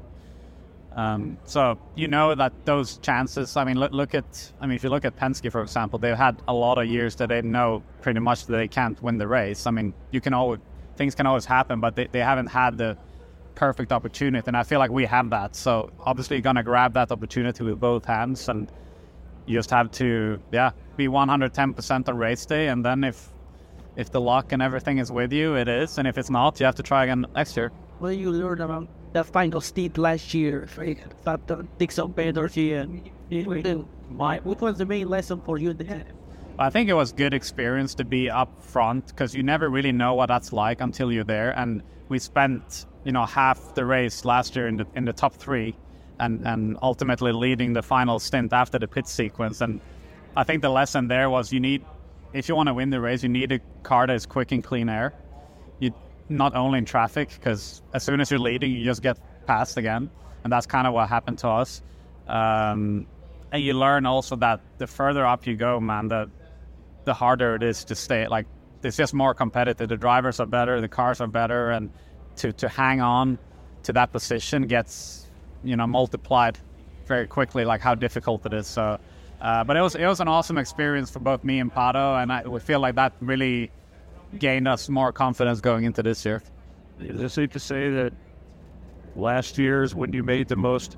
Um, 0.95 1.37
so 1.45 1.79
you 1.95 2.07
know 2.07 2.35
that 2.35 2.53
those 2.65 2.97
chances. 2.97 3.57
I 3.57 3.63
mean, 3.63 3.77
look, 3.79 3.91
look 3.91 4.13
at. 4.13 4.51
I 4.61 4.67
mean, 4.67 4.75
if 4.75 4.83
you 4.83 4.89
look 4.89 5.05
at 5.05 5.17
Penske, 5.17 5.51
for 5.51 5.61
example, 5.61 5.97
they've 5.99 6.15
had 6.15 6.41
a 6.47 6.53
lot 6.53 6.77
of 6.77 6.87
years 6.87 7.15
that 7.15 7.29
they 7.29 7.41
know 7.41 7.83
pretty 8.01 8.19
much 8.19 8.45
that 8.45 8.53
they 8.53 8.67
can't 8.67 9.01
win 9.01 9.17
the 9.17 9.27
race. 9.27 9.65
I 9.65 9.71
mean, 9.71 9.93
you 10.11 10.21
can 10.21 10.33
always 10.33 10.59
things 10.95 11.15
can 11.15 11.25
always 11.25 11.45
happen, 11.45 11.79
but 11.79 11.95
they, 11.95 12.07
they 12.07 12.19
haven't 12.19 12.47
had 12.47 12.77
the 12.77 12.97
perfect 13.55 13.91
opportunity, 13.91 14.43
and 14.47 14.55
I 14.55 14.63
feel 14.63 14.79
like 14.79 14.91
we 14.91 15.05
have 15.05 15.29
that. 15.31 15.55
So 15.55 15.91
obviously, 15.99 16.37
you're 16.37 16.41
gonna 16.41 16.63
grab 16.63 16.93
that 16.93 17.11
opportunity 17.11 17.63
with 17.63 17.79
both 17.79 18.05
hands, 18.05 18.47
and 18.49 18.71
you 19.45 19.57
just 19.57 19.69
have 19.71 19.91
to, 19.91 20.39
yeah, 20.51 20.71
be 20.95 21.07
110% 21.07 22.09
on 22.09 22.17
race 22.17 22.45
day, 22.45 22.67
and 22.67 22.83
then 22.83 23.03
if 23.03 23.29
if 23.95 24.11
the 24.11 24.19
luck 24.19 24.51
and 24.51 24.61
everything 24.61 24.97
is 24.97 25.11
with 25.11 25.31
you, 25.31 25.55
it 25.55 25.67
is, 25.67 25.97
and 25.99 26.07
if 26.07 26.17
it's 26.17 26.29
not, 26.29 26.59
you 26.59 26.65
have 26.65 26.75
to 26.75 26.83
try 26.83 27.03
again 27.03 27.25
next 27.35 27.55
year. 27.55 27.71
What 27.99 28.09
did 28.09 28.19
you 28.19 28.31
learn 28.31 28.59
about 28.61 28.87
the 29.13 29.23
final 29.23 29.61
stint 29.61 29.97
last 29.97 30.33
year? 30.33 30.67
That 31.23 31.45
the 31.47 31.67
Dixon 31.77 32.11
penalty 32.13 32.73
and 32.73 33.09
why? 34.09 34.39
What 34.39 34.61
was 34.61 34.77
the 34.77 34.85
main 34.85 35.07
lesson 35.09 35.41
for 35.41 35.57
you 35.57 35.73
there? 35.73 36.05
I 36.59 36.69
think 36.69 36.89
it 36.89 36.93
was 36.93 37.11
good 37.11 37.33
experience 37.33 37.95
to 37.95 38.05
be 38.05 38.29
up 38.29 38.61
front 38.61 39.07
because 39.07 39.33
you 39.33 39.41
never 39.41 39.69
really 39.69 39.91
know 39.91 40.13
what 40.13 40.27
that's 40.27 40.53
like 40.53 40.81
until 40.81 41.11
you're 41.11 41.23
there. 41.23 41.51
And 41.57 41.81
we 42.09 42.19
spent, 42.19 42.85
you 43.03 43.11
know, 43.11 43.25
half 43.25 43.73
the 43.73 43.85
race 43.85 44.23
last 44.23 44.55
year 44.55 44.67
in 44.67 44.77
the 44.77 44.85
in 44.95 45.05
the 45.05 45.13
top 45.13 45.33
three, 45.33 45.75
and 46.19 46.45
and 46.45 46.77
ultimately 46.81 47.31
leading 47.31 47.73
the 47.73 47.81
final 47.81 48.19
stint 48.19 48.53
after 48.53 48.79
the 48.79 48.87
pit 48.87 49.07
sequence. 49.07 49.61
And 49.61 49.81
I 50.35 50.43
think 50.43 50.61
the 50.61 50.69
lesson 50.69 51.07
there 51.07 51.29
was 51.29 51.51
you 51.51 51.59
need, 51.59 51.83
if 52.33 52.49
you 52.49 52.55
want 52.55 52.67
to 52.67 52.73
win 52.73 52.89
the 52.89 52.99
race, 52.99 53.23
you 53.23 53.29
need 53.29 53.51
a 53.51 53.59
car 53.83 54.07
that 54.07 54.15
is 54.15 54.25
quick 54.25 54.51
and 54.51 54.63
clean 54.63 54.89
air. 54.89 55.13
You 55.79 55.93
not 56.29 56.55
only 56.55 56.79
in 56.79 56.85
traffic 56.85 57.29
because 57.29 57.81
as 57.93 58.03
soon 58.03 58.21
as 58.21 58.31
you're 58.31 58.39
leading, 58.39 58.71
you 58.71 58.83
just 58.83 59.01
get 59.01 59.17
passed 59.45 59.77
again, 59.77 60.09
and 60.43 60.51
that's 60.51 60.65
kind 60.65 60.87
of 60.87 60.93
what 60.93 61.09
happened 61.09 61.37
to 61.39 61.49
us. 61.49 61.81
Um, 62.27 63.07
and 63.51 63.61
you 63.61 63.73
learn 63.73 64.05
also 64.05 64.35
that 64.37 64.61
the 64.77 64.87
further 64.87 65.25
up 65.25 65.45
you 65.45 65.55
go, 65.55 65.79
man, 65.79 66.07
the 66.07 66.29
the 67.05 67.13
harder 67.13 67.55
it 67.55 67.63
is 67.63 67.83
to 67.85 67.95
stay. 67.95 68.27
Like 68.27 68.47
it's 68.81 68.97
just 68.97 69.13
more 69.13 69.33
competitive. 69.33 69.89
The 69.89 69.97
drivers 69.97 70.39
are 70.39 70.45
better, 70.45 70.81
the 70.81 70.87
cars 70.87 71.21
are 71.21 71.27
better, 71.27 71.71
and 71.71 71.91
to 72.37 72.51
to 72.53 72.69
hang 72.69 73.01
on 73.01 73.37
to 73.83 73.93
that 73.93 74.11
position 74.11 74.65
gets 74.67 75.22
you 75.63 75.75
know 75.75 75.87
multiplied 75.87 76.59
very 77.05 77.27
quickly. 77.27 77.65
Like 77.65 77.81
how 77.81 77.95
difficult 77.95 78.45
it 78.45 78.53
is. 78.53 78.67
So, 78.67 78.99
uh, 79.41 79.63
but 79.63 79.77
it 79.77 79.81
was 79.81 79.95
it 79.95 80.05
was 80.05 80.19
an 80.19 80.27
awesome 80.27 80.57
experience 80.57 81.09
for 81.09 81.19
both 81.19 81.43
me 81.43 81.59
and 81.59 81.73
Pato, 81.73 82.21
and 82.21 82.31
I 82.31 82.47
we 82.47 82.59
feel 82.59 82.79
like 82.79 82.95
that 82.95 83.13
really 83.19 83.71
gained 84.39 84.67
us 84.67 84.89
more 84.89 85.11
confidence 85.11 85.61
going 85.61 85.83
into 85.83 86.03
this 86.03 86.25
year. 86.25 86.41
Is 86.99 87.21
it 87.21 87.29
safe 87.29 87.51
to 87.51 87.59
say 87.59 87.89
that 87.89 88.13
last 89.15 89.57
year's 89.57 89.93
when 89.93 90.13
you 90.13 90.23
made 90.23 90.47
the 90.47 90.55
most 90.55 90.97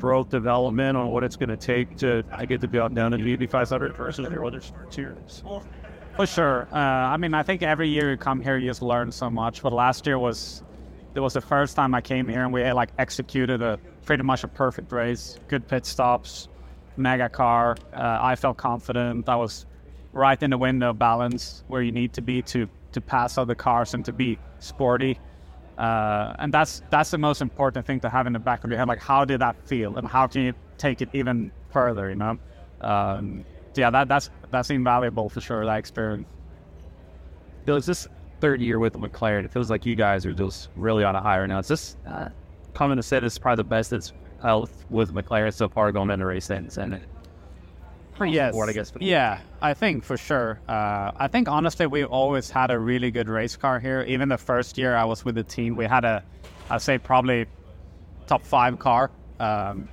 growth 0.00 0.28
development 0.28 0.96
on 0.96 1.08
what 1.08 1.24
it's 1.24 1.36
going 1.36 1.48
to 1.48 1.56
take 1.56 1.96
to 1.96 2.22
I 2.30 2.44
get 2.44 2.60
to 2.60 2.68
be 2.68 2.78
out 2.78 2.94
down 2.94 3.14
in 3.14 3.22
the 3.24 3.32
Indy 3.32 3.46
500 3.46 3.96
versus 3.96 4.28
your 4.30 4.44
other 4.44 4.60
starts 4.60 4.96
here? 4.96 5.16
For 6.16 6.26
sure. 6.26 6.68
Uh, 6.72 6.76
I 6.76 7.16
mean, 7.16 7.34
I 7.34 7.42
think 7.42 7.62
every 7.62 7.88
year 7.88 8.10
you 8.10 8.16
come 8.16 8.40
here, 8.40 8.56
you 8.56 8.68
just 8.68 8.82
learn 8.82 9.10
so 9.10 9.30
much. 9.30 9.62
But 9.62 9.72
last 9.72 10.06
year 10.06 10.18
was, 10.18 10.62
it 11.14 11.20
was 11.20 11.34
the 11.34 11.40
first 11.40 11.76
time 11.76 11.94
I 11.94 12.00
came 12.00 12.28
here 12.28 12.42
and 12.42 12.52
we 12.52 12.70
like 12.72 12.90
executed 12.98 13.62
a 13.62 13.78
pretty 14.04 14.22
much 14.22 14.44
a 14.44 14.48
perfect 14.48 14.90
race, 14.92 15.38
good 15.48 15.66
pit 15.66 15.86
stops, 15.86 16.48
mega 16.96 17.28
car. 17.28 17.76
Uh, 17.92 18.18
I 18.20 18.36
felt 18.36 18.56
confident. 18.56 19.28
I 19.28 19.36
was 19.36 19.66
right 20.12 20.40
in 20.42 20.50
the 20.50 20.58
window 20.58 20.92
balance 20.92 21.64
where 21.68 21.82
you 21.82 21.92
need 21.92 22.12
to 22.14 22.22
be 22.22 22.42
to 22.42 22.68
to 22.92 23.00
pass 23.00 23.38
other 23.38 23.54
cars 23.54 23.94
and 23.94 24.04
to 24.04 24.12
be 24.12 24.38
sporty. 24.60 25.18
Uh, 25.78 26.34
and 26.38 26.52
that's 26.52 26.82
that's 26.90 27.10
the 27.10 27.18
most 27.18 27.42
important 27.42 27.86
thing 27.86 28.00
to 28.00 28.08
have 28.08 28.26
in 28.26 28.32
the 28.32 28.38
back 28.38 28.64
of 28.64 28.70
your 28.70 28.78
head. 28.78 28.88
Like, 28.88 29.00
how 29.00 29.24
did 29.24 29.40
that 29.40 29.56
feel, 29.66 29.96
and 29.96 30.06
how 30.06 30.26
can 30.28 30.42
you 30.42 30.54
take 30.78 31.02
it 31.02 31.08
even 31.12 31.50
further? 31.70 32.08
You 32.08 32.14
know, 32.16 32.38
um, 32.80 33.44
yeah, 33.74 33.90
that 33.90 34.08
that's 34.08 34.30
that's 34.50 34.70
invaluable 34.70 35.28
for 35.28 35.40
sure. 35.40 35.64
That 35.66 35.78
experience. 35.78 36.28
It's 37.66 37.86
this 37.86 38.06
third 38.40 38.60
year 38.60 38.78
with 38.78 38.94
McLaren. 38.94 39.44
It 39.44 39.52
feels 39.52 39.70
like 39.70 39.86
you 39.86 39.94
guys 39.94 40.26
are 40.26 40.32
just 40.32 40.68
really 40.76 41.04
on 41.04 41.16
a 41.16 41.20
higher 41.20 41.46
now. 41.46 41.58
It's 41.58 41.68
just 41.68 41.96
uh, 42.06 42.28
common 42.74 42.96
to 42.96 43.02
say 43.02 43.20
this 43.20 43.34
is 43.34 43.38
probably 43.38 43.62
the 43.62 43.68
best 43.68 43.92
it's 43.92 44.12
held 44.42 44.70
with 44.90 45.14
McLaren 45.14 45.52
so 45.52 45.68
far 45.68 45.90
going 45.92 46.10
into 46.10 46.26
race 46.26 46.50
ends. 46.50 46.76
And 46.78 47.00
yes. 48.20 48.52
Forward, 48.52 48.70
I 48.70 48.72
guess. 48.72 48.92
Yeah, 49.00 49.40
I 49.60 49.74
think 49.74 50.04
for 50.04 50.16
sure. 50.16 50.60
Uh, 50.68 51.12
I 51.16 51.28
think 51.28 51.48
honestly, 51.48 51.86
we 51.86 52.04
always 52.04 52.50
had 52.50 52.70
a 52.70 52.78
really 52.78 53.10
good 53.10 53.28
race 53.28 53.56
car 53.56 53.80
here. 53.80 54.02
Even 54.02 54.28
the 54.28 54.38
first 54.38 54.78
year 54.78 54.94
I 54.94 55.04
was 55.04 55.24
with 55.24 55.34
the 55.34 55.44
team, 55.44 55.76
we 55.76 55.86
had 55.86 56.04
a, 56.04 56.22
I'd 56.70 56.82
say 56.82 56.98
probably 56.98 57.46
top 58.26 58.44
five 58.44 58.78
car. 58.78 59.10
Um, 59.40 59.88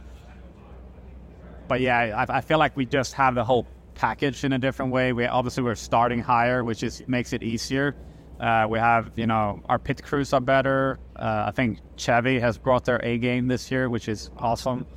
but 1.67 1.81
yeah, 1.81 2.25
I, 2.27 2.37
I, 2.37 2.41
feel 2.41 2.59
like 2.59 2.77
we 2.77 2.85
just 2.85 3.13
have 3.13 3.33
the 3.33 3.43
whole 3.43 3.65
package 3.95 4.43
in 4.43 4.53
a 4.53 4.59
different 4.59 4.91
way. 4.91 5.13
We 5.13 5.25
obviously 5.25 5.63
we're 5.63 5.75
starting 5.75 6.19
higher, 6.21 6.63
which 6.63 6.83
is 6.83 7.03
makes 7.07 7.33
it 7.33 7.43
easier. 7.43 7.95
Uh, 8.41 8.65
we 8.67 8.79
have, 8.79 9.11
you 9.15 9.27
know, 9.27 9.61
our 9.69 9.77
pit 9.77 10.01
crews 10.03 10.33
are 10.33 10.41
better. 10.41 10.97
Uh, 11.15 11.43
I 11.47 11.51
think 11.51 11.77
Chevy 11.95 12.39
has 12.39 12.57
brought 12.57 12.83
their 12.85 12.99
A 13.05 13.19
game 13.19 13.47
this 13.47 13.69
year, 13.69 13.87
which 13.87 14.09
is 14.09 14.31
awesome. 14.37 14.87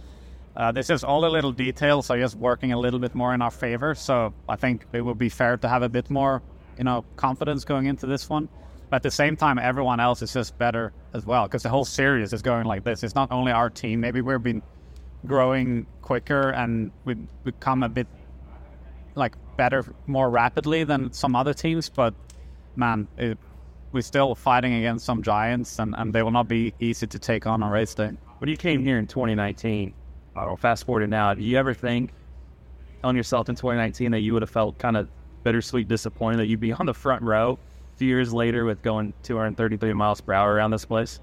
Uh, 0.57 0.73
this 0.73 0.89
is 0.89 1.05
all 1.05 1.21
the 1.21 1.29
little 1.29 1.53
details 1.53 2.09
are 2.09 2.19
just 2.19 2.37
working 2.37 2.73
a 2.73 2.79
little 2.79 2.99
bit 2.99 3.15
more 3.15 3.35
in 3.35 3.43
our 3.43 3.51
favor. 3.51 3.95
So 3.95 4.33
I 4.49 4.57
think 4.57 4.87
it 4.95 5.03
would 5.03 5.19
be 5.19 5.29
fair 5.29 5.59
to 5.59 5.69
have 5.69 5.83
a 5.83 5.91
bit 5.91 6.09
more, 6.09 6.43
you 6.79 6.85
know, 6.85 7.05
confidence 7.17 7.67
going 7.67 7.85
into 7.85 8.07
this 8.07 8.31
one. 8.31 8.49
But 8.89 8.97
at 8.97 9.03
the 9.03 9.11
same 9.11 9.37
time, 9.37 9.59
everyone 9.59 10.01
else 10.01 10.23
is 10.23 10.33
just 10.33 10.57
better 10.57 10.95
as 11.13 11.27
well 11.27 11.47
because 11.47 11.65
the 11.65 11.69
whole 11.69 11.85
series 11.85 12.33
is 12.33 12.41
going 12.41 12.65
like 12.65 12.83
this. 12.83 13.03
It's 13.03 13.15
not 13.15 13.31
only 13.31 13.53
our 13.53 13.69
team. 13.69 14.01
Maybe 14.01 14.23
we've 14.23 14.43
been 14.43 14.63
growing 15.27 15.87
quicker 16.01 16.51
and 16.51 16.93
we've 17.05 17.19
become 17.45 17.83
a 17.83 17.91
bit 17.91 18.07
like 19.17 19.35
better 19.59 19.85
more 20.07 20.31
rapidly 20.31 20.85
than 20.85 21.13
some 21.13 21.37
other 21.37 21.53
teams. 21.53 21.91
But 21.91 22.15
man, 22.77 23.09
it, 23.17 23.39
we're 23.93 24.01
still 24.01 24.35
fighting 24.35 24.75
against 24.75 25.05
some 25.05 25.23
giants, 25.23 25.79
and, 25.79 25.95
and 25.97 26.13
they 26.13 26.23
will 26.23 26.31
not 26.31 26.49
be 26.49 26.75
easy 26.81 27.07
to 27.07 27.19
take 27.19 27.47
on 27.47 27.63
on 27.63 27.71
race 27.71 27.95
day. 27.95 28.11
When 28.39 28.51
you 28.51 28.57
came 28.57 28.85
here 28.85 28.99
in 28.99 29.07
2019, 29.07 29.95
or 30.35 30.57
fast 30.57 30.85
forward 30.85 31.09
now, 31.09 31.33
do 31.35 31.43
you 31.43 31.57
ever 31.57 31.75
think 31.75 32.13
on 33.05 33.15
yourself 33.15 33.49
in 33.49 33.55
2019 33.55 34.11
that 34.13 34.21
you 34.21 34.33
would 34.33 34.43
have 34.43 34.51
felt 34.51 34.79
kind 34.79 34.97
of 34.97 35.09
bittersweet 35.45 35.87
disappointed 35.87 36.39
that 36.39 36.47
you'd 36.47 36.61
be 36.61 36.73
on 36.73 36.87
the 36.87 36.95
front 36.95 37.23
row 37.23 37.59
a 37.95 37.97
few 37.97 38.09
years 38.09 38.33
later 38.33 38.65
with 38.65 38.83
going 38.83 39.13
233 39.23 39.93
miles 39.93 40.21
per 40.21 40.33
hour 40.33 40.55
around 40.55 40.71
this 40.71 40.85
place? 40.85 41.21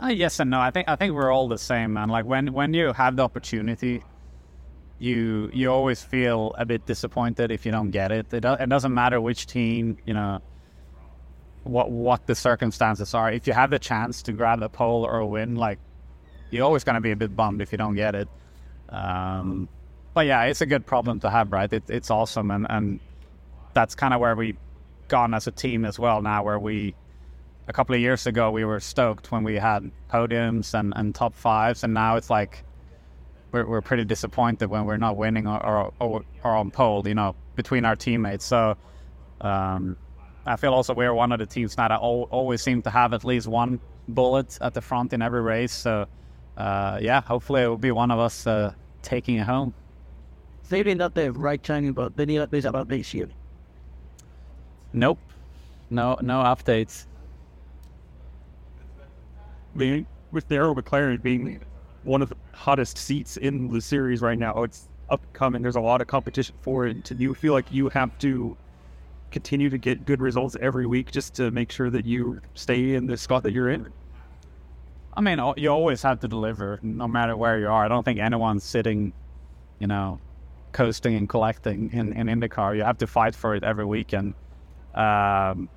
Uh, 0.00 0.08
yes 0.08 0.38
and 0.38 0.50
no. 0.50 0.60
I 0.60 0.70
think 0.70 0.88
I 0.88 0.94
think 0.94 1.12
we're 1.12 1.32
all 1.32 1.48
the 1.48 1.58
same, 1.58 1.94
man. 1.94 2.08
Like 2.08 2.24
when 2.24 2.52
when 2.52 2.72
you 2.72 2.92
have 2.92 3.16
the 3.16 3.24
opportunity, 3.24 4.04
you 4.98 5.50
you 5.52 5.70
always 5.70 6.02
feel 6.02 6.54
a 6.58 6.66
bit 6.66 6.86
disappointed 6.86 7.50
if 7.50 7.64
you 7.64 7.72
don't 7.72 7.90
get 7.90 8.10
it. 8.10 8.32
It, 8.32 8.44
it 8.44 8.68
doesn't 8.68 8.92
matter 8.92 9.20
which 9.20 9.46
team, 9.46 9.98
you 10.04 10.14
know, 10.14 10.40
what 11.64 11.90
what 11.90 12.26
the 12.26 12.34
circumstances 12.34 13.14
are. 13.14 13.30
If 13.30 13.46
you 13.46 13.52
have 13.52 13.70
the 13.70 13.78
chance 13.78 14.22
to 14.22 14.32
grab 14.32 14.62
a 14.62 14.68
pole 14.68 15.04
or 15.04 15.18
a 15.18 15.26
win, 15.26 15.54
like 15.54 15.78
you're 16.50 16.64
always 16.64 16.84
going 16.84 16.94
to 16.94 17.00
be 17.00 17.12
a 17.12 17.16
bit 17.16 17.36
bummed 17.36 17.60
if 17.60 17.72
you 17.72 17.78
don't 17.78 17.94
get 17.94 18.14
it. 18.14 18.28
Um, 18.88 19.68
but 20.14 20.26
yeah, 20.26 20.44
it's 20.44 20.62
a 20.62 20.66
good 20.66 20.86
problem 20.86 21.20
to 21.20 21.30
have, 21.30 21.52
right? 21.52 21.72
It, 21.72 21.84
it's 21.88 22.10
awesome, 22.10 22.50
and 22.50 22.66
and 22.68 23.00
that's 23.74 23.94
kind 23.94 24.14
of 24.14 24.20
where 24.20 24.34
we 24.34 24.56
gone 25.06 25.32
as 25.32 25.46
a 25.46 25.52
team 25.52 25.84
as 25.84 25.98
well 25.98 26.22
now, 26.22 26.42
where 26.42 26.58
we 26.58 26.94
a 27.68 27.72
couple 27.72 27.94
of 27.94 28.00
years 28.00 28.26
ago 28.26 28.50
we 28.50 28.64
were 28.64 28.80
stoked 28.80 29.30
when 29.30 29.44
we 29.44 29.56
had 29.56 29.90
podiums 30.10 30.74
and, 30.74 30.92
and 30.96 31.14
top 31.14 31.34
fives, 31.34 31.84
and 31.84 31.94
now 31.94 32.16
it's 32.16 32.30
like 32.30 32.64
we're, 33.52 33.66
we're 33.66 33.80
pretty 33.80 34.04
disappointed 34.04 34.68
when 34.68 34.84
we're 34.84 34.96
not 34.96 35.16
winning 35.16 35.46
or, 35.46 35.64
or, 35.64 35.92
or, 36.00 36.24
or 36.44 36.56
on 36.56 36.70
pole, 36.70 37.06
you 37.06 37.14
know, 37.14 37.34
between 37.56 37.84
our 37.84 37.96
teammates. 37.96 38.44
So 38.44 38.76
um, 39.40 39.96
I 40.46 40.56
feel 40.56 40.72
also 40.72 40.94
we're 40.94 41.14
one 41.14 41.32
of 41.32 41.38
the 41.38 41.46
teams 41.46 41.74
that 41.76 41.90
always 41.92 42.62
seem 42.62 42.82
to 42.82 42.90
have 42.90 43.12
at 43.12 43.24
least 43.24 43.46
one 43.46 43.80
bullet 44.08 44.58
at 44.60 44.74
the 44.74 44.80
front 44.80 45.12
in 45.12 45.22
every 45.22 45.42
race. 45.42 45.72
So 45.72 46.06
uh, 46.56 46.98
yeah, 47.00 47.20
hopefully 47.20 47.62
it 47.62 47.68
will 47.68 47.76
be 47.76 47.90
one 47.90 48.10
of 48.10 48.18
us 48.18 48.46
uh, 48.46 48.72
taking 49.02 49.36
it 49.36 49.46
home. 49.46 49.74
Maybe 50.70 50.94
not 50.94 51.14
the 51.14 51.32
right 51.32 51.62
timing, 51.62 51.92
but 51.92 52.12
any 52.18 52.34
updates 52.34 52.64
about 52.64 52.88
this 52.88 53.14
year? 53.14 53.28
Nope. 54.92 55.18
No, 55.90 56.18
no 56.20 56.42
updates. 56.42 57.06
Being 59.76 60.06
with 60.30 60.48
the 60.48 60.56
Arrow 60.56 60.74
McLaren 60.74 61.22
being 61.22 61.60
one 62.08 62.22
of 62.22 62.30
the 62.30 62.36
hottest 62.54 62.98
seats 62.98 63.36
in 63.36 63.68
the 63.68 63.80
series 63.80 64.22
right 64.22 64.38
now, 64.38 64.62
it's 64.62 64.88
upcoming. 65.10 65.62
There's 65.62 65.76
a 65.76 65.80
lot 65.80 66.00
of 66.00 66.06
competition 66.06 66.54
for 66.62 66.86
it. 66.86 67.04
Do 67.04 67.14
you 67.16 67.34
feel 67.34 67.52
like 67.52 67.70
you 67.70 67.88
have 67.90 68.18
to 68.18 68.56
continue 69.30 69.68
to 69.68 69.78
get 69.78 70.06
good 70.06 70.20
results 70.20 70.56
every 70.60 70.86
week 70.86 71.12
just 71.12 71.34
to 71.34 71.50
make 71.50 71.70
sure 71.70 71.90
that 71.90 72.06
you 72.06 72.40
stay 72.54 72.94
in 72.94 73.06
the 73.06 73.16
spot 73.16 73.42
that 73.42 73.52
you're 73.52 73.68
in? 73.68 73.92
I 75.14 75.20
mean, 75.20 75.40
you 75.56 75.68
always 75.68 76.02
have 76.02 76.20
to 76.20 76.28
deliver, 76.28 76.78
no 76.82 77.08
matter 77.08 77.36
where 77.36 77.58
you 77.58 77.68
are. 77.68 77.84
I 77.84 77.88
don't 77.88 78.04
think 78.04 78.20
anyone's 78.20 78.64
sitting, 78.64 79.12
you 79.78 79.86
know, 79.86 80.20
coasting 80.72 81.14
and 81.14 81.28
collecting 81.28 81.90
in, 81.92 82.12
in 82.12 82.26
IndyCar. 82.28 82.76
You 82.76 82.84
have 82.84 82.98
to 82.98 83.06
fight 83.06 83.34
for 83.34 83.54
it 83.54 83.64
every 83.64 83.84
weekend. 83.84 84.34
Um, 84.94 85.68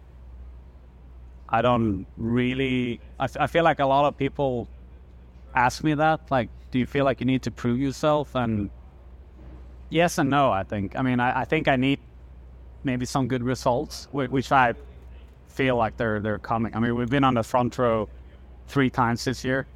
I 1.50 1.62
don't 1.62 2.06
really. 2.18 3.02
I, 3.20 3.28
I 3.40 3.48
feel 3.48 3.64
like 3.64 3.80
a 3.80 3.86
lot 3.86 4.06
of 4.06 4.18
people 4.18 4.68
ask 5.56 5.84
me 5.84 5.94
that. 5.96 6.32
Like, 6.32 6.50
do 6.72 6.80
you 6.80 6.86
feel 6.86 7.06
like 7.06 7.20
you 7.20 7.26
need 7.26 7.44
to 7.44 7.52
prove 7.52 7.80
yourself? 7.80 8.36
And 8.36 8.70
yes 9.90 10.18
and 10.18 10.30
no. 10.30 10.52
I 10.52 10.64
think. 10.64 10.96
I 10.98 11.02
mean, 11.02 11.20
I, 11.20 11.42
I 11.42 11.46
think 11.46 11.68
I 11.68 11.76
need 11.76 12.00
maybe 12.84 13.06
some 13.06 13.28
good 13.28 13.44
results, 13.44 14.08
which 14.12 14.52
I 14.52 14.74
feel 15.48 15.76
like 15.76 15.98
they're 15.98 16.20
they're 16.20 16.40
coming. 16.40 16.76
I 16.76 16.80
mean, 16.80 16.96
we've 16.96 17.10
been 17.10 17.24
on 17.24 17.36
the 17.36 17.44
front 17.44 17.78
row 17.78 18.10
three 18.68 18.90
times 18.90 19.24
this 19.26 19.44
year. 19.44 19.68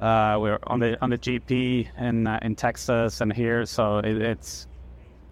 Uh, 0.00 0.38
we're 0.40 0.58
on 0.64 0.78
the 0.78 1.00
on 1.02 1.10
the 1.10 1.18
GP 1.18 1.88
in 1.98 2.26
uh, 2.26 2.38
in 2.42 2.54
Texas 2.54 3.20
and 3.20 3.32
here, 3.32 3.66
so 3.66 3.98
it, 3.98 4.16
it's 4.16 4.66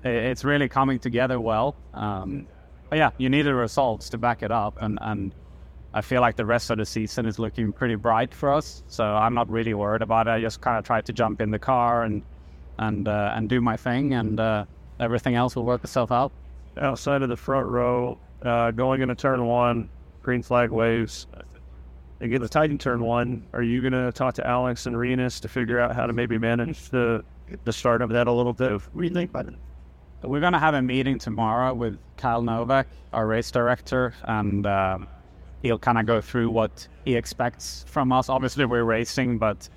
it's 0.04 0.44
really 0.44 0.68
coming 0.68 0.98
together 0.98 1.40
well. 1.40 1.76
Um, 1.94 2.46
but 2.90 2.98
yeah, 2.98 3.10
you 3.18 3.28
need 3.28 3.42
the 3.42 3.54
results 3.54 4.08
to 4.10 4.18
back 4.18 4.42
it 4.42 4.50
up, 4.50 4.78
and 4.80 4.98
and 5.00 5.32
I 5.96 6.02
feel 6.02 6.20
like 6.20 6.36
the 6.36 6.44
rest 6.44 6.70
of 6.70 6.76
the 6.76 6.84
season 6.84 7.24
is 7.24 7.38
looking 7.38 7.72
pretty 7.72 7.94
bright 7.94 8.34
for 8.34 8.52
us. 8.52 8.82
So 8.86 9.02
I'm 9.02 9.32
not 9.32 9.48
really 9.50 9.72
worried 9.72 10.02
about 10.02 10.26
it. 10.26 10.30
I 10.30 10.40
just 10.40 10.60
kind 10.60 10.78
of 10.78 10.84
try 10.84 11.00
to 11.00 11.12
jump 11.12 11.40
in 11.40 11.50
the 11.50 11.58
car 11.58 12.02
and 12.02 12.22
and 12.78 13.08
uh, 13.08 13.32
and 13.34 13.48
do 13.48 13.62
my 13.62 13.76
thing, 13.76 14.12
and 14.12 14.38
uh, 14.38 14.66
everything 15.00 15.34
else 15.34 15.56
will 15.56 15.64
work 15.64 15.82
itself 15.82 16.12
out. 16.12 16.32
Outside 16.78 17.22
of 17.22 17.30
the 17.30 17.36
front 17.36 17.66
row, 17.66 18.18
uh, 18.42 18.70
going 18.72 19.00
into 19.00 19.14
turn 19.14 19.46
one, 19.46 19.88
green 20.22 20.42
flag 20.42 20.70
waves 20.70 21.26
again, 22.20 22.40
the 22.40 22.48
Titan 22.48 22.78
turn 22.78 23.02
one. 23.02 23.46
Are 23.52 23.62
you 23.62 23.80
going 23.80 23.92
to 23.92 24.12
talk 24.12 24.34
to 24.34 24.46
Alex 24.46 24.86
and 24.86 24.98
Rinus 24.98 25.40
to 25.40 25.48
figure 25.48 25.78
out 25.80 25.94
how 25.94 26.06
to 26.06 26.12
maybe 26.12 26.38
manage 26.38 26.90
the 26.90 27.24
the 27.64 27.72
start 27.72 28.02
of 28.02 28.10
that 28.10 28.26
a 28.26 28.32
little 28.32 28.52
bit? 28.52 28.72
What 28.72 29.02
do 29.02 29.08
you 29.08 29.14
think 29.14 29.30
about 29.30 29.46
it? 29.46 29.54
We're 30.22 30.40
going 30.40 30.54
to 30.54 30.58
have 30.58 30.74
a 30.74 30.82
meeting 30.82 31.18
tomorrow 31.18 31.72
with 31.72 31.98
Kyle 32.16 32.42
Novak, 32.42 32.88
our 33.12 33.26
race 33.26 33.50
director, 33.50 34.14
and 34.24 34.66
um, 34.66 35.06
he'll 35.62 35.78
kind 35.78 35.98
of 35.98 36.06
go 36.06 36.20
through 36.20 36.50
what 36.50 36.86
he 37.04 37.16
expects 37.16 37.84
from 37.88 38.12
us. 38.12 38.28
Obviously, 38.28 38.64
we're 38.64 38.84
racing, 38.84 39.38
but 39.38 39.68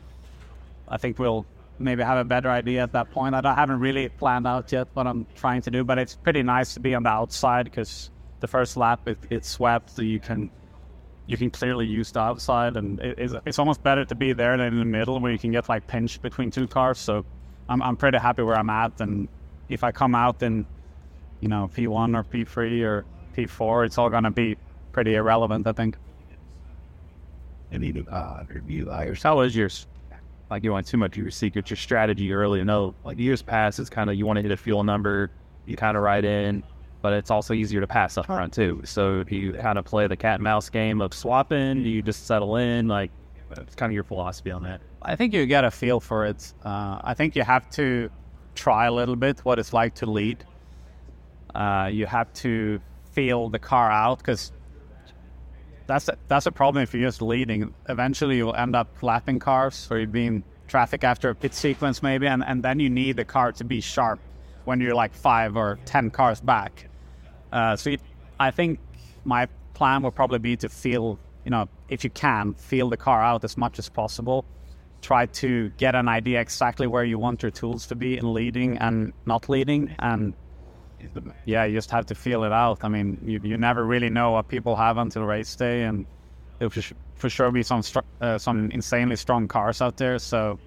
I 0.87 0.97
think 0.97 1.19
we'll 1.19 1.45
maybe 1.79 2.03
have 2.03 2.17
a 2.17 2.23
better 2.23 2.49
idea 2.49 2.83
at 2.83 2.91
that 2.91 3.11
point. 3.11 3.33
I, 3.33 3.53
haven't 3.53 3.79
really 3.79 4.09
planned 4.09 4.45
out 4.45 4.71
yet 4.71 4.87
what 4.93 5.07
I'm 5.07 5.25
trying 5.35 5.61
to 5.63 5.71
do, 5.71 5.83
but 5.83 5.97
it's 5.97 6.15
pretty 6.15 6.43
nice 6.43 6.73
to 6.73 6.79
be 6.79 6.93
on 6.93 7.03
the 7.03 7.09
outside 7.09 7.65
because 7.65 8.11
the 8.41 8.47
first 8.47 8.77
lap 8.77 9.07
it, 9.07 9.17
it's 9.29 9.49
swept, 9.49 9.91
so 9.91 10.01
you 10.01 10.19
can 10.19 10.49
you 11.27 11.37
can 11.37 11.51
clearly 11.51 11.85
use 11.85 12.11
the 12.11 12.19
outside, 12.19 12.75
and 12.75 12.99
it, 12.99 13.19
it's, 13.19 13.33
it's 13.45 13.59
almost 13.59 13.83
better 13.83 14.03
to 14.03 14.15
be 14.15 14.33
there 14.33 14.57
than 14.57 14.73
in 14.73 14.79
the 14.79 14.85
middle 14.85 15.19
where 15.19 15.31
you 15.31 15.39
can 15.39 15.51
get 15.51 15.69
like 15.69 15.87
pinched 15.87 16.21
between 16.21 16.51
two 16.51 16.67
cars. 16.67 16.97
So 16.97 17.25
I'm 17.67 17.81
I'm 17.81 17.95
pretty 17.95 18.17
happy 18.17 18.43
where 18.43 18.57
I'm 18.57 18.69
at, 18.69 18.99
and 18.99 19.27
if 19.69 19.83
I 19.83 19.91
come 19.91 20.15
out 20.15 20.41
in 20.43 20.65
you 21.39 21.47
know 21.47 21.69
P1 21.73 22.15
or 22.17 22.23
P3 22.23 22.83
or 22.83 23.05
P4, 23.35 23.85
it's 23.85 23.97
all 23.97 24.09
gonna 24.09 24.31
be 24.31 24.57
pretty 24.91 25.15
irrelevant, 25.15 25.67
I 25.67 25.71
think. 25.71 25.97
Any 27.71 28.03
uh, 28.09 28.43
review 28.47 28.89
hires? 28.89 29.21
How 29.21 29.37
was 29.37 29.55
yours? 29.55 29.87
Like 30.49 30.63
you 30.63 30.71
want 30.71 30.87
too 30.87 30.97
much 30.97 31.11
of 31.11 31.23
your 31.23 31.31
secrets, 31.31 31.69
your 31.69 31.77
strategy 31.77 32.33
early. 32.33 32.63
No, 32.63 32.95
like 33.03 33.19
years 33.19 33.41
past, 33.41 33.79
it's 33.79 33.89
kind 33.89 34.09
of 34.09 34.15
you 34.15 34.25
want 34.25 34.37
to 34.37 34.41
hit 34.41 34.51
a 34.51 34.57
fuel 34.57 34.83
number, 34.83 35.29
you 35.67 35.77
kind 35.77 35.95
of 35.95 36.01
ride 36.01 36.25
in, 36.25 36.63
but 37.01 37.13
it's 37.13 37.29
also 37.29 37.53
easier 37.53 37.79
to 37.79 37.87
pass 37.87 38.17
up 38.17 38.25
front 38.25 38.53
too. 38.53 38.81
So 38.83 39.23
do 39.23 39.35
you 39.35 39.53
kind 39.53 39.77
of 39.77 39.85
play 39.85 40.07
the 40.07 40.17
cat 40.17 40.35
and 40.35 40.43
mouse 40.43 40.69
game 40.69 41.01
of 41.01 41.13
swapping? 41.13 41.83
Do 41.83 41.89
you 41.89 42.01
just 42.01 42.25
settle 42.25 42.55
in? 42.55 42.87
Like, 42.87 43.11
it's 43.51 43.75
kind 43.75 43.91
of 43.91 43.93
your 43.93 44.03
philosophy 44.03 44.51
on 44.51 44.63
that. 44.63 44.81
I 45.01 45.15
think 45.15 45.33
you 45.33 45.45
get 45.45 45.63
a 45.63 45.71
feel 45.71 45.99
for 45.99 46.25
it. 46.25 46.53
Uh, 46.65 46.99
I 47.03 47.13
think 47.13 47.35
you 47.35 47.43
have 47.43 47.69
to 47.71 48.09
try 48.55 48.87
a 48.87 48.91
little 48.91 49.15
bit 49.15 49.39
what 49.39 49.59
it's 49.59 49.71
like 49.71 49.93
to 49.95 50.05
lead. 50.07 50.43
Uh, 51.53 51.89
you 51.91 52.05
have 52.05 52.31
to 52.33 52.81
feel 53.11 53.49
the 53.49 53.59
car 53.59 53.91
out 53.91 54.17
because 54.19 54.51
that's 55.89 56.07
a, 56.07 56.17
that's 56.27 56.45
a 56.45 56.51
problem 56.51 56.83
if 56.83 56.93
you're 56.93 57.07
just 57.07 57.21
leading. 57.21 57.73
Eventually, 57.89 58.37
you'll 58.37 58.55
end 58.55 58.75
up 58.75 58.87
lapping 59.01 59.39
cars 59.39 59.87
or 59.89 59.99
you've 59.99 60.11
been 60.11 60.43
traffic 60.67 61.03
after 61.03 61.31
a 61.31 61.35
pit 61.35 61.53
sequence 61.55 62.03
maybe, 62.03 62.27
and, 62.27 62.43
and 62.45 62.61
then 62.61 62.79
you 62.79 62.91
need 62.91 63.17
the 63.17 63.25
car 63.25 63.51
to 63.53 63.63
be 63.63 63.81
sharp 63.81 64.19
when 64.65 64.79
you're 64.79 64.93
like 64.93 65.15
five 65.15 65.57
or 65.57 65.79
ten 65.85 66.11
cars 66.11 66.39
back. 66.39 66.87
Uh, 67.51 67.75
so 67.75 67.95
I 68.39 68.51
think 68.51 68.79
my 69.25 69.47
plan 69.73 70.03
will 70.03 70.11
probably 70.11 70.37
be 70.37 70.55
to 70.57 70.69
feel, 70.69 71.17
you 71.43 71.49
know, 71.49 71.67
if 71.89 72.03
you 72.03 72.11
can, 72.11 72.53
feel 72.53 72.87
the 72.89 72.97
car 72.97 73.23
out 73.23 73.43
as 73.43 73.57
much 73.57 73.79
as 73.79 73.89
possible. 73.89 74.45
Try 75.01 75.25
to 75.25 75.69
get 75.77 75.95
an 75.95 76.07
idea 76.07 76.39
exactly 76.39 76.85
where 76.85 77.03
you 77.03 77.17
want 77.17 77.41
your 77.41 77.51
tools 77.51 77.87
to 77.87 77.95
be 77.95 78.15
in 78.15 78.31
leading 78.31 78.77
and 78.77 79.11
not 79.25 79.49
leading, 79.49 79.95
and 79.97 80.35
yeah, 81.45 81.65
you 81.65 81.75
just 81.75 81.91
have 81.91 82.05
to 82.07 82.15
feel 82.15 82.43
it 82.43 82.51
out. 82.51 82.79
I 82.83 82.87
mean, 82.89 83.19
you, 83.23 83.39
you 83.43 83.57
never 83.57 83.85
really 83.85 84.09
know 84.09 84.31
what 84.31 84.47
people 84.47 84.75
have 84.75 84.97
until 84.97 85.23
race 85.23 85.55
day, 85.55 85.83
and 85.83 86.05
there'll 86.57 86.69
for, 86.69 86.81
for 87.15 87.29
sure 87.29 87.51
be 87.51 87.63
some 87.63 87.81
str- 87.81 87.99
uh, 88.21 88.37
some 88.37 88.71
insanely 88.71 89.15
strong 89.15 89.47
cars 89.47 89.81
out 89.81 89.97
there. 89.97 90.19
So, 90.19 90.59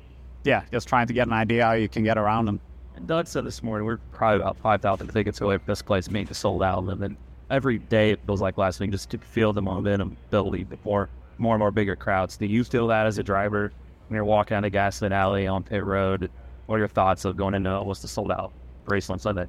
yeah, 0.44 0.62
just 0.72 0.88
trying 0.88 1.06
to 1.06 1.12
get 1.12 1.26
an 1.26 1.32
idea 1.32 1.64
how 1.64 1.72
you 1.72 1.88
can 1.88 2.04
get 2.04 2.18
around 2.18 2.46
them. 2.46 2.60
And 2.96 3.06
Doug 3.06 3.26
said 3.26 3.44
this 3.44 3.62
morning 3.62 3.86
we're 3.86 3.98
probably 4.12 4.40
about 4.40 4.58
five 4.58 4.82
thousand 4.82 5.08
tickets 5.08 5.40
away 5.40 5.56
from 5.58 5.66
this 5.66 5.82
place 5.82 6.08
being 6.08 6.26
sold 6.32 6.62
out, 6.62 6.84
and 6.84 7.00
then 7.00 7.16
every 7.50 7.78
day 7.78 8.10
it 8.10 8.20
feels 8.26 8.40
like 8.40 8.58
last 8.58 8.80
week 8.80 8.90
just 8.90 9.10
to 9.10 9.18
feel 9.18 9.52
the 9.52 9.62
momentum 9.62 10.16
building, 10.30 10.66
more 10.84 11.08
more 11.38 11.54
and 11.54 11.60
more 11.60 11.70
bigger 11.70 11.96
crowds. 11.96 12.36
Do 12.36 12.46
you 12.46 12.64
feel 12.64 12.86
that 12.88 13.06
as 13.06 13.18
a 13.18 13.22
driver 13.22 13.72
when 14.08 14.16
you're 14.16 14.24
walking 14.24 14.54
down 14.54 14.62
the 14.62 14.70
Gasoline 14.70 15.12
Alley 15.12 15.46
on 15.46 15.62
pit 15.62 15.84
road? 15.84 16.30
What 16.66 16.76
are 16.76 16.78
your 16.78 16.88
thoughts 16.88 17.24
of 17.24 17.36
going 17.36 17.54
into 17.54 17.70
almost 17.70 18.04
a 18.04 18.08
sold 18.08 18.30
out 18.30 18.52
race 18.86 19.10
on 19.10 19.18
Sunday? 19.18 19.46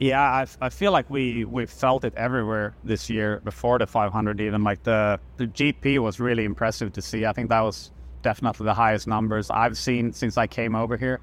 Yeah, 0.00 0.22
I, 0.22 0.46
I 0.62 0.70
feel 0.70 0.92
like 0.92 1.10
we 1.10 1.44
we 1.44 1.66
felt 1.66 2.04
it 2.04 2.14
everywhere 2.16 2.74
this 2.82 3.10
year 3.10 3.40
before 3.44 3.78
the 3.78 3.86
500 3.86 4.40
even. 4.40 4.64
Like 4.64 4.82
the 4.82 5.20
the 5.36 5.46
GP 5.46 5.98
was 5.98 6.18
really 6.18 6.44
impressive 6.44 6.94
to 6.94 7.02
see. 7.02 7.26
I 7.26 7.34
think 7.34 7.50
that 7.50 7.60
was 7.60 7.90
definitely 8.22 8.64
the 8.64 8.74
highest 8.74 9.06
numbers 9.06 9.50
I've 9.50 9.76
seen 9.76 10.14
since 10.14 10.38
I 10.38 10.46
came 10.46 10.74
over 10.74 10.96
here. 10.96 11.20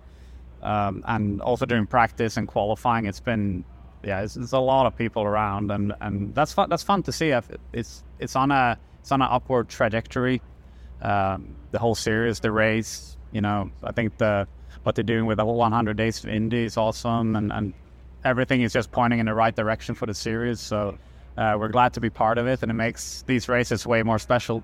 Um, 0.61 1.03
and 1.07 1.41
also 1.41 1.65
during 1.65 1.88
practice 1.88 2.38
and 2.38 2.47
qualifying, 2.47 3.07
it's 3.07 3.19
been 3.19 3.63
yeah, 4.03 4.21
it's, 4.21 4.38
it's, 4.38 4.53
a 4.53 4.59
lot 4.59 4.86
of 4.86 4.95
people 4.95 5.23
around, 5.23 5.71
and, 5.71 5.93
and 5.99 6.36
that's 6.36 6.53
fun. 6.53 6.69
That's 6.69 6.84
fun 6.84 7.01
to 7.03 7.11
see. 7.11 7.34
It's 7.73 8.03
it's 8.19 8.36
on 8.36 8.51
a 8.51 8.78
it's 9.01 9.11
on 9.11 9.23
an 9.23 9.28
upward 9.32 9.69
trajectory. 9.69 10.39
Um, 11.01 11.55
the 11.71 11.80
whole 11.80 11.95
series, 11.95 12.39
the 12.39 12.51
race, 12.51 13.17
you 13.32 13.41
know, 13.41 13.71
I 13.84 13.91
think 13.91 14.17
the 14.17 14.47
what 14.84 14.93
they're 14.93 15.03
doing 15.03 15.25
with 15.25 15.38
the 15.38 15.45
whole 15.45 15.57
100 15.57 15.97
days 15.97 16.23
of 16.23 16.30
Indy 16.30 16.65
is 16.65 16.78
awesome, 16.78 17.36
and, 17.36 17.51
and 17.51 17.73
everything 18.28 18.61
is 18.61 18.73
just 18.73 18.91
pointing 18.91 19.19
in 19.19 19.25
the 19.25 19.34
right 19.34 19.55
direction 19.55 19.95
for 19.95 20.05
the 20.05 20.13
series. 20.13 20.59
So 20.59 20.97
uh, 21.38 21.55
we're 21.57 21.69
glad 21.69 21.93
to 21.93 22.01
be 22.01 22.09
part 22.09 22.38
of 22.38 22.47
it, 22.47 22.61
and 22.61 22.69
it 22.69 22.75
makes 22.75 23.23
these 23.23 23.47
races 23.47 23.86
way 23.86 24.03
more 24.03 24.19
special. 24.19 24.63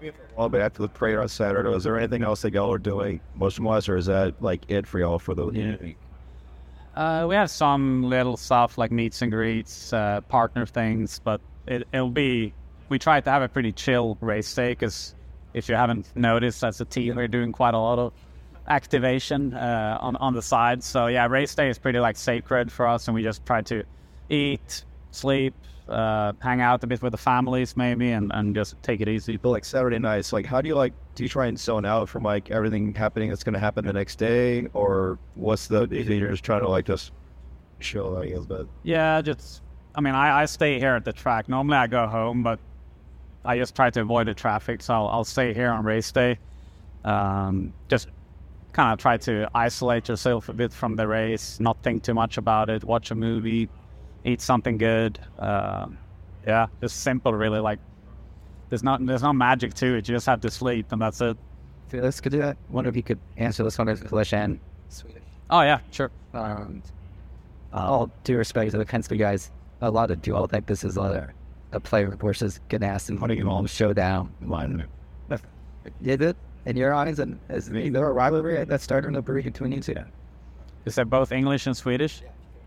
A 0.00 0.12
little 0.36 0.48
bit 0.48 0.60
after 0.60 0.82
the 0.82 0.88
parade 0.88 1.16
on 1.16 1.28
Saturday, 1.28 1.74
is 1.74 1.82
there 1.82 1.98
anything 1.98 2.22
else 2.22 2.42
that 2.42 2.52
y'all 2.52 2.72
are 2.72 2.78
doing 2.78 3.20
motion 3.34 3.64
wise, 3.64 3.88
or 3.88 3.96
is 3.96 4.06
that 4.06 4.40
like 4.40 4.62
it 4.68 4.86
for 4.86 5.00
y'all 5.00 5.18
for 5.18 5.34
the 5.34 5.50
yeah. 5.50 5.92
Uh, 6.94 7.26
we 7.28 7.34
have 7.34 7.50
some 7.50 8.04
little 8.04 8.36
stuff 8.36 8.78
like 8.78 8.90
meets 8.90 9.22
and 9.22 9.30
greets, 9.30 9.92
uh, 9.92 10.20
partner 10.22 10.66
things, 10.66 11.20
but 11.22 11.40
it, 11.66 11.86
will 11.92 12.10
be. 12.10 12.52
We 12.88 12.98
try 12.98 13.20
to 13.20 13.30
have 13.30 13.42
a 13.42 13.48
pretty 13.48 13.72
chill 13.72 14.16
race 14.20 14.52
day 14.54 14.70
because 14.70 15.14
if 15.52 15.68
you 15.68 15.74
haven't 15.74 16.10
noticed, 16.16 16.64
as 16.64 16.80
a 16.80 16.84
team, 16.84 17.16
we're 17.16 17.28
doing 17.28 17.52
quite 17.52 17.74
a 17.74 17.78
lot 17.78 17.98
of 17.98 18.12
activation 18.68 19.54
uh, 19.54 19.98
on 20.00 20.16
on 20.16 20.34
the 20.34 20.42
side. 20.42 20.82
So 20.82 21.06
yeah, 21.06 21.26
race 21.26 21.54
day 21.54 21.68
is 21.68 21.78
pretty 21.78 21.98
like 21.98 22.16
sacred 22.16 22.70
for 22.70 22.86
us, 22.86 23.08
and 23.08 23.14
we 23.14 23.22
just 23.22 23.44
try 23.46 23.62
to 23.62 23.84
eat, 24.28 24.84
sleep, 25.10 25.54
uh, 25.88 26.32
hang 26.40 26.60
out 26.60 26.84
a 26.84 26.86
bit 26.86 27.02
with 27.02 27.12
the 27.12 27.18
families 27.18 27.76
maybe, 27.76 28.12
and, 28.12 28.30
and 28.34 28.54
just 28.54 28.80
take 28.82 29.00
it 29.00 29.08
easy. 29.08 29.36
But 29.36 29.50
like 29.50 29.64
Saturday 29.64 29.98
nights, 29.98 30.32
like 30.32 30.46
how 30.46 30.60
do 30.60 30.68
you 30.68 30.74
like? 30.74 30.92
Do 31.14 31.22
you 31.22 31.28
try 31.28 31.46
and 31.46 31.58
zone 31.58 31.84
out 31.84 32.08
from 32.08 32.22
like 32.22 32.50
everything 32.50 32.94
happening 32.94 33.30
that's 33.30 33.44
going 33.44 33.54
to 33.54 33.60
happen 33.60 33.84
the 33.84 33.92
next 33.92 34.16
day, 34.16 34.66
or 34.72 35.18
what's 35.34 35.66
the? 35.66 35.86
You're 35.90 36.30
just 36.30 36.44
trying 36.44 36.60
to 36.60 36.68
like 36.68 36.86
just 36.86 37.12
chill, 37.80 38.16
I 38.16 38.26
guess. 38.26 38.44
But 38.46 38.66
yeah, 38.82 39.20
just 39.22 39.62
I 39.94 40.00
mean, 40.00 40.14
I, 40.14 40.42
I 40.42 40.44
stay 40.44 40.78
here 40.78 40.94
at 40.94 41.04
the 41.04 41.12
track. 41.12 41.48
Normally 41.48 41.78
I 41.78 41.86
go 41.86 42.06
home, 42.06 42.42
but 42.42 42.60
I 43.44 43.56
just 43.58 43.74
try 43.74 43.90
to 43.90 44.00
avoid 44.02 44.28
the 44.28 44.34
traffic, 44.34 44.82
so 44.82 44.94
I'll, 44.94 45.08
I'll 45.08 45.24
stay 45.24 45.54
here 45.54 45.70
on 45.70 45.84
race 45.84 46.12
day. 46.12 46.38
Um, 47.04 47.72
just 47.88 48.08
kind 48.72 48.92
of 48.92 48.98
try 48.98 49.16
to 49.16 49.48
isolate 49.54 50.08
yourself 50.08 50.48
a 50.48 50.52
bit 50.52 50.72
from 50.72 50.96
the 50.96 51.06
race, 51.06 51.58
not 51.60 51.82
think 51.82 52.02
too 52.02 52.14
much 52.14 52.38
about 52.38 52.70
it, 52.70 52.84
watch 52.84 53.10
a 53.10 53.14
movie, 53.14 53.68
eat 54.24 54.40
something 54.40 54.78
good. 54.78 55.18
Uh, 55.38 55.86
yeah, 56.46 56.66
just 56.80 57.02
simple, 57.02 57.32
really. 57.34 57.60
Like 57.60 57.78
there's 58.68 58.82
not 58.82 59.04
there's 59.04 59.22
no 59.22 59.32
magic 59.32 59.74
to 59.74 59.96
it. 59.96 60.08
You 60.08 60.14
just 60.14 60.26
have 60.26 60.40
to 60.42 60.50
sleep, 60.50 60.92
and 60.92 61.00
that's 61.00 61.20
it. 61.20 61.36
Felix, 61.88 62.20
could 62.20 62.34
you 62.34 62.54
wonder 62.68 62.90
if 62.90 62.96
you 62.96 63.02
could 63.02 63.18
answer 63.36 63.64
this 63.64 63.78
one 63.78 63.88
in 63.88 63.96
English 63.96 64.32
and 64.32 64.60
Swedish? 64.88 65.22
Oh 65.50 65.62
yeah, 65.62 65.80
sure. 65.90 66.10
Um, 66.34 66.82
all 67.72 68.10
due 68.24 68.36
respect 68.36 68.70
to 68.72 68.78
the 68.78 68.84
Penske 68.84 69.18
guys, 69.18 69.50
a 69.80 69.90
lot 69.90 70.10
of 70.10 70.20
people 70.20 70.46
think 70.46 70.66
this 70.66 70.84
is 70.84 70.96
a, 70.96 71.32
a 71.72 71.80
player 71.80 72.10
versus 72.10 72.60
Ganassi 72.68 73.10
and 73.10 73.18
Huntington 73.18 73.66
Show 73.66 73.88
showdown. 73.88 74.32
One. 74.40 74.86
Did 76.02 76.20
it? 76.22 76.36
In 76.68 76.76
your 76.76 76.92
eyes, 76.92 77.18
and 77.18 77.40
is 77.48 77.70
there 77.70 78.06
a 78.06 78.12
rivalry 78.12 78.62
that 78.62 78.80
started 78.82 79.08
in 79.08 79.14
the 79.14 79.22
breed 79.22 79.44
between 79.44 79.72
you 79.72 79.80
two? 79.80 79.96
Is 80.84 80.96
that 80.96 81.08
both 81.08 81.32
English 81.32 81.66
and 81.66 81.74
Swedish? 81.74 82.22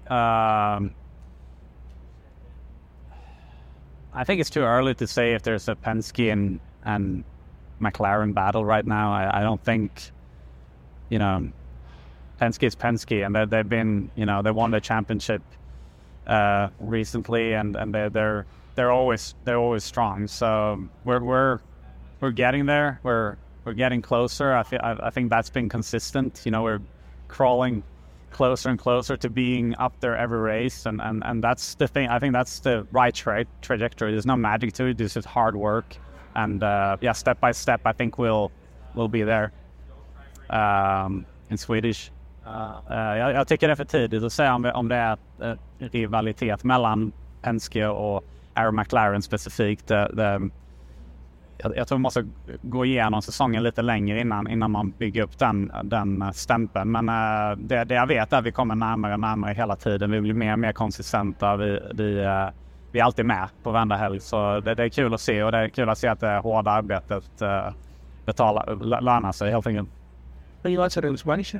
Um, 0.07 0.95
I 4.11 4.23
think 4.25 4.41
it's 4.41 4.49
too 4.49 4.63
early 4.63 4.95
to 4.95 5.05
say 5.05 5.33
if 5.35 5.43
there's 5.43 5.69
a 5.69 5.75
Penske 5.75 6.33
and, 6.33 6.59
and 6.83 7.23
McLaren 7.79 8.33
battle 8.33 8.65
right 8.65 8.85
now. 8.85 9.13
I, 9.13 9.41
I 9.41 9.43
don't 9.43 9.63
think, 9.63 10.11
you 11.09 11.19
know, 11.19 11.51
Penske 12.41 12.63
is 12.63 12.75
Penske, 12.75 13.23
and 13.23 13.51
they've 13.51 13.69
been, 13.69 14.09
you 14.15 14.25
know, 14.25 14.41
they 14.41 14.51
won 14.51 14.71
the 14.71 14.81
championship 14.81 15.43
uh, 16.25 16.69
recently, 16.79 17.53
and, 17.53 17.75
and 17.75 17.93
they're 17.93 18.09
they're 18.09 18.45
they're 18.73 18.91
always 18.91 19.35
they're 19.43 19.59
always 19.59 19.83
strong. 19.83 20.27
So 20.27 20.87
we're 21.05 21.23
we're 21.23 21.59
we're 22.19 22.31
getting 22.31 22.65
there. 22.65 22.99
We're 23.03 23.37
we're 23.63 23.73
getting 23.73 24.01
closer. 24.01 24.53
I, 24.53 24.63
th- 24.63 24.81
I, 24.81 25.09
think 25.09 25.29
that's 25.29 25.49
been 25.49 25.69
consistent. 25.69 26.41
You 26.45 26.51
know, 26.51 26.63
we're 26.63 26.81
crawling 27.27 27.83
closer 28.31 28.69
and 28.69 28.79
closer 28.79 29.17
to 29.17 29.29
being 29.29 29.75
up 29.77 29.99
there 29.99 30.17
every 30.17 30.39
race, 30.39 30.85
and, 30.85 31.01
and, 31.01 31.23
and 31.23 31.43
that's 31.43 31.75
the 31.75 31.87
thing. 31.87 32.09
I 32.09 32.19
think 32.19 32.33
that's 32.33 32.59
the 32.59 32.87
right 32.91 33.13
tra- 33.13 33.45
trajectory. 33.61 34.11
There's 34.11 34.25
no 34.25 34.35
magic 34.37 34.73
to 34.73 34.85
it. 34.85 34.97
This 34.97 35.17
is 35.17 35.25
hard 35.25 35.55
work, 35.55 35.95
and 36.35 36.63
uh, 36.63 36.97
yeah, 37.01 37.13
step 37.13 37.39
by 37.39 37.51
step, 37.51 37.81
I 37.85 37.93
think 37.93 38.17
we'll 38.17 38.51
we'll 38.95 39.07
be 39.07 39.23
there. 39.23 39.51
Um, 40.49 41.25
in 41.49 41.57
Swedish. 41.57 42.11
Uh, 42.45 43.17
jag, 43.17 43.33
jag, 43.33 43.47
tycker 43.47 43.67
det 43.67 43.73
är 43.73 43.75
för 43.75 43.85
tidigt 43.85 44.23
att 44.23 44.33
säga 44.33 44.55
om, 44.55 44.65
om 44.65 44.87
det 44.87 44.95
är 44.95 45.17
uh, 45.43 45.55
rivalitet 45.77 46.63
mellan 46.63 47.11
Penske 47.41 47.87
och 47.87 48.23
Arrow 48.53 48.73
McLaren 48.73 49.21
specifikt. 49.21 49.87
Det, 49.87 50.11
det, 50.13 50.49
jag, 51.63 51.77
jag 51.77 51.87
tror 51.87 51.97
man 51.97 52.01
måste 52.01 52.27
gå 52.61 52.85
igenom 52.85 53.21
säsongen 53.21 53.63
lite 53.63 53.81
längre 53.81 54.19
innan, 54.21 54.47
innan 54.47 54.71
man 54.71 54.91
bygger 54.91 55.23
upp 55.23 55.39
den, 55.39 55.71
den 55.83 56.21
eh, 56.21 56.31
stämpeln. 56.31 56.91
Men 56.91 57.09
äh, 57.09 57.57
det, 57.57 57.83
det 57.83 57.95
jag 57.95 58.07
vet 58.07 58.33
är 58.33 58.37
att 58.37 58.45
vi 58.45 58.51
kommer 58.51 58.75
närmare 58.75 59.13
och 59.13 59.19
närmare 59.19 59.53
hela 59.53 59.75
tiden. 59.75 60.11
Vi 60.11 60.21
blir 60.21 60.33
mer 60.33 60.53
och 60.53 60.59
mer 60.59 60.71
konsistenta. 60.71 61.55
Vi, 61.55 61.79
vi, 61.93 62.23
äh, 62.23 62.47
vi 62.91 62.99
är 62.99 63.03
alltid 63.03 63.25
med 63.25 63.49
på 63.63 63.71
varenda 63.71 63.95
helg. 63.95 64.19
Så 64.19 64.59
det, 64.59 64.75
det, 64.75 64.83
är 64.83 64.89
kul 64.89 65.13
att 65.13 65.21
se 65.21 65.43
och 65.43 65.51
det 65.51 65.57
är 65.57 65.69
kul 65.69 65.89
att 65.89 65.97
se 65.97 66.07
att 66.07 66.19
det 66.19 66.37
hårda 66.37 66.71
arbetet 66.71 67.41
äh, 67.41 67.73
betalar, 68.25 69.01
lönar 69.01 69.31
sig 69.31 69.51
helt 69.51 69.67
enkelt. 69.67 69.89
you 70.63 70.83
answer 70.83 71.05
in 71.05 71.17
Spanish? 71.17 71.55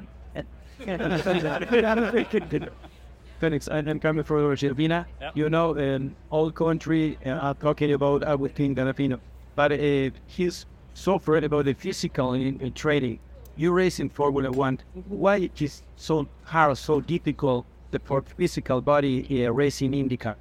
Felix, 3.41 3.67
I 3.67 3.79
am 3.79 3.99
coming 3.99 4.23
from 4.23 4.45
Argentina. 4.45 5.05
You 5.33 5.49
know, 5.49 5.73
an 5.73 6.15
old 6.29 6.53
country 6.53 7.17
uh, 7.25 7.55
talking 7.55 7.91
about 7.93 8.23
Agustin 8.23 8.75
Garafino, 8.75 9.19
but 9.55 9.71
uh, 9.71 10.09
he's 10.27 10.65
so 10.93 11.15
afraid 11.15 11.43
about 11.43 11.65
the 11.65 11.73
physical 11.73 12.33
in, 12.33 12.59
in 12.61 12.73
training. 12.73 13.19
You 13.55 13.71
race 13.71 13.99
in 13.99 14.09
Formula 14.09 14.51
One. 14.51 14.79
Why 15.07 15.37
it 15.37 15.61
is 15.61 15.83
so 15.95 16.27
hard, 16.43 16.77
so 16.77 17.01
difficult 17.01 17.65
the 17.91 17.99
for 17.99 18.21
physical 18.21 18.81
body 18.81 19.45
uh, 19.45 19.51
racing 19.51 19.91
IndyCar? 19.91 20.35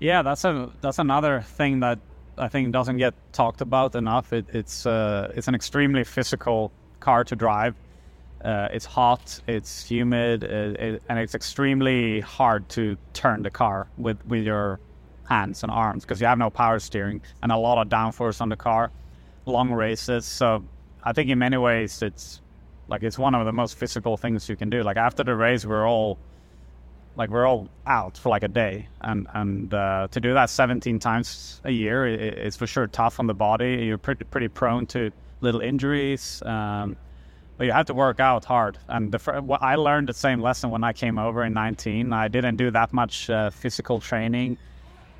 Yeah, 0.00 0.22
that's 0.22 0.44
a 0.44 0.70
that's 0.80 0.98
another 0.98 1.40
thing 1.40 1.80
that 1.80 1.98
I 2.36 2.48
think 2.48 2.72
doesn't 2.72 2.98
get 2.98 3.14
talked 3.32 3.60
about 3.60 3.94
enough. 3.94 4.32
It, 4.32 4.46
it's 4.52 4.86
uh, 4.86 5.32
it's 5.36 5.48
an 5.48 5.54
extremely 5.54 6.04
physical 6.04 6.72
car 7.00 7.24
to 7.24 7.36
drive. 7.36 7.74
Uh, 8.44 8.68
it's 8.72 8.84
hot, 8.84 9.40
it's 9.46 9.86
humid, 9.86 10.44
it, 10.44 10.78
it, 10.78 11.02
and 11.08 11.18
it's 11.18 11.34
extremely 11.34 12.20
hard 12.20 12.68
to 12.68 12.94
turn 13.14 13.42
the 13.42 13.50
car 13.50 13.86
with 13.96 14.18
with 14.26 14.44
your 14.44 14.80
hands 15.28 15.62
and 15.62 15.72
arms 15.72 16.04
because 16.04 16.20
you 16.20 16.26
have 16.26 16.38
no 16.38 16.50
power 16.50 16.78
steering 16.78 17.22
and 17.42 17.50
a 17.50 17.56
lot 17.56 17.78
of 17.78 17.88
downforce 17.88 18.40
on 18.40 18.48
the 18.48 18.56
car. 18.56 18.90
Long 19.46 19.72
races, 19.72 20.24
so 20.24 20.64
I 21.02 21.12
think 21.12 21.28
in 21.28 21.38
many 21.38 21.58
ways 21.58 22.00
it's 22.00 22.40
like 22.88 23.02
it's 23.02 23.18
one 23.18 23.34
of 23.34 23.44
the 23.44 23.52
most 23.52 23.76
physical 23.76 24.16
things 24.16 24.48
you 24.48 24.56
can 24.56 24.70
do. 24.70 24.82
Like 24.82 24.96
after 24.96 25.22
the 25.22 25.34
race, 25.34 25.66
we're 25.66 25.86
all 25.86 26.18
like 27.16 27.30
we're 27.30 27.46
all 27.46 27.68
out 27.86 28.16
for 28.16 28.28
like 28.28 28.42
a 28.42 28.48
day, 28.48 28.88
and 29.00 29.26
and 29.34 29.72
uh, 29.72 30.08
to 30.10 30.20
do 30.20 30.34
that 30.34 30.50
17 30.50 30.98
times 30.98 31.60
a 31.64 31.70
year 31.70 32.06
is 32.06 32.56
for 32.56 32.66
sure 32.66 32.86
tough 32.86 33.20
on 33.20 33.26
the 33.26 33.34
body. 33.34 33.84
You're 33.84 33.98
pretty 33.98 34.24
pretty 34.24 34.48
prone 34.48 34.86
to 34.86 35.10
little 35.40 35.60
injuries, 35.60 36.42
um, 36.44 36.96
but 37.56 37.64
you 37.64 37.72
have 37.72 37.86
to 37.86 37.94
work 37.94 38.18
out 38.18 38.44
hard. 38.44 38.78
And 38.88 39.12
the, 39.12 39.18
fir- 39.18 39.42
I 39.60 39.76
learned 39.76 40.08
the 40.08 40.14
same 40.14 40.40
lesson 40.40 40.70
when 40.70 40.82
I 40.82 40.92
came 40.92 41.18
over 41.18 41.44
in 41.44 41.52
19. 41.52 42.12
I 42.12 42.28
didn't 42.28 42.56
do 42.56 42.70
that 42.70 42.92
much 42.92 43.30
uh, 43.30 43.50
physical 43.50 44.00
training. 44.00 44.56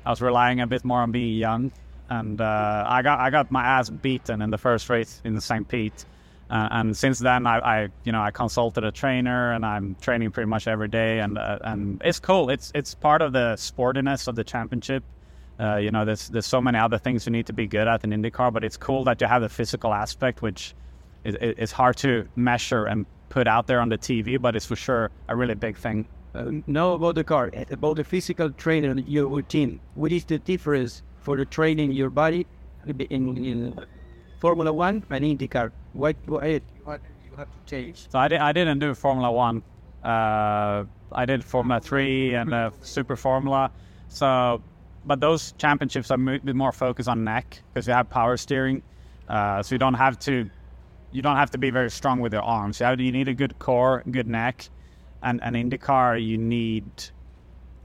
I 0.05 0.09
was 0.09 0.21
relying 0.21 0.61
a 0.61 0.67
bit 0.67 0.85
more 0.85 1.01
on 1.01 1.11
being 1.11 1.35
young, 1.35 1.71
and 2.09 2.39
uh, 2.39 2.85
I 2.87 3.01
got 3.01 3.19
I 3.19 3.29
got 3.29 3.51
my 3.51 3.63
ass 3.63 3.89
beaten 3.89 4.41
in 4.41 4.49
the 4.49 4.57
first 4.57 4.89
race 4.89 5.21
in 5.23 5.39
St. 5.41 5.67
Pete. 5.67 6.05
Uh, 6.47 6.67
and 6.69 6.95
since 6.95 7.17
then, 7.17 7.47
I, 7.47 7.57
I, 7.57 7.89
you 8.03 8.11
know, 8.11 8.21
I 8.21 8.29
consulted 8.29 8.83
a 8.83 8.91
trainer, 8.91 9.53
and 9.53 9.65
I'm 9.65 9.95
training 9.99 10.29
pretty 10.29 10.47
much 10.47 10.67
every 10.67 10.87
day, 10.87 11.19
and 11.19 11.37
uh, 11.37 11.57
and 11.61 12.01
it's 12.05 12.19
cool. 12.19 12.49
It's 12.49 12.71
it's 12.75 12.93
part 12.93 13.21
of 13.21 13.33
the 13.33 13.55
sportiness 13.57 14.27
of 14.27 14.35
the 14.35 14.43
championship. 14.43 15.03
Uh, 15.59 15.77
you 15.77 15.89
know, 15.89 16.05
there's 16.05 16.29
there's 16.29 16.45
so 16.45 16.61
many 16.61 16.77
other 16.77 16.99
things 16.99 17.25
you 17.25 17.31
need 17.31 17.47
to 17.47 17.53
be 17.53 17.65
good 17.65 17.87
at 17.87 18.03
in 18.03 18.11
IndyCar, 18.11 18.53
but 18.53 18.63
it's 18.63 18.77
cool 18.77 19.03
that 19.05 19.21
you 19.21 19.27
have 19.27 19.41
the 19.41 19.49
physical 19.49 19.91
aspect, 19.91 20.43
which 20.43 20.75
is, 21.23 21.35
is 21.35 21.71
hard 21.71 21.97
to 21.97 22.27
measure 22.35 22.85
and 22.85 23.07
put 23.29 23.47
out 23.47 23.65
there 23.65 23.81
on 23.81 23.89
the 23.89 23.97
TV, 23.97 24.39
but 24.39 24.55
it's 24.55 24.65
for 24.65 24.75
sure 24.75 25.09
a 25.27 25.35
really 25.35 25.55
big 25.55 25.77
thing. 25.77 26.07
Uh, 26.35 26.51
know 26.67 26.93
about 26.93 27.15
the 27.15 27.23
car, 27.23 27.49
about 27.71 27.95
the 27.95 28.03
physical 28.03 28.49
training, 28.49 29.05
your 29.07 29.27
routine. 29.27 29.79
What 29.93 30.11
is 30.11 30.25
the 30.25 30.37
difference 30.37 31.01
for 31.21 31.37
the 31.37 31.45
training 31.45 31.93
your 31.93 32.09
body 32.09 32.45
in, 32.85 33.37
in 33.37 33.79
Formula 34.39 34.73
One 34.73 35.03
and 35.09 35.23
IndyCar? 35.23 35.71
What, 35.93 36.17
what 36.25 36.43
you 36.43 37.37
have 37.37 37.47
to 37.47 37.59
change? 37.65 38.09
So 38.09 38.19
I, 38.19 38.27
di- 38.27 38.37
I 38.37 38.51
didn't 38.51 38.79
do 38.79 38.93
Formula 38.93 39.31
One. 39.31 39.63
Uh, 40.03 40.83
I 41.13 41.25
did 41.25 41.41
Formula 41.41 41.79
Three 41.79 42.33
and 42.33 42.53
uh, 42.53 42.71
Super 42.81 43.15
Formula. 43.15 43.71
So, 44.09 44.61
but 45.05 45.21
those 45.21 45.53
championships 45.57 46.11
are 46.11 46.15
a 46.15 46.39
bit 46.39 46.55
more 46.55 46.73
focused 46.73 47.07
on 47.07 47.23
neck 47.23 47.61
because 47.73 47.87
you 47.87 47.93
have 47.93 48.09
power 48.09 48.35
steering. 48.35 48.83
Uh, 49.29 49.63
so 49.63 49.73
you 49.73 49.79
don't 49.79 49.93
have 49.93 50.19
to, 50.19 50.49
you 51.13 51.21
don't 51.21 51.37
have 51.37 51.51
to 51.51 51.57
be 51.57 51.69
very 51.69 51.89
strong 51.89 52.19
with 52.19 52.33
your 52.33 52.43
arms. 52.43 52.81
You, 52.81 52.87
have, 52.87 52.99
you 52.99 53.13
need 53.13 53.29
a 53.29 53.33
good 53.33 53.57
core, 53.57 54.03
good 54.11 54.27
neck, 54.27 54.67
and 55.25 55.43
and 55.43 55.55
IndyCar 55.55 56.23
you 56.23 56.37
need, 56.37 56.85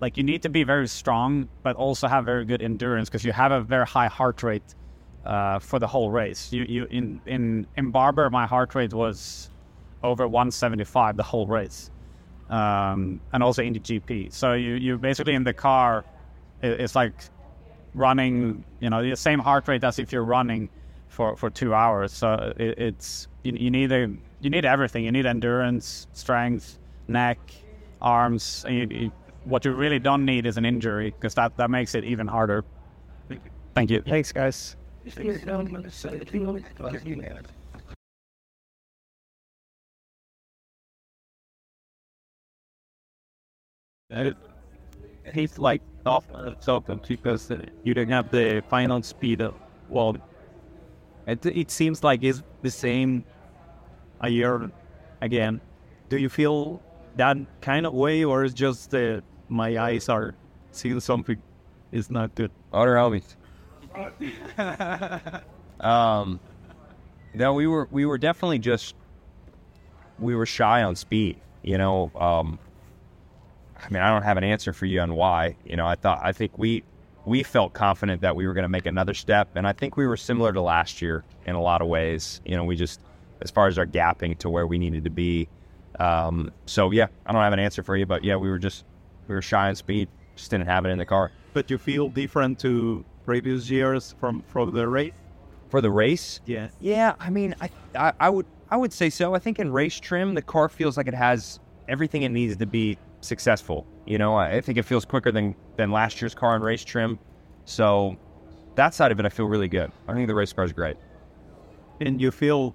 like 0.00 0.16
you 0.16 0.22
need 0.22 0.42
to 0.42 0.48
be 0.48 0.62
very 0.62 0.86
strong, 0.86 1.48
but 1.62 1.74
also 1.74 2.06
have 2.06 2.24
very 2.26 2.44
good 2.44 2.62
endurance 2.62 3.08
because 3.08 3.24
you 3.24 3.32
have 3.32 3.50
a 3.50 3.60
very 3.60 3.86
high 3.86 4.06
heart 4.06 4.42
rate 4.42 4.74
uh, 5.24 5.58
for 5.58 5.78
the 5.78 5.86
whole 5.86 6.10
race. 6.10 6.52
You 6.52 6.64
you 6.68 6.84
in 6.90 7.20
in 7.26 7.66
in 7.76 7.90
Barber, 7.90 8.30
my 8.30 8.46
heart 8.46 8.74
rate 8.74 8.92
was 8.92 9.50
over 10.02 10.28
175 10.28 11.16
the 11.16 11.22
whole 11.22 11.46
race, 11.46 11.90
um, 12.50 13.20
and 13.32 13.42
also 13.42 13.62
in 13.62 13.72
the 13.72 13.80
GP. 13.80 14.32
So 14.32 14.52
you 14.52 14.74
you 14.74 14.98
basically 14.98 15.34
in 15.34 15.44
the 15.44 15.54
car, 15.54 16.04
it, 16.62 16.80
it's 16.80 16.94
like 16.94 17.14
running. 17.94 18.64
You 18.80 18.90
know 18.90 19.02
the 19.02 19.16
same 19.16 19.38
heart 19.38 19.66
rate 19.66 19.82
as 19.82 19.98
if 19.98 20.12
you're 20.12 20.24
running 20.24 20.68
for 21.08 21.36
for 21.36 21.48
two 21.48 21.72
hours. 21.74 22.12
So 22.12 22.52
it, 22.58 22.78
it's 22.78 23.28
you, 23.44 23.52
you 23.52 23.70
need 23.70 23.92
a 23.92 24.10
you 24.40 24.50
need 24.50 24.66
everything. 24.66 25.04
You 25.04 25.12
need 25.12 25.26
endurance, 25.26 26.06
strength, 26.12 26.78
neck, 27.10 27.38
arms. 28.00 28.64
You, 28.68 28.86
you, 28.90 29.12
what 29.44 29.64
you 29.64 29.72
really 29.72 29.98
don't 29.98 30.24
need 30.24 30.46
is 30.46 30.56
an 30.56 30.64
injury 30.64 31.10
because 31.10 31.34
that 31.34 31.56
that 31.56 31.70
makes 31.70 31.94
it 31.94 32.04
even 32.04 32.26
harder. 32.26 32.64
Thank 33.74 33.90
you. 33.90 34.02
Thanks, 34.02 34.32
guys. 34.32 34.76
He's 45.32 45.58
like 45.58 45.82
off 46.04 46.24
something 46.60 47.00
because 47.06 47.52
you 47.84 47.94
don't 47.94 48.08
have 48.08 48.30
the 48.30 48.62
final 48.68 49.02
speed. 49.02 49.40
Of, 49.40 49.54
well, 49.88 50.16
it, 51.26 51.46
it 51.46 51.70
seems 51.70 52.02
like 52.02 52.24
it's 52.24 52.42
the 52.62 52.70
same 52.70 53.24
a 54.20 54.28
year 54.28 54.70
again. 55.20 55.60
Do 56.08 56.18
you 56.18 56.28
feel 56.28 56.82
that 57.16 57.36
kind 57.60 57.86
of 57.86 57.92
way, 57.92 58.24
or 58.24 58.44
it's 58.44 58.54
just 58.54 58.94
uh, 58.94 59.20
my 59.48 59.78
eyes 59.78 60.08
are 60.08 60.34
seeing 60.72 61.00
something 61.00 61.40
is 61.92 62.10
not 62.10 62.34
good? 62.34 62.50
Other 62.72 62.94
homies. 62.94 63.36
um, 65.80 66.40
no, 67.34 67.54
we 67.54 67.66
were 67.66 67.88
we 67.90 68.06
were 68.06 68.18
definitely 68.18 68.58
just 68.58 68.94
we 70.18 70.34
were 70.34 70.46
shy 70.46 70.82
on 70.82 70.96
speed. 70.96 71.40
You 71.62 71.78
know, 71.78 72.10
um, 72.14 72.58
I 73.78 73.88
mean, 73.90 74.02
I 74.02 74.10
don't 74.10 74.22
have 74.22 74.36
an 74.36 74.44
answer 74.44 74.72
for 74.72 74.86
you 74.86 75.00
on 75.00 75.14
why. 75.14 75.56
You 75.64 75.76
know, 75.76 75.86
I 75.86 75.94
thought 75.94 76.20
I 76.22 76.32
think 76.32 76.56
we 76.58 76.84
we 77.26 77.42
felt 77.42 77.72
confident 77.72 78.22
that 78.22 78.34
we 78.34 78.46
were 78.46 78.54
going 78.54 78.62
to 78.62 78.68
make 78.68 78.86
another 78.86 79.14
step, 79.14 79.50
and 79.54 79.66
I 79.66 79.72
think 79.72 79.96
we 79.96 80.06
were 80.06 80.16
similar 80.16 80.52
to 80.52 80.60
last 80.60 81.02
year 81.02 81.24
in 81.46 81.54
a 81.54 81.60
lot 81.60 81.82
of 81.82 81.88
ways. 81.88 82.40
You 82.44 82.56
know, 82.56 82.64
we 82.64 82.76
just 82.76 83.00
as 83.42 83.50
far 83.50 83.66
as 83.66 83.78
our 83.78 83.86
gapping 83.86 84.38
to 84.38 84.50
where 84.50 84.66
we 84.66 84.78
needed 84.78 85.04
to 85.04 85.10
be. 85.10 85.48
Um, 86.00 86.50
so 86.64 86.90
yeah, 86.90 87.08
I 87.26 87.32
don't 87.32 87.42
have 87.42 87.52
an 87.52 87.58
answer 87.58 87.82
for 87.82 87.94
you, 87.94 88.06
but 88.06 88.24
yeah, 88.24 88.36
we 88.36 88.48
were 88.48 88.58
just 88.58 88.84
we 89.28 89.34
were 89.34 89.42
shy 89.42 89.68
on 89.68 89.76
speed, 89.76 90.08
just 90.34 90.50
didn't 90.50 90.66
have 90.66 90.86
it 90.86 90.88
in 90.88 90.98
the 90.98 91.04
car. 91.04 91.30
But 91.52 91.70
you 91.70 91.76
feel 91.78 92.08
different 92.08 92.58
to 92.60 93.04
previous 93.26 93.68
years 93.68 94.14
from 94.18 94.42
from 94.48 94.74
the 94.74 94.88
race? 94.88 95.12
For 95.68 95.80
the 95.80 95.90
race, 95.90 96.40
Yeah. 96.46 96.68
Yeah, 96.80 97.14
I 97.20 97.30
mean, 97.30 97.54
I, 97.60 97.70
I 97.94 98.12
I 98.18 98.30
would 98.30 98.46
I 98.70 98.76
would 98.76 98.92
say 98.92 99.10
so. 99.10 99.34
I 99.34 99.38
think 99.38 99.58
in 99.58 99.70
race 99.70 100.00
trim, 100.00 100.34
the 100.34 100.42
car 100.42 100.68
feels 100.68 100.96
like 100.96 101.06
it 101.06 101.14
has 101.14 101.60
everything 101.86 102.22
it 102.22 102.30
needs 102.30 102.56
to 102.56 102.66
be 102.66 102.98
successful. 103.20 103.86
You 104.06 104.18
know, 104.18 104.34
I, 104.34 104.56
I 104.56 104.60
think 104.62 104.78
it 104.78 104.84
feels 104.84 105.04
quicker 105.04 105.30
than 105.30 105.54
than 105.76 105.90
last 105.92 106.20
year's 106.22 106.34
car 106.34 106.56
in 106.56 106.62
race 106.62 106.82
trim. 106.82 107.18
So 107.66 108.16
that 108.74 108.94
side 108.94 109.12
of 109.12 109.20
it, 109.20 109.26
I 109.26 109.28
feel 109.28 109.46
really 109.46 109.68
good. 109.68 109.92
I 110.08 110.14
think 110.14 110.28
the 110.28 110.34
race 110.34 110.52
car 110.52 110.64
is 110.64 110.72
great. 110.72 110.96
And 112.00 112.20
you 112.20 112.30
feel 112.30 112.74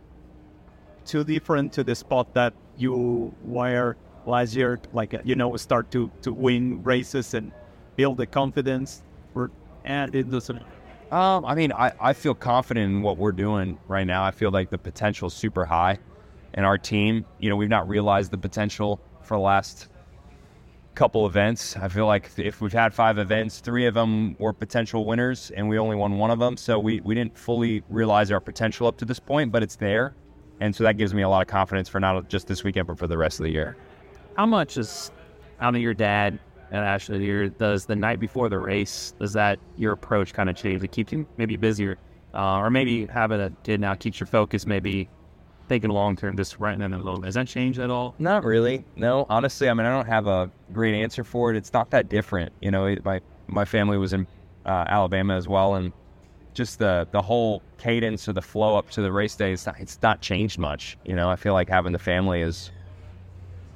too 1.05 1.23
different 1.23 1.73
to 1.73 1.83
the 1.83 1.95
spot 1.95 2.33
that 2.35 2.53
you 2.77 3.33
were 3.43 3.97
last 4.25 4.55
year, 4.55 4.79
like 4.93 5.15
you 5.23 5.35
know, 5.35 5.55
start 5.57 5.91
to 5.91 6.11
to 6.21 6.33
win 6.33 6.83
races 6.83 7.33
and 7.33 7.51
build 7.95 8.17
the 8.17 8.25
confidence. 8.25 9.03
Or, 9.33 9.51
and 9.83 10.13
it 10.15 10.29
doesn't. 10.29 10.61
Um, 11.11 11.45
I 11.45 11.53
mean, 11.55 11.71
I, 11.71 11.93
I 11.99 12.13
feel 12.13 12.33
confident 12.33 12.91
in 12.91 13.01
what 13.01 13.17
we're 13.17 13.31
doing 13.31 13.77
right 13.87 14.07
now. 14.07 14.23
I 14.23 14.31
feel 14.31 14.49
like 14.49 14.69
the 14.69 14.77
potential 14.77 15.27
is 15.27 15.33
super 15.33 15.65
high. 15.65 15.99
And 16.53 16.65
our 16.65 16.77
team, 16.77 17.25
you 17.39 17.49
know, 17.49 17.55
we've 17.55 17.69
not 17.69 17.87
realized 17.87 18.31
the 18.31 18.37
potential 18.37 18.99
for 19.21 19.37
the 19.37 19.41
last 19.41 19.89
couple 20.95 21.25
events. 21.27 21.75
I 21.75 21.89
feel 21.89 22.07
like 22.07 22.31
if 22.37 22.61
we've 22.61 22.73
had 22.73 22.93
five 22.93 23.17
events, 23.17 23.59
three 23.59 23.85
of 23.85 23.93
them 23.93 24.35
were 24.39 24.53
potential 24.53 25.05
winners 25.05 25.51
and 25.51 25.67
we 25.67 25.77
only 25.77 25.97
won 25.97 26.17
one 26.17 26.31
of 26.31 26.39
them. 26.39 26.57
So 26.57 26.79
we, 26.79 27.01
we 27.01 27.13
didn't 27.13 27.37
fully 27.37 27.83
realize 27.89 28.31
our 28.31 28.39
potential 28.39 28.87
up 28.87 28.97
to 28.97 29.05
this 29.05 29.19
point, 29.19 29.51
but 29.51 29.61
it's 29.61 29.75
there. 29.75 30.15
And 30.59 30.75
so 30.75 30.83
that 30.83 30.97
gives 30.97 31.13
me 31.13 31.21
a 31.21 31.29
lot 31.29 31.41
of 31.41 31.47
confidence 31.47 31.89
for 31.89 31.99
not 31.99 32.29
just 32.29 32.47
this 32.47 32.63
weekend, 32.63 32.87
but 32.87 32.97
for 32.97 33.07
the 33.07 33.17
rest 33.17 33.39
of 33.39 33.43
the 33.43 33.51
year. 33.51 33.75
How 34.37 34.45
much 34.45 34.77
is, 34.77 35.11
I 35.59 35.69
know 35.71 35.77
your 35.77 35.93
dad 35.93 36.39
and 36.71 36.83
Ashley 36.83 37.19
here, 37.19 37.49
does 37.49 37.85
the 37.85 37.95
night 37.95 38.19
before 38.19 38.49
the 38.49 38.57
race, 38.59 39.13
does 39.19 39.33
that, 39.33 39.59
your 39.77 39.93
approach 39.93 40.33
kind 40.33 40.49
of 40.49 40.55
change? 40.55 40.83
It 40.83 40.91
keeps 40.91 41.11
you 41.11 41.25
maybe 41.37 41.57
busier, 41.57 41.97
uh, 42.33 42.57
or 42.57 42.69
maybe 42.69 43.05
having 43.05 43.39
a 43.39 43.49
did 43.63 43.79
now 43.79 43.95
keeps 43.95 44.19
your 44.19 44.27
focus 44.27 44.65
maybe 44.65 45.09
thinking 45.67 45.89
long 45.89 46.15
term, 46.15 46.37
just 46.37 46.59
writing 46.59 46.81
in 46.81 46.93
a 46.93 46.97
little 46.97 47.19
bit. 47.19 47.25
Has 47.25 47.35
that 47.35 47.47
changed 47.47 47.79
at 47.79 47.89
all? 47.89 48.15
Not 48.19 48.43
really. 48.43 48.85
No, 48.95 49.25
honestly, 49.29 49.69
I 49.69 49.73
mean, 49.73 49.85
I 49.85 49.89
don't 49.89 50.07
have 50.07 50.27
a 50.27 50.49
great 50.73 50.95
answer 50.95 51.23
for 51.23 51.51
it. 51.51 51.57
It's 51.57 51.73
not 51.73 51.89
that 51.91 52.09
different. 52.09 52.51
You 52.61 52.71
know, 52.71 52.95
my 53.03 53.21
my 53.47 53.65
family 53.65 53.97
was 53.97 54.13
in 54.13 54.27
uh, 54.65 54.85
Alabama 54.87 55.35
as 55.35 55.47
well, 55.47 55.75
and 55.75 55.91
just 56.55 56.79
the 56.79 57.07
the 57.11 57.21
whole 57.21 57.61
cadence 57.77 58.27
or 58.27 58.33
the 58.33 58.41
flow 58.41 58.75
up 58.77 58.89
to 58.91 59.01
the 59.01 59.11
race 59.11 59.35
day, 59.35 59.53
it's 59.53 59.65
not, 59.67 59.79
it's 59.79 59.99
not 60.01 60.21
changed 60.21 60.57
much. 60.57 60.97
You 61.05 61.15
know, 61.15 61.29
I 61.29 61.35
feel 61.35 61.53
like 61.53 61.69
having 61.69 61.91
the 61.91 61.99
family 61.99 62.41
is 62.41 62.71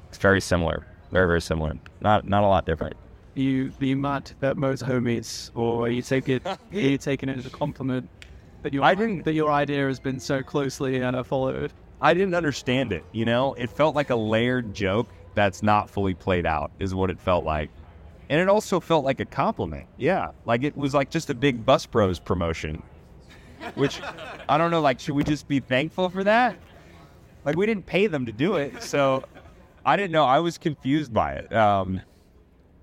it's 0.08 0.18
very 0.18 0.40
similar, 0.40 0.84
very 1.12 1.28
very 1.28 1.40
similar. 1.40 1.74
Not 2.00 2.26
not 2.28 2.42
a 2.42 2.48
lot 2.48 2.66
different. 2.66 2.96
You 3.34 3.70
be 3.78 3.94
mad 3.94 4.32
that 4.40 4.56
motorhomies, 4.56 5.50
or 5.54 5.86
are 5.86 5.88
you 5.88 6.02
take 6.02 6.28
it? 6.28 6.44
are 6.44 6.58
you 6.72 6.98
taking 6.98 7.28
it 7.28 7.38
as 7.38 7.46
a 7.46 7.50
compliment 7.50 8.10
that 8.62 8.74
your 8.74 8.82
I 8.82 8.94
didn't- 8.94 9.24
that 9.24 9.34
your 9.34 9.50
idea 9.52 9.86
has 9.86 10.00
been 10.00 10.18
so 10.18 10.42
closely 10.42 11.02
uh, 11.02 11.22
followed? 11.22 11.72
I 12.00 12.14
didn't 12.14 12.34
understand 12.34 12.92
it. 12.92 13.04
You 13.12 13.26
know, 13.26 13.54
it 13.54 13.70
felt 13.70 13.94
like 13.94 14.10
a 14.10 14.16
layered 14.16 14.74
joke 14.74 15.08
that's 15.34 15.62
not 15.62 15.88
fully 15.90 16.14
played 16.14 16.46
out, 16.46 16.72
is 16.80 16.94
what 16.94 17.10
it 17.10 17.20
felt 17.20 17.44
like. 17.44 17.70
And 18.30 18.40
it 18.40 18.48
also 18.48 18.78
felt 18.78 19.04
like 19.04 19.18
a 19.18 19.24
compliment. 19.24 19.86
Yeah. 19.98 20.28
Like 20.46 20.62
it 20.62 20.76
was 20.76 20.94
like 20.94 21.10
just 21.10 21.28
a 21.30 21.34
big 21.34 21.66
Bus 21.66 21.84
Bros 21.84 22.20
promotion, 22.20 22.80
which 23.74 24.00
I 24.48 24.56
don't 24.56 24.70
know. 24.70 24.80
Like, 24.80 25.00
should 25.00 25.16
we 25.16 25.24
just 25.24 25.48
be 25.48 25.58
thankful 25.58 26.08
for 26.08 26.22
that? 26.22 26.56
Like, 27.44 27.56
we 27.56 27.66
didn't 27.66 27.86
pay 27.86 28.06
them 28.06 28.24
to 28.26 28.32
do 28.32 28.54
it. 28.54 28.82
So 28.82 29.24
I 29.84 29.96
didn't 29.96 30.12
know. 30.12 30.24
I 30.24 30.38
was 30.38 30.58
confused 30.58 31.12
by 31.12 31.32
it 31.32 31.52
um, 31.52 32.00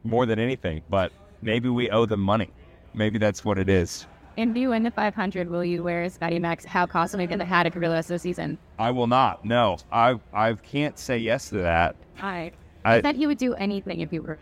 more 0.03 0.25
than 0.25 0.37
anything, 0.37 0.81
but 0.89 1.13
maybe 1.41 1.69
we 1.69 1.89
owe 1.91 2.05
them 2.05 2.19
money. 2.19 2.51
Maybe 2.93 3.17
that's 3.17 3.45
what 3.45 3.57
it 3.57 3.69
is. 3.69 4.05
If 4.35 4.55
you 4.55 4.69
win 4.69 4.83
the 4.83 4.91
500, 4.91 5.49
will 5.49 5.63
you 5.63 5.81
wear 5.81 6.09
Scotty 6.09 6.39
Max? 6.39 6.65
How 6.65 6.85
going 6.85 7.29
to 7.29 7.45
had 7.45 7.67
it 7.67 7.73
for 7.73 7.79
the 7.79 7.89
rest 7.89 8.09
of 8.11 8.15
the 8.15 8.19
season? 8.19 8.57
I 8.77 8.91
will 8.91 9.07
not. 9.07 9.45
No, 9.45 9.77
I 9.91 10.19
I 10.33 10.53
can't 10.53 10.99
say 10.99 11.17
yes 11.17 11.49
to 11.49 11.55
that. 11.59 11.95
I, 12.21 12.51
I- 12.83 13.01
said 13.01 13.15
he 13.15 13.27
would 13.27 13.37
do 13.37 13.53
anything 13.53 14.01
if 14.01 14.11
you 14.11 14.21
were. 14.21 14.37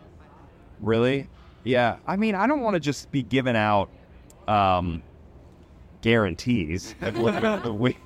Really? 0.80 1.28
Yeah. 1.64 1.96
I 2.06 2.16
mean, 2.16 2.34
I 2.34 2.46
don't 2.46 2.60
want 2.60 2.74
to 2.74 2.80
just 2.80 3.10
be 3.10 3.22
giving 3.22 3.56
out 3.56 3.90
um, 4.46 5.02
guarantees. 6.02 6.94
we, 7.02 7.96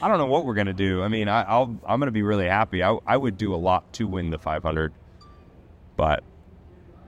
I 0.00 0.08
don't 0.08 0.18
know 0.18 0.26
what 0.26 0.44
we're 0.44 0.54
gonna 0.54 0.72
do. 0.72 1.02
I 1.02 1.08
mean, 1.08 1.28
I, 1.28 1.42
I'll 1.42 1.76
I'm 1.86 2.00
gonna 2.00 2.10
be 2.10 2.22
really 2.22 2.46
happy. 2.46 2.82
I 2.82 2.96
I 3.06 3.16
would 3.16 3.38
do 3.38 3.54
a 3.54 3.56
lot 3.56 3.90
to 3.94 4.06
win 4.06 4.30
the 4.30 4.38
500, 4.38 4.92
but 5.96 6.24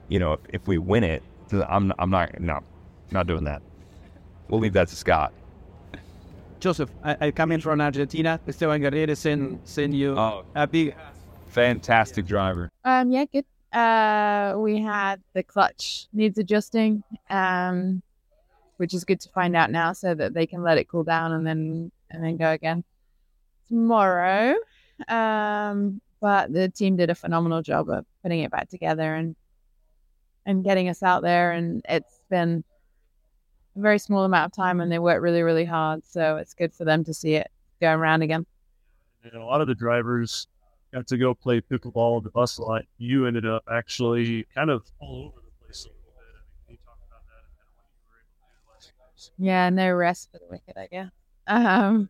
you 0.07 0.19
know, 0.19 0.33
if, 0.33 0.39
if 0.53 0.67
we 0.67 0.77
win 0.77 1.03
it, 1.03 1.21
I'm 1.67 1.91
I'm 1.99 2.09
not 2.09 2.39
no 2.39 2.61
not 3.11 3.27
doing 3.27 3.43
that. 3.43 3.61
We'll 4.47 4.59
leave 4.61 4.73
that 4.73 4.87
to 4.87 4.95
Scott. 4.95 5.33
Josef, 6.59 6.89
I, 7.03 7.17
I 7.19 7.31
come 7.31 7.51
in 7.51 7.59
from 7.61 7.81
Argentina. 7.81 8.39
Esteban 8.47 8.81
Guerrieri 8.81 9.15
send 9.17 9.59
send 9.65 9.93
you 9.93 10.17
Oh. 10.17 10.45
a 10.55 10.65
big 10.65 10.95
Fantastic 11.47 12.25
driver. 12.25 12.69
Um, 12.83 13.11
yeah, 13.11 13.25
good. 13.31 13.45
Uh, 13.75 14.55
we 14.57 14.81
had 14.81 15.21
the 15.33 15.43
clutch 15.43 16.07
needs 16.13 16.37
adjusting, 16.37 17.03
um, 17.29 18.01
which 18.77 18.93
is 18.93 19.03
good 19.03 19.19
to 19.19 19.29
find 19.29 19.53
out 19.53 19.69
now, 19.69 19.91
so 19.91 20.15
that 20.15 20.33
they 20.33 20.47
can 20.47 20.63
let 20.63 20.77
it 20.77 20.87
cool 20.87 21.03
down 21.03 21.33
and 21.33 21.45
then 21.45 21.91
and 22.09 22.23
then 22.23 22.37
go 22.37 22.51
again 22.51 22.85
tomorrow. 23.67 24.55
Um, 25.09 25.99
but 26.21 26.53
the 26.53 26.69
team 26.69 26.95
did 26.95 27.09
a 27.09 27.15
phenomenal 27.15 27.61
job 27.61 27.89
of 27.89 28.05
putting 28.23 28.39
it 28.39 28.51
back 28.51 28.69
together 28.69 29.13
and 29.13 29.35
and 30.45 30.63
getting 30.63 30.87
us 30.87 31.03
out 31.03 31.21
there, 31.21 31.51
and 31.51 31.81
it's 31.89 32.21
been 32.29 32.63
a 33.75 33.79
very 33.81 33.99
small 33.99 34.23
amount 34.23 34.53
of 34.53 34.55
time, 34.55 34.79
and 34.79 34.89
they 34.89 34.99
worked 34.99 35.21
really, 35.21 35.41
really 35.41 35.65
hard. 35.65 36.05
So 36.05 36.37
it's 36.37 36.53
good 36.53 36.73
for 36.73 36.85
them 36.85 37.03
to 37.03 37.13
see 37.13 37.35
it 37.35 37.51
going 37.81 37.99
around 37.99 38.21
again. 38.21 38.45
and 39.23 39.33
a 39.33 39.43
lot 39.43 39.59
of 39.59 39.67
the 39.67 39.75
drivers 39.75 40.47
got 40.95 41.07
to 41.07 41.17
go 41.17 41.33
play 41.33 41.59
pickleball 41.59 42.17
on 42.17 42.23
the 42.23 42.29
bus 42.29 42.57
line. 42.57 42.87
You 42.97 43.27
ended 43.27 43.45
up 43.45 43.63
actually 43.69 44.45
kind 44.55 44.69
of 44.69 44.85
all 44.99 45.33
over 45.33 45.41
the 45.43 45.65
place 45.65 45.83
a 45.83 45.89
little 45.89 46.13
bit. 46.15 46.23
I 46.23 46.39
mean, 46.39 46.55
can 46.65 46.71
you 46.71 46.77
talk 46.85 46.97
about 47.05 47.21
that 47.27 47.43
and 47.43 47.53
what 47.75 47.85
you 47.91 48.07
were 48.07 48.17
able 48.17 48.79
to 48.79 48.87
do 48.87 48.93
last? 49.03 49.31
Yeah, 49.37 49.69
no 49.69 49.91
rest 49.91 50.31
for 50.31 50.39
the 50.39 50.45
wicked, 50.49 50.77
I 50.77 50.87
guess. 50.87 51.11
Um, 51.47 52.09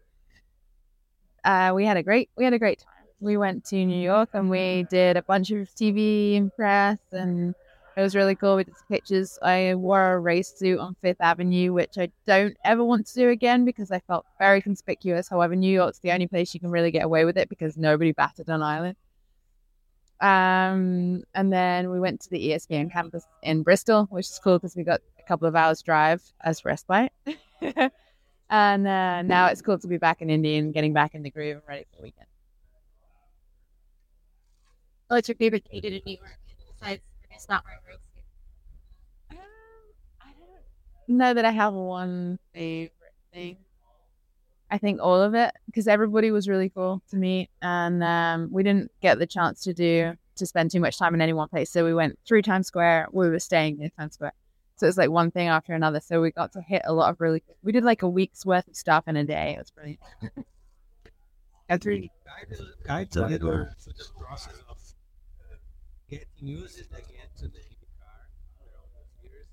uh, 1.44 1.72
we 1.74 1.86
had 1.86 1.98
a 1.98 2.04
great 2.04 2.30
we 2.38 2.44
had 2.44 2.54
a 2.54 2.60
great 2.60 2.80
time. 2.80 3.08
We 3.20 3.38
went 3.38 3.66
to 3.66 3.76
New 3.76 4.00
York 4.00 4.30
and 4.34 4.52
we 4.52 4.86
did 4.90 5.18
a 5.18 5.24
bunch 5.24 5.50
of 5.50 5.68
TV 5.74 6.38
and 6.38 6.56
press, 6.56 7.00
and 7.12 7.56
it 7.98 8.02
was 8.02 8.16
really 8.16 8.36
cool. 8.36 8.58
We 8.58 8.66
did 8.66 8.74
pictures. 8.90 9.40
I 9.42 9.76
wore 9.76 10.14
a 10.14 10.20
race 10.20 10.54
suit 10.54 10.80
on 10.80 10.96
Fifth 11.02 11.22
Avenue, 11.22 11.72
which 11.72 11.98
I 11.98 12.10
don't 12.28 12.58
ever 12.66 12.84
want 12.84 13.08
to 13.08 13.14
do 13.14 13.30
again 13.30 13.64
because 13.64 13.90
I 13.90 14.00
felt 14.00 14.26
very 14.38 14.62
conspicuous. 14.62 15.30
However, 15.30 15.56
New 15.56 15.72
York's 15.72 16.00
the 16.00 16.12
only 16.12 16.28
place 16.28 16.54
you 16.54 16.60
can 16.60 16.72
really 16.72 16.92
get 16.92 17.06
away 17.06 17.24
with 17.24 17.38
it 17.38 17.48
because 17.48 17.78
nobody 17.78 18.12
batted 18.12 18.50
an 18.50 18.62
island. 18.62 18.98
Um, 20.20 21.24
and 21.34 21.52
then 21.52 21.90
we 21.90 22.00
went 22.00 22.22
to 22.22 22.30
the 22.30 22.50
ESPN 22.50 22.92
campus 22.92 23.26
in 23.44 23.64
Bristol, 23.64 24.08
which 24.10 24.26
is 24.26 24.40
cool 24.44 24.58
because 24.58 24.76
we 24.76 24.84
got 24.84 25.02
a 25.20 25.24
couple 25.24 25.48
of 25.48 25.56
hours 25.56 25.82
drive 25.82 26.22
as 26.44 26.66
respite. 26.66 27.12
and 28.50 28.88
uh, 28.88 29.22
now 29.22 29.48
it's 29.48 29.62
cool 29.62 29.80
to 29.80 29.88
be 29.88 29.98
back 29.98 30.22
in 30.22 30.30
India 30.30 30.60
and 30.60 30.74
getting 30.74 30.94
back 30.94 31.16
in 31.16 31.24
the 31.24 31.30
groove 31.30 31.58
and 31.58 31.68
ready 31.68 31.86
for 31.92 31.98
the 31.98 32.04
weekend. 32.04 32.28
What's 35.08 35.30
your 35.30 35.36
favorite 35.36 35.66
do 35.72 35.78
in 35.78 36.02
New 36.06 36.18
York? 36.18 36.40
Besides, 36.80 37.02
it's 37.36 37.50
not 37.50 37.64
wearing 37.66 37.80
race 37.88 37.98
suit. 38.14 39.40
Know 41.08 41.34
that 41.34 41.46
I 41.46 41.52
have 41.52 41.74
one 41.74 42.40
favorite 42.54 42.92
thing. 43.32 43.58
I 44.72 44.80
think 44.80 45.00
all 45.00 45.22
of 45.22 45.36
it 45.36 45.52
because 45.68 45.88
everybody 45.88 46.32
was 46.32 46.50
really 46.50 46.70
cool 46.70 47.04
to 47.12 47.16
meet, 47.18 47.50
and 47.62 48.04
um, 48.04 48.50
we 48.52 48.64
didn't 48.64 48.92
get 49.02 49.20
the 49.20 49.28
chance 49.28 49.62
to 49.64 49.74
do 49.74 50.14
to 50.38 50.46
spend 50.46 50.72
too 50.72 50.80
much 50.80 50.98
time 50.98 51.14
in 51.14 51.22
any 51.22 51.34
one 51.34 51.48
place. 51.48 51.70
So 51.70 51.86
we 51.86 51.94
went 51.94 52.18
through 52.28 52.42
Times 52.42 52.68
Square. 52.68 53.10
We 53.12 53.30
were 53.30 53.40
staying 53.40 53.78
near 53.78 53.90
Times 53.90 54.16
Square, 54.16 54.34
so 54.78 54.88
it's 54.88 54.98
like 54.98 55.12
one 55.12 55.30
thing 55.30 55.48
after 55.48 55.74
another. 55.74 56.00
So 56.00 56.22
we 56.22 56.32
got 56.32 56.52
to 56.54 56.62
hit 56.62 56.82
a 56.86 56.94
lot 56.94 57.12
of 57.12 57.22
really. 57.22 57.44
We 57.62 57.72
did 57.72 57.84
like 57.84 58.02
a 58.02 58.10
week's 58.10 58.44
worth 58.46 58.68
of 58.68 58.76
stuff 58.76 59.04
in 59.08 59.16
a 59.16 59.24
day. 59.24 59.54
It 59.56 59.60
was 59.60 59.72
brilliant. 59.72 60.00
Katherine, 61.70 62.10
guide 62.86 63.16
a 63.16 63.28
little 63.28 63.68
for 63.80 63.90
the 63.90 64.06
process 64.20 64.62
of 64.70 64.78
uh, 64.78 65.56
getting 66.16 66.48
used 66.48 66.80
again 66.94 67.28
to 67.38 67.48
the 67.48 67.60
car 68.00 68.22
after 68.56 68.72
all 68.78 68.88
those 68.96 69.24
years 69.24 69.48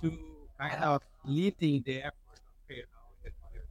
to 0.00 0.18
kind 0.58 0.82
of 0.82 1.02
leading 1.24 1.82
the 1.86 1.98
effort 1.98 2.14
of 2.34 2.40
you 2.68 2.76
know, 2.76 3.06
the 3.22 3.30
qualifiers. 3.30 3.64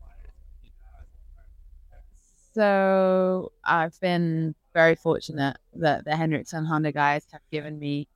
So 2.53 3.51
I've 3.65 3.99
been 3.99 4.55
very 4.73 4.95
fortunate 4.95 5.57
that 5.75 6.05
the 6.05 6.15
Hendricks 6.15 6.53
and 6.53 6.65
Honda 6.65 6.93
guys 6.93 7.27
have 7.33 7.41
given 7.51 7.77
me 7.79 8.07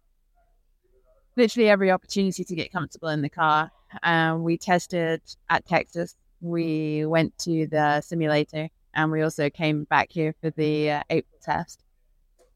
literally 1.36 1.70
every 1.70 1.92
opportunity 1.92 2.46
to 2.46 2.56
get 2.56 2.72
comfortable 2.72 3.10
in 3.10 3.22
the 3.22 3.30
car. 3.30 3.70
Um, 4.04 4.44
we 4.44 4.58
tested 4.58 5.22
at 5.50 5.66
Texas. 5.66 6.16
We 6.40 7.06
went 7.06 7.38
to 7.40 7.68
the 7.68 8.00
simulator, 8.00 8.70
and 8.94 9.12
we 9.12 9.22
also 9.24 9.50
came 9.50 9.84
back 9.84 10.10
here 10.10 10.34
for 10.42 10.52
the 10.52 10.92
uh, 10.92 11.04
April 11.10 11.40
test. 11.44 11.84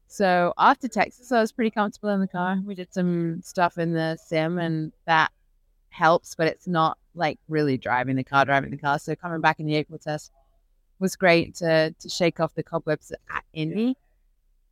So 0.08 0.54
after 0.58 0.88
Texas, 0.88 1.32
I 1.32 1.40
was 1.40 1.52
pretty 1.52 1.70
comfortable 1.70 2.10
in 2.10 2.20
the 2.20 2.28
car. 2.28 2.58
We 2.64 2.74
did 2.74 2.92
some 2.92 3.42
stuff 3.42 3.78
in 3.78 3.92
the 3.92 4.16
sim, 4.16 4.58
and 4.58 4.92
that 5.06 5.32
helps, 5.90 6.34
but 6.34 6.46
it's 6.46 6.68
not 6.68 6.98
like 7.14 7.38
really 7.48 7.76
driving 7.78 8.16
the 8.16 8.24
car, 8.24 8.44
driving 8.44 8.70
the 8.70 8.78
car. 8.78 8.98
So 8.98 9.14
coming 9.16 9.40
back 9.40 9.60
in 9.60 9.66
the 9.66 9.74
April 9.76 9.98
test 9.98 10.32
was 10.98 11.16
great 11.16 11.54
to 11.56 11.94
to 11.98 12.08
shake 12.08 12.40
off 12.40 12.54
the 12.54 12.62
cobwebs 12.62 13.12
in 13.52 13.70
me, 13.74 13.96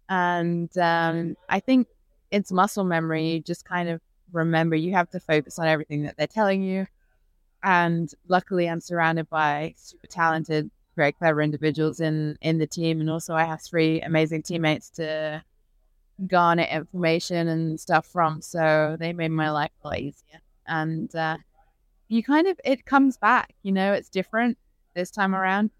And 0.08 0.76
um, 0.78 1.36
I 1.48 1.60
think 1.60 1.88
it's 2.30 2.52
muscle 2.52 2.84
memory. 2.84 3.28
You 3.34 3.40
just 3.40 3.64
kind 3.64 3.88
of 3.88 4.00
remember 4.32 4.76
you 4.76 4.92
have 4.92 5.10
to 5.10 5.20
focus 5.20 5.58
on 5.58 5.66
everything 5.68 6.02
that 6.04 6.16
they're 6.16 6.26
telling 6.26 6.62
you. 6.62 6.86
And 7.62 8.10
luckily, 8.28 8.68
I'm 8.68 8.80
surrounded 8.80 9.28
by 9.30 9.74
super 9.76 10.06
talented, 10.06 10.70
very 10.96 11.12
clever 11.12 11.42
individuals 11.42 12.00
in 12.00 12.36
in 12.40 12.58
the 12.58 12.66
team, 12.66 13.00
and 13.00 13.10
also 13.10 13.34
I 13.34 13.44
have 13.44 13.62
three 13.62 14.00
amazing 14.00 14.42
teammates 14.42 14.90
to 14.90 15.42
garner 16.26 16.64
information 16.64 17.48
and 17.48 17.78
stuff 17.78 18.06
from. 18.06 18.40
So 18.40 18.96
they 18.98 19.12
made 19.12 19.30
my 19.30 19.50
life 19.50 19.70
a 19.82 19.88
lot 19.88 19.98
easier. 19.98 20.40
And 20.66 21.14
uh, 21.14 21.38
you 22.08 22.22
kind 22.22 22.46
of 22.46 22.58
it 22.64 22.84
comes 22.84 23.16
back. 23.16 23.54
You 23.62 23.72
know, 23.72 23.92
it's 23.92 24.08
different 24.08 24.58
this 24.94 25.10
time 25.10 25.34
around 25.34 25.70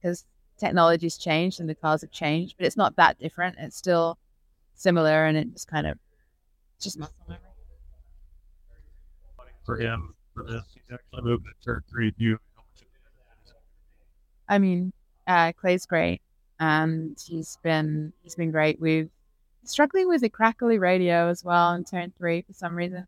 because 0.00 0.24
technology's 0.58 1.16
changed 1.16 1.60
and 1.60 1.68
the 1.68 1.74
cars 1.74 2.00
have 2.02 2.10
changed, 2.10 2.56
but 2.58 2.66
it's 2.66 2.76
not 2.76 2.96
that 2.96 3.18
different. 3.18 3.56
It's 3.58 3.76
still 3.76 4.18
similar, 4.74 5.26
and 5.26 5.36
it 5.36 5.52
just 5.52 5.68
kind 5.68 5.86
of 5.86 5.98
just 6.80 6.98
muscle 6.98 7.14
memory. 7.28 7.42
For 9.64 9.76
him, 9.76 10.14
for 10.34 10.44
this, 10.44 10.62
he's 10.72 10.82
actually 10.92 11.22
moved 11.22 11.44
to 11.44 11.64
turn 11.64 11.82
three. 11.90 12.14
You 12.16 12.38
I 14.48 14.58
mean, 14.58 14.92
uh, 15.26 15.52
Clay's 15.52 15.86
great, 15.86 16.22
and 16.58 17.18
he's 17.26 17.58
been 17.62 18.12
he's 18.22 18.34
been 18.34 18.50
great. 18.50 18.80
We've 18.80 19.10
struggling 19.64 20.08
with 20.08 20.22
the 20.22 20.30
crackly 20.30 20.78
radio 20.78 21.28
as 21.28 21.44
well 21.44 21.74
in 21.74 21.84
turn 21.84 22.12
three 22.16 22.42
for 22.42 22.52
some 22.54 22.74
reason, 22.74 23.06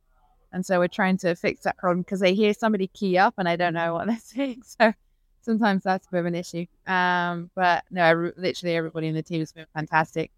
and 0.53 0.65
so 0.65 0.79
we're 0.79 0.89
trying 0.89 1.17
to 1.19 1.35
fix 1.35 1.63
that 1.63 1.79
problem 1.79 2.03
because 2.03 2.23
I 2.23 2.31
hear 2.31 2.55
somebody 2.55 2.89
key 2.89 3.19
up 3.19 3.35
and 3.39 3.49
I 3.49 3.57
don't 3.57 3.75
know 3.75 3.95
what 3.95 4.07
they're 4.09 4.19
saying. 4.19 4.63
So 4.65 4.93
sometimes 5.43 5.83
that's 5.83 6.07
a 6.07 6.11
bit 6.11 6.21
of 6.21 6.27
an 6.27 6.35
issue. 6.35 6.67
Um, 6.87 7.51
but 7.55 7.85
no, 7.91 8.05
every, 8.05 8.33
literally 8.37 8.77
everybody 8.77 9.09
in 9.09 9.15
the 9.15 9.23
team 9.23 9.41
has 9.41 9.53
been 9.53 9.67
fantastic. 9.75 10.31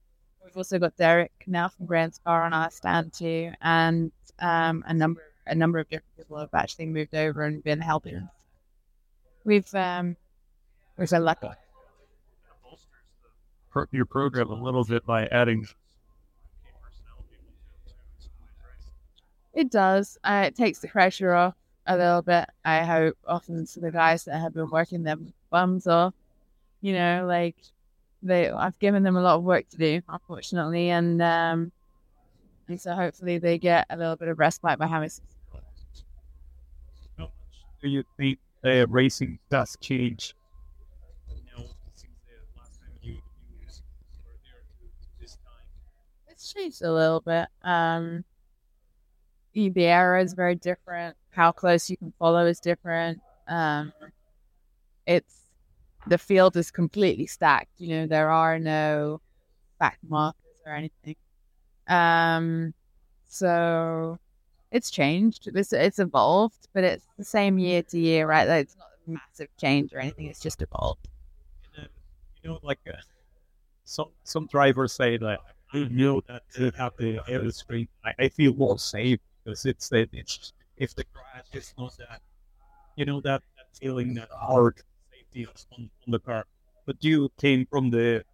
We've 0.45 0.57
also 0.57 0.79
got 0.79 0.97
Derek 0.97 1.33
now 1.47 1.69
from 1.69 1.87
Grand 1.87 2.15
Spa 2.15 2.45
on 2.45 2.53
our 2.53 2.71
stand 2.71 3.13
too, 3.13 3.53
and 3.61 4.13
um, 4.39 4.85
a 4.87 4.95
number 4.95 5.23
a 5.47 5.55
number 5.55 5.79
of 5.79 5.89
different 5.89 6.17
people 6.17 6.39
have 6.39 6.55
actually 6.55 6.87
moved 6.87 7.15
over 7.15 7.43
and 7.43 7.65
been 7.65 7.81
helping. 7.81 8.29
We've 9.45 9.73
um, 9.75 10.17
we've 11.03 11.11
been 11.11 11.25
lucky. 11.25 11.49
Pro- 13.71 13.87
your 13.91 14.07
program 14.07 14.51
a 14.51 14.63
little 14.63 14.85
bit 14.85 15.05
by 15.05 15.27
adding 15.27 15.67
It 19.53 19.71
does. 19.71 20.17
Uh, 20.25 20.45
it 20.47 20.55
takes 20.55 20.79
the 20.79 20.89
pressure 20.89 21.33
off 21.33 21.55
a 21.87 21.97
little 21.97 22.23
bit. 22.23 22.49
I 22.65 22.85
hope 22.85 23.19
often 23.27 23.67
to 23.67 23.81
the 23.81 23.91
guys 23.91 24.25
that 24.25 24.39
have 24.39 24.55
been 24.55 24.71
working 24.71 25.03
their 25.03 25.17
bums 25.51 25.87
off. 25.87 26.15
You 26.81 26.93
know, 26.95 27.27
like 27.27 27.57
they, 28.23 28.49
I've 28.49 28.79
given 28.79 29.03
them 29.03 29.17
a 29.17 29.21
lot 29.21 29.37
of 29.37 29.43
work 29.43 29.69
to 29.71 29.77
do, 29.77 30.01
unfortunately, 30.09 30.91
and 30.91 31.21
um, 31.21 31.73
and 32.69 32.81
so 32.81 32.95
hopefully 32.95 33.39
they 33.39 33.59
get 33.59 33.87
a 33.91 33.97
little 33.97 34.17
bit 34.17 34.29
of 34.29 34.39
respite 34.39 34.79
by 34.79 34.87
having. 34.87 35.11
some 35.11 35.25
Do 37.83 37.89
you 37.89 38.05
think 38.17 38.39
uh, 38.65 38.87
racing 38.87 39.39
does 39.51 39.77
change? 39.81 40.35
It's 46.42 46.42
changed 46.55 46.83
a 46.83 46.93
little 46.93 47.21
bit. 47.21 47.49
Um, 47.63 48.25
the 49.55 49.87
era 49.87 50.23
is 50.23 50.33
very 50.33 50.55
different. 50.55 51.17
How 51.31 51.53
close 51.53 51.91
you 51.91 51.97
can 51.97 52.13
follow 52.19 52.47
is 52.47 52.61
different. 52.61 53.21
Um, 53.49 53.93
it's 55.07 55.35
the 56.07 56.19
field 56.19 56.57
is 56.57 56.71
completely 56.71 57.27
stacked. 57.27 57.73
You 57.79 57.89
know, 57.89 58.07
there 58.07 58.31
are 58.31 58.59
no 58.59 59.21
back 59.79 59.99
markers 60.09 60.41
or 60.67 60.75
anything. 60.75 61.17
Um, 61.89 62.75
so 63.29 64.19
it's 64.71 64.91
changed. 64.91 65.49
It's 65.55 65.73
it's 65.73 65.99
evolved, 65.99 66.69
but 66.73 66.85
it's 66.85 67.07
the 67.19 67.25
same 67.25 67.59
year 67.59 67.83
to 67.85 67.99
year, 67.99 68.27
right? 68.27 68.49
Like, 68.49 68.63
it's 68.65 68.77
not 68.77 68.89
a 69.07 69.11
massive 69.11 69.49
change 69.59 69.93
or 69.93 69.99
anything. 69.99 70.27
It's 70.27 70.41
just 70.41 70.63
evolved. 70.63 71.09
You 72.43 72.51
know, 72.51 72.59
like 72.63 72.81
uh, 72.89 72.97
some 73.85 74.09
some 74.25 74.47
drivers 74.47 74.93
say 74.93 75.17
that 75.17 75.39
I 75.73 75.77
mm-hmm. 75.77 75.97
know 75.97 76.23
that 76.29 76.43
to 76.57 76.71
have 76.77 76.93
the 76.99 77.21
aero 77.29 77.51
screen, 77.51 77.89
I, 78.05 78.13
I 78.19 78.29
feel 78.29 78.55
more 78.55 78.79
safe 78.79 79.21
because 79.45 79.65
it's 79.65 79.89
that 79.89 80.09
it's 80.13 80.53
if 80.77 80.95
the 80.95 81.05
crash 81.05 81.47
is 81.53 81.73
not 81.79 81.97
that 81.99 82.21
you 82.97 83.05
know 83.07 83.21
that, 83.23 83.43
that 83.57 83.67
feeling 83.81 84.15
that 84.15 84.29
hard 84.31 84.83
safety 85.11 85.47
on, 85.47 85.91
on 86.07 86.11
the 86.11 86.19
car. 86.19 86.45
But 86.85 87.03
you 87.03 87.31
came 87.41 87.67
from 87.67 87.91
the 87.91 88.25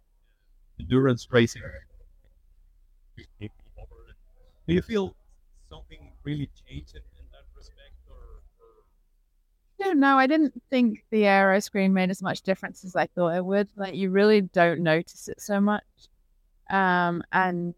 endurance 0.79 1.27
racing. 1.31 1.61
Do 4.67 4.75
you 4.75 4.81
feel 4.81 5.15
something 5.69 6.11
really 6.23 6.49
changed 6.67 6.95
in, 6.95 7.01
in 7.01 7.25
that 7.31 7.43
respect, 7.55 7.93
or, 8.07 8.41
No, 9.79 9.93
no, 9.93 10.17
I 10.17 10.27
didn't 10.27 10.61
think 10.69 11.05
the 11.09 11.25
aero 11.25 11.59
screen 11.59 11.93
made 11.93 12.09
as 12.09 12.21
much 12.21 12.41
difference 12.41 12.83
as 12.83 12.95
I 12.95 13.07
thought 13.07 13.35
it 13.35 13.45
would. 13.45 13.69
Like 13.75 13.95
you 13.95 14.09
really 14.09 14.41
don't 14.41 14.81
notice 14.81 15.27
it 15.27 15.41
so 15.41 15.61
much. 15.61 15.83
Um, 16.69 17.23
and 17.31 17.73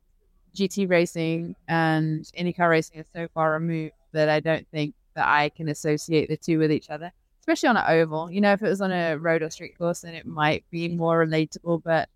GT 0.56 0.90
racing 0.90 1.56
and 1.68 2.24
IndyCar 2.38 2.70
racing 2.70 3.00
is 3.00 3.08
so 3.14 3.28
far 3.34 3.54
removed 3.54 3.94
that 4.12 4.30
I 4.30 4.40
don't 4.40 4.68
think 4.70 4.96
that 5.16 5.28
I 5.28 5.50
can 5.50 5.70
associate 5.70 6.30
the 6.30 6.38
two 6.38 6.60
with 6.60 6.72
each 6.72 6.90
other, 6.90 7.12
especially 7.40 7.70
on 7.70 7.78
an 7.78 7.86
oval. 7.88 8.30
You 8.30 8.42
know, 8.42 8.54
if 8.54 8.62
it 8.62 8.68
was 8.68 8.82
on 8.82 8.92
a 8.92 9.18
road 9.18 9.42
or 9.42 9.50
street 9.50 9.78
course, 9.78 10.02
then 10.02 10.14
it 10.14 10.26
might 10.26 10.66
be 10.70 10.90
more 10.90 11.26
relatable, 11.26 11.84
but 11.84 12.10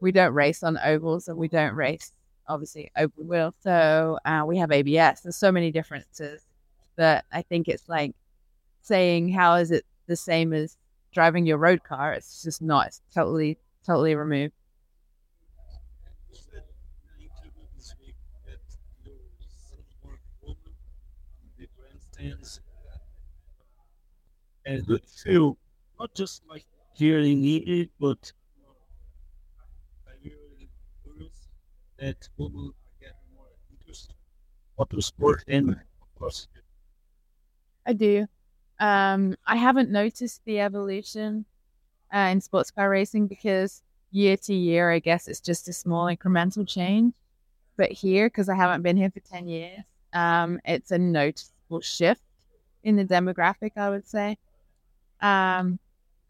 we 0.00 0.12
don't 0.12 0.32
race 0.32 0.62
on 0.62 0.78
ovals 0.78 1.28
and 1.28 1.36
we 1.36 1.48
don't 1.48 1.74
race, 1.74 2.12
obviously, 2.48 2.90
open 2.96 3.28
wheel. 3.28 3.54
So 3.60 4.18
uh, 4.24 4.44
we 4.46 4.58
have 4.58 4.72
ABS. 4.72 5.20
There's 5.20 5.36
so 5.36 5.52
many 5.52 5.70
differences 5.70 6.42
that 6.96 7.24
I 7.32 7.42
think 7.42 7.68
it's 7.68 7.88
like 7.88 8.14
saying, 8.82 9.30
how 9.30 9.54
is 9.54 9.70
it 9.70 9.84
the 10.06 10.16
same 10.16 10.52
as 10.52 10.76
driving 11.12 11.46
your 11.46 11.58
road 11.58 11.82
car? 11.84 12.12
It's 12.12 12.42
just 12.42 12.62
not. 12.62 12.88
It's 12.88 13.02
totally, 13.14 13.58
totally 13.84 14.14
removed. 14.14 14.54
And 24.64 24.86
feel 25.06 25.58
not 25.98 26.14
just 26.14 26.46
like 26.46 26.64
hearing 26.94 27.44
it, 27.44 27.90
but 27.98 28.32
that 31.98 32.28
women 32.36 32.72
get 33.00 33.14
more 33.34 33.48
interested 33.70 34.14
in 34.92 35.02
sport 35.02 35.44
and 35.48 35.70
of 35.70 36.14
course 36.14 36.48
I 37.86 37.92
do. 37.92 38.26
Um, 38.78 39.36
I 39.46 39.56
haven't 39.56 39.90
noticed 39.90 40.44
the 40.44 40.60
evolution 40.60 41.46
uh, 42.14 42.30
in 42.32 42.40
sports 42.40 42.70
car 42.70 42.90
racing 42.90 43.28
because 43.28 43.82
year 44.10 44.36
to 44.36 44.54
year, 44.54 44.90
I 44.90 44.98
guess 44.98 45.28
it's 45.28 45.40
just 45.40 45.68
a 45.68 45.72
small 45.72 46.06
incremental 46.06 46.66
change. 46.66 47.14
But 47.76 47.92
here, 47.92 48.26
because 48.26 48.48
I 48.48 48.54
haven't 48.54 48.82
been 48.82 48.96
here 48.96 49.10
for 49.10 49.20
10 49.20 49.46
years, 49.46 49.80
um, 50.12 50.60
it's 50.64 50.90
a 50.90 50.98
noticeable 50.98 51.80
shift 51.80 52.22
in 52.82 52.96
the 52.96 53.04
demographic, 53.04 53.72
I 53.76 53.90
would 53.90 54.08
say. 54.08 54.36
Um, 55.20 55.78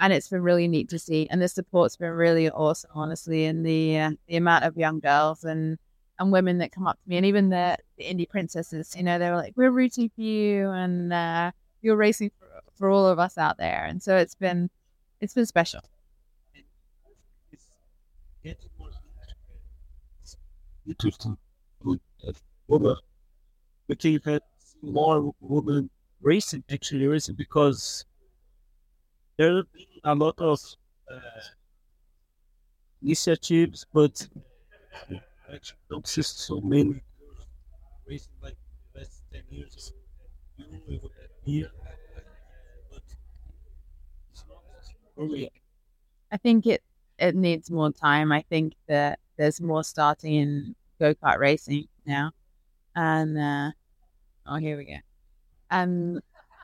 and 0.00 0.12
it's 0.12 0.28
been 0.28 0.42
really 0.42 0.68
neat 0.68 0.88
to 0.90 0.98
see. 0.98 1.26
And 1.30 1.40
the 1.40 1.48
support's 1.48 1.96
been 1.96 2.10
really 2.10 2.50
awesome, 2.50 2.90
honestly. 2.94 3.46
And 3.46 3.64
the 3.64 3.98
uh, 3.98 4.10
the 4.28 4.36
amount 4.36 4.64
of 4.64 4.76
young 4.76 5.00
girls 5.00 5.44
and, 5.44 5.78
and 6.18 6.32
women 6.32 6.58
that 6.58 6.72
come 6.72 6.86
up 6.86 6.98
to 7.02 7.08
me, 7.08 7.16
and 7.16 7.26
even 7.26 7.48
the, 7.48 7.76
the 7.96 8.04
Indy 8.04 8.26
princesses, 8.26 8.94
you 8.96 9.02
know, 9.02 9.18
they 9.18 9.30
were 9.30 9.36
like, 9.36 9.54
"We're 9.56 9.70
rooting 9.70 10.10
for 10.14 10.20
you, 10.20 10.70
and 10.70 11.12
uh, 11.12 11.50
you're 11.82 11.96
racing 11.96 12.30
for, 12.38 12.46
for 12.76 12.90
all 12.90 13.06
of 13.06 13.18
us 13.18 13.38
out 13.38 13.58
there." 13.58 13.84
And 13.84 14.02
so 14.02 14.16
it's 14.16 14.34
been 14.34 14.70
it's 15.20 15.34
been 15.34 15.46
special. 15.46 15.80
Interesting 20.86 21.38
women. 22.68 22.96
We 23.88 23.96
can 23.96 24.20
have 24.24 24.42
more 24.82 25.34
women 25.40 25.90
racing 26.20 26.64
actually 26.70 27.06
racing 27.06 27.36
because 27.36 28.06
there 29.36 29.56
have 29.56 29.72
been 29.72 29.86
a 30.04 30.14
lot 30.14 30.38
of 30.38 30.60
uh, 31.10 31.20
initiatives, 33.02 33.84
but 33.92 34.28
actually 35.52 35.78
don't 35.90 36.06
see 36.06 36.22
so 36.22 36.60
many 36.60 37.02
racing 38.06 38.32
like 38.42 38.56
the 38.92 39.00
last 39.00 39.22
ten 39.32 39.44
years. 39.50 39.92
But 42.90 43.02
not 44.48 44.62
really 45.16 45.50
I 46.30 46.36
think 46.38 46.66
it 46.66 46.82
it 47.18 47.34
needs 47.34 47.70
more 47.70 47.92
time. 47.92 48.32
I 48.32 48.42
think 48.42 48.74
that 48.86 49.18
there's 49.36 49.60
more 49.60 49.84
starting 49.84 50.34
in 50.34 50.74
go 50.98 51.14
kart 51.14 51.38
racing 51.38 51.86
now, 52.06 52.32
and 52.94 53.38
uh, 53.38 53.70
oh, 54.46 54.56
here 54.56 54.76
we 54.76 54.84
go. 54.86 54.96
And 55.70 56.20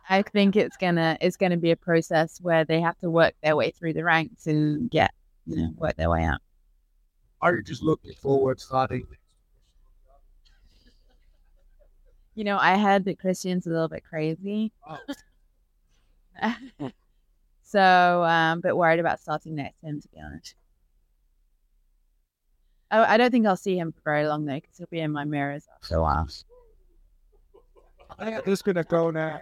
I 0.08 0.22
think 0.22 0.56
it's 0.56 0.76
gonna 0.76 1.16
it's 1.20 1.36
gonna 1.36 1.56
be 1.56 1.70
a 1.70 1.76
process 1.76 2.38
where 2.40 2.64
they 2.64 2.80
have 2.80 2.98
to 2.98 3.10
work 3.10 3.34
their 3.42 3.56
way 3.56 3.70
through 3.70 3.94
the 3.94 4.04
ranks 4.04 4.46
and 4.46 4.90
get 4.90 5.12
you 5.46 5.56
know 5.56 5.70
work 5.76 5.96
their 5.96 6.10
way 6.10 6.24
out. 6.24 6.40
Are 7.40 7.54
you 7.54 7.62
just 7.62 7.82
looking 7.82 8.14
forward 8.14 8.58
to 8.58 8.64
starting? 8.64 9.06
You 12.34 12.44
know, 12.44 12.58
I 12.58 12.78
heard 12.78 13.04
that 13.04 13.18
Christian's 13.20 13.66
a 13.66 13.70
little 13.70 13.88
bit 13.88 14.02
crazy. 14.04 14.72
so 17.74 18.22
um, 18.22 18.58
a 18.58 18.62
bit 18.62 18.76
worried 18.76 19.00
about 19.00 19.18
starting 19.18 19.56
next 19.56 19.80
to 19.80 19.86
him, 19.86 20.00
to 20.00 20.08
be 20.08 20.20
honest. 20.24 20.54
Oh, 22.92 23.02
I 23.02 23.16
don't 23.16 23.32
think 23.32 23.46
I'll 23.46 23.56
see 23.56 23.76
him 23.76 23.90
for 23.90 24.00
very 24.04 24.28
long 24.28 24.44
though, 24.44 24.54
because 24.54 24.78
he'll 24.78 24.86
be 24.86 25.00
in 25.00 25.10
my 25.10 25.24
mirrors 25.24 25.66
So 25.82 26.04
a. 26.04 26.44
I'm 28.20 28.44
just 28.44 28.64
gonna 28.64 28.84
go 28.84 29.10
now. 29.10 29.40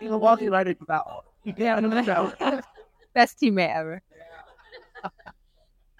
You 0.00 0.10
know, 0.10 0.18
walking 0.18 0.50
right 0.50 0.66
into 0.66 0.84
that 0.88 1.06
one. 1.06 1.22
Yeah, 1.56 2.60
best 3.14 3.40
teammate 3.40 3.74
ever. 3.74 4.02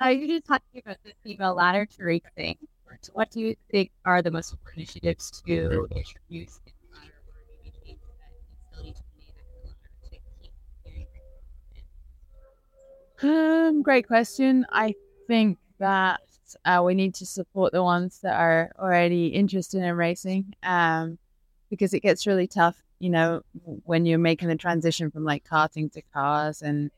Uh, 0.04 0.08
you 0.08 0.28
just 0.28 0.44
talking 0.44 0.82
about 0.84 0.98
the 1.04 1.12
female 1.24 1.54
ladder 1.54 1.86
to 1.86 2.04
racing. 2.04 2.58
What 3.14 3.30
do 3.30 3.40
you 3.40 3.56
think 3.70 3.90
are 4.04 4.20
the 4.20 4.30
most 4.30 4.52
important 4.52 4.94
initiatives 4.94 5.42
to 5.46 5.88
introduce 5.90 6.60
in 6.66 6.72
the 6.76 6.98
ladder 6.98 7.14
or 7.26 7.44
maybe 7.64 7.70
change 8.82 8.96
that 8.96 9.12
facility 10.02 10.20
to 10.84 10.90
be 10.90 11.06
Um, 13.22 13.82
great 13.82 14.06
question. 14.06 14.66
I 14.70 14.94
think 15.26 15.58
that 15.78 16.20
uh, 16.64 16.82
we 16.84 16.94
need 16.94 17.14
to 17.16 17.26
support 17.26 17.72
the 17.72 17.82
ones 17.82 18.20
that 18.22 18.38
are 18.38 18.70
already 18.78 19.28
interested 19.28 19.82
in 19.82 19.94
racing, 19.94 20.54
um, 20.62 21.18
because 21.70 21.94
it 21.94 22.00
gets 22.00 22.26
really 22.26 22.46
tough, 22.46 22.76
you 22.98 23.10
know, 23.10 23.42
when 23.84 24.06
you're 24.06 24.18
making 24.18 24.48
the 24.48 24.56
transition 24.56 25.10
from 25.10 25.24
like 25.24 25.44
karting 25.44 25.92
to 25.92 26.02
cars, 26.12 26.62
and 26.62 26.90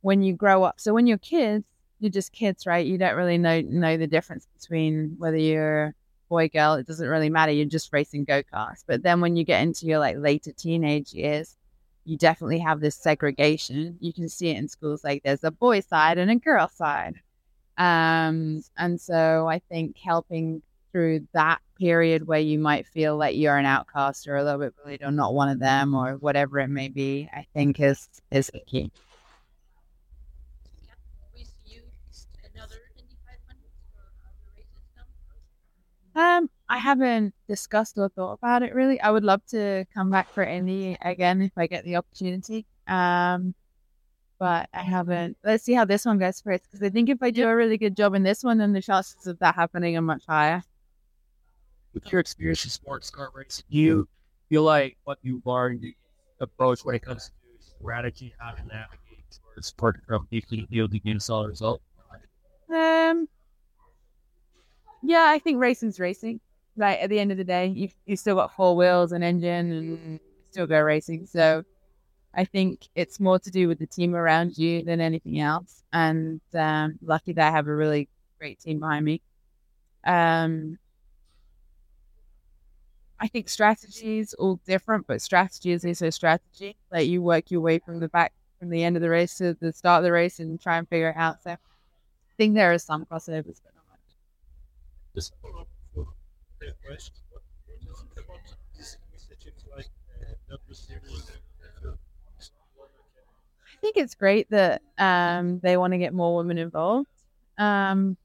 when 0.00 0.22
you 0.22 0.32
grow 0.32 0.62
up. 0.62 0.80
So 0.80 0.94
when 0.94 1.06
you're 1.06 1.18
kids, 1.18 1.64
you're 1.98 2.10
just 2.10 2.32
kids, 2.32 2.66
right? 2.66 2.86
You 2.86 2.98
don't 2.98 3.16
really 3.16 3.38
know 3.38 3.60
know 3.60 3.96
the 3.96 4.06
difference 4.06 4.46
between 4.58 5.16
whether 5.18 5.36
you're 5.36 5.94
boy 6.28 6.48
girl. 6.48 6.74
It 6.74 6.86
doesn't 6.86 7.08
really 7.08 7.30
matter. 7.30 7.52
You're 7.52 7.66
just 7.66 7.92
racing 7.92 8.24
go 8.24 8.42
karts. 8.42 8.84
But 8.86 9.02
then 9.02 9.20
when 9.20 9.36
you 9.36 9.44
get 9.44 9.62
into 9.62 9.86
your 9.86 9.98
like 9.98 10.16
later 10.18 10.52
teenage 10.52 11.12
years, 11.12 11.56
you 12.06 12.16
definitely 12.16 12.60
have 12.60 12.80
this 12.80 12.96
segregation. 12.96 13.98
You 14.00 14.12
can 14.12 14.28
see 14.28 14.48
it 14.48 14.56
in 14.56 14.68
schools. 14.68 15.04
Like 15.04 15.22
there's 15.24 15.44
a 15.44 15.50
boy 15.50 15.80
side 15.80 16.18
and 16.18 16.30
a 16.30 16.36
girl 16.36 16.68
side. 16.68 17.16
Um, 17.76 18.62
and 18.78 19.00
so 19.00 19.48
I 19.48 19.58
think 19.68 19.98
helping 19.98 20.62
through 20.92 21.26
that 21.34 21.60
period 21.78 22.26
where 22.26 22.40
you 22.40 22.58
might 22.58 22.86
feel 22.86 23.16
like 23.16 23.36
you're 23.36 23.58
an 23.58 23.66
outcast 23.66 24.28
or 24.28 24.36
a 24.36 24.44
little 24.44 24.60
bit 24.60 24.74
bullied 24.82 25.02
or 25.02 25.10
not 25.10 25.34
one 25.34 25.48
of 25.50 25.58
them 25.58 25.94
or 25.94 26.14
whatever 26.14 26.60
it 26.60 26.68
may 26.68 26.88
be, 26.88 27.28
I 27.34 27.46
think 27.52 27.80
is 27.80 28.08
is 28.30 28.50
key. 28.66 28.90
Um, 36.14 36.48
I 36.68 36.78
haven't 36.78 37.34
discussed 37.48 37.96
or 37.96 38.08
thought 38.08 38.34
about 38.34 38.62
it 38.62 38.74
really. 38.74 39.00
I 39.00 39.10
would 39.10 39.24
love 39.24 39.44
to 39.46 39.84
come 39.94 40.10
back 40.10 40.28
for 40.30 40.42
Indy 40.42 40.96
again 41.00 41.42
if 41.42 41.52
I 41.56 41.66
get 41.66 41.84
the 41.84 41.96
opportunity. 41.96 42.66
Um, 42.88 43.54
but 44.38 44.68
I 44.74 44.82
haven't. 44.82 45.36
Let's 45.44 45.64
see 45.64 45.72
how 45.72 45.84
this 45.84 46.04
one 46.04 46.18
goes 46.18 46.40
first 46.40 46.64
because 46.64 46.84
I 46.84 46.90
think 46.90 47.08
if 47.08 47.22
I 47.22 47.30
do 47.30 47.48
a 47.48 47.54
really 47.54 47.78
good 47.78 47.96
job 47.96 48.14
in 48.14 48.22
this 48.22 48.42
one, 48.42 48.58
then 48.58 48.72
the 48.72 48.82
chances 48.82 49.26
of 49.26 49.38
that 49.38 49.54
happening 49.54 49.96
are 49.96 50.02
much 50.02 50.24
higher. 50.28 50.62
With 51.94 52.10
your 52.12 52.20
experience 52.20 52.64
in 52.64 52.70
sports 52.70 53.10
car 53.10 53.30
racing, 53.34 53.64
do 53.70 53.78
you 53.78 54.08
feel 54.48 54.62
like 54.62 54.98
what 55.04 55.18
you 55.22 55.40
learned 55.44 55.84
approach 56.40 56.84
when 56.84 56.94
it 56.94 57.02
comes 57.02 57.26
to 57.28 57.66
strategy, 57.80 58.34
how 58.38 58.50
to 58.50 58.62
navigate 58.66 59.24
towards 59.54 59.72
part 59.72 60.00
of 60.10 60.26
equally 60.30 60.66
deal 60.70 60.88
to 60.88 60.98
get 60.98 61.16
a 61.16 61.20
solid 61.20 61.48
result? 61.48 61.80
Um, 62.68 63.28
yeah, 65.02 65.26
I 65.28 65.38
think 65.38 65.60
racing's 65.60 65.98
racing. 65.98 66.40
Like 66.76 67.00
at 67.00 67.10
the 67.10 67.18
end 67.18 67.32
of 67.32 67.38
the 67.38 67.44
day, 67.44 67.66
you 67.66 67.88
you 68.04 68.16
still 68.16 68.36
got 68.36 68.54
four 68.54 68.76
wheels, 68.76 69.12
and 69.12 69.24
engine, 69.24 69.72
and 69.72 70.20
still 70.50 70.66
go 70.66 70.80
racing. 70.80 71.26
So 71.26 71.64
I 72.34 72.44
think 72.44 72.88
it's 72.94 73.18
more 73.18 73.38
to 73.38 73.50
do 73.50 73.66
with 73.66 73.78
the 73.78 73.86
team 73.86 74.14
around 74.14 74.58
you 74.58 74.82
than 74.82 75.00
anything 75.00 75.40
else. 75.40 75.82
And 75.92 76.40
um, 76.54 76.98
lucky 77.02 77.32
that 77.32 77.48
I 77.48 77.50
have 77.50 77.66
a 77.66 77.74
really 77.74 78.08
great 78.38 78.60
team 78.60 78.80
behind 78.80 79.04
me. 79.06 79.22
Um, 80.04 80.78
I 83.18 83.28
think 83.28 83.48
strategy 83.48 84.18
is 84.18 84.34
all 84.34 84.60
different, 84.66 85.06
but 85.06 85.22
strategy 85.22 85.72
is 85.72 85.84
also 85.86 86.10
strategy. 86.10 86.76
Like 86.92 87.08
you 87.08 87.22
work 87.22 87.50
your 87.50 87.62
way 87.62 87.78
from 87.78 88.00
the 88.00 88.08
back, 88.08 88.34
from 88.58 88.68
the 88.68 88.84
end 88.84 88.96
of 88.96 89.02
the 89.02 89.08
race 89.08 89.38
to 89.38 89.54
the 89.54 89.72
start 89.72 90.00
of 90.00 90.04
the 90.04 90.12
race, 90.12 90.38
and 90.38 90.60
try 90.60 90.76
and 90.76 90.86
figure 90.86 91.08
it 91.08 91.16
out. 91.16 91.42
So 91.42 91.52
I 91.52 91.56
think 92.36 92.54
there 92.54 92.72
are 92.72 92.78
some 92.78 93.06
crossovers, 93.06 93.60
but 93.64 93.74
not 93.74 93.84
much. 93.90 94.16
Just 95.14 95.32
I 103.64 103.78
think 103.80 103.96
it's 103.96 104.14
great 104.14 104.50
that 104.50 104.82
um, 104.98 105.60
they 105.60 105.76
want 105.76 105.92
to 105.92 105.98
get 105.98 106.14
more 106.14 106.36
women 106.36 106.58
involved. 106.58 107.08
Um, 107.58 108.16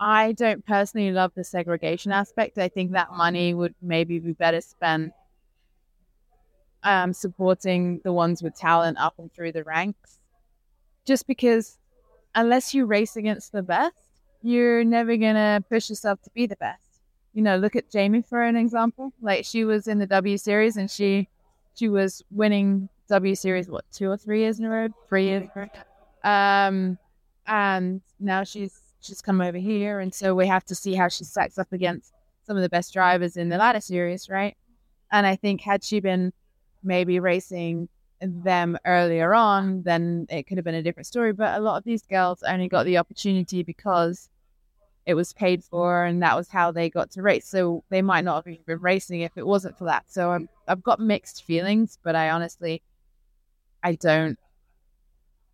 I 0.00 0.32
don't 0.32 0.64
personally 0.66 1.12
love 1.12 1.32
the 1.34 1.44
segregation 1.44 2.12
aspect. 2.12 2.58
I 2.58 2.68
think 2.68 2.92
that 2.92 3.12
money 3.12 3.54
would 3.54 3.74
maybe 3.82 4.18
be 4.18 4.32
better 4.32 4.60
spent 4.60 5.12
um, 6.82 7.12
supporting 7.12 8.00
the 8.04 8.12
ones 8.12 8.42
with 8.42 8.54
talent 8.54 8.98
up 8.98 9.14
and 9.18 9.32
through 9.32 9.52
the 9.52 9.64
ranks. 9.64 10.18
Just 11.06 11.26
because, 11.26 11.78
unless 12.34 12.74
you 12.74 12.86
race 12.86 13.16
against 13.16 13.52
the 13.52 13.62
best, 13.62 13.96
you're 14.42 14.84
never 14.84 15.16
going 15.16 15.34
to 15.36 15.64
push 15.70 15.90
yourself 15.90 16.22
to 16.22 16.30
be 16.34 16.46
the 16.46 16.56
best. 16.56 16.85
You 17.36 17.42
know, 17.42 17.58
look 17.58 17.76
at 17.76 17.90
Jamie 17.90 18.22
for 18.22 18.42
an 18.42 18.56
example. 18.56 19.12
Like, 19.20 19.44
she 19.44 19.66
was 19.66 19.88
in 19.88 19.98
the 19.98 20.06
W 20.06 20.38
Series 20.38 20.78
and 20.78 20.90
she 20.90 21.28
she 21.74 21.90
was 21.90 22.24
winning 22.30 22.88
W 23.10 23.34
Series 23.34 23.68
what 23.68 23.84
two 23.92 24.10
or 24.10 24.16
three 24.16 24.40
years 24.40 24.58
in 24.58 24.64
a 24.64 24.70
row, 24.70 24.88
three 25.10 25.26
years. 25.26 25.46
Um, 26.24 26.96
and 27.46 28.00
now 28.18 28.42
she's 28.42 28.80
she's 29.02 29.20
come 29.20 29.42
over 29.42 29.58
here, 29.58 30.00
and 30.00 30.14
so 30.14 30.34
we 30.34 30.46
have 30.46 30.64
to 30.64 30.74
see 30.74 30.94
how 30.94 31.08
she 31.08 31.24
stacks 31.24 31.58
up 31.58 31.70
against 31.74 32.14
some 32.46 32.56
of 32.56 32.62
the 32.62 32.70
best 32.70 32.94
drivers 32.94 33.36
in 33.36 33.50
the 33.50 33.58
ladder 33.58 33.82
series, 33.82 34.30
right? 34.30 34.56
And 35.12 35.26
I 35.26 35.36
think 35.36 35.60
had 35.60 35.84
she 35.84 36.00
been 36.00 36.32
maybe 36.82 37.20
racing 37.20 37.90
them 38.22 38.78
earlier 38.86 39.34
on, 39.34 39.82
then 39.82 40.26
it 40.30 40.44
could 40.46 40.56
have 40.56 40.64
been 40.64 40.74
a 40.74 40.82
different 40.82 41.06
story. 41.06 41.34
But 41.34 41.58
a 41.58 41.60
lot 41.60 41.76
of 41.76 41.84
these 41.84 42.02
girls 42.06 42.42
only 42.42 42.66
got 42.66 42.84
the 42.86 42.96
opportunity 42.96 43.62
because 43.62 44.30
it 45.06 45.14
was 45.14 45.32
paid 45.32 45.60
mm-hmm. 45.60 45.68
for 45.70 46.04
and 46.04 46.22
that 46.22 46.36
was 46.36 46.48
how 46.48 46.72
they 46.72 46.90
got 46.90 47.12
to 47.12 47.22
race. 47.22 47.46
So 47.48 47.84
they 47.88 48.02
might 48.02 48.24
not 48.24 48.44
have 48.44 48.52
even 48.52 48.64
been 48.66 48.80
racing 48.80 49.20
if 49.20 49.36
it 49.36 49.46
wasn't 49.46 49.78
for 49.78 49.84
that. 49.84 50.04
So 50.08 50.32
i 50.32 50.40
I've 50.68 50.82
got 50.82 50.98
mixed 50.98 51.44
feelings, 51.44 51.98
but 52.02 52.16
I 52.16 52.30
honestly, 52.30 52.82
I 53.84 53.94
don't, 53.94 54.36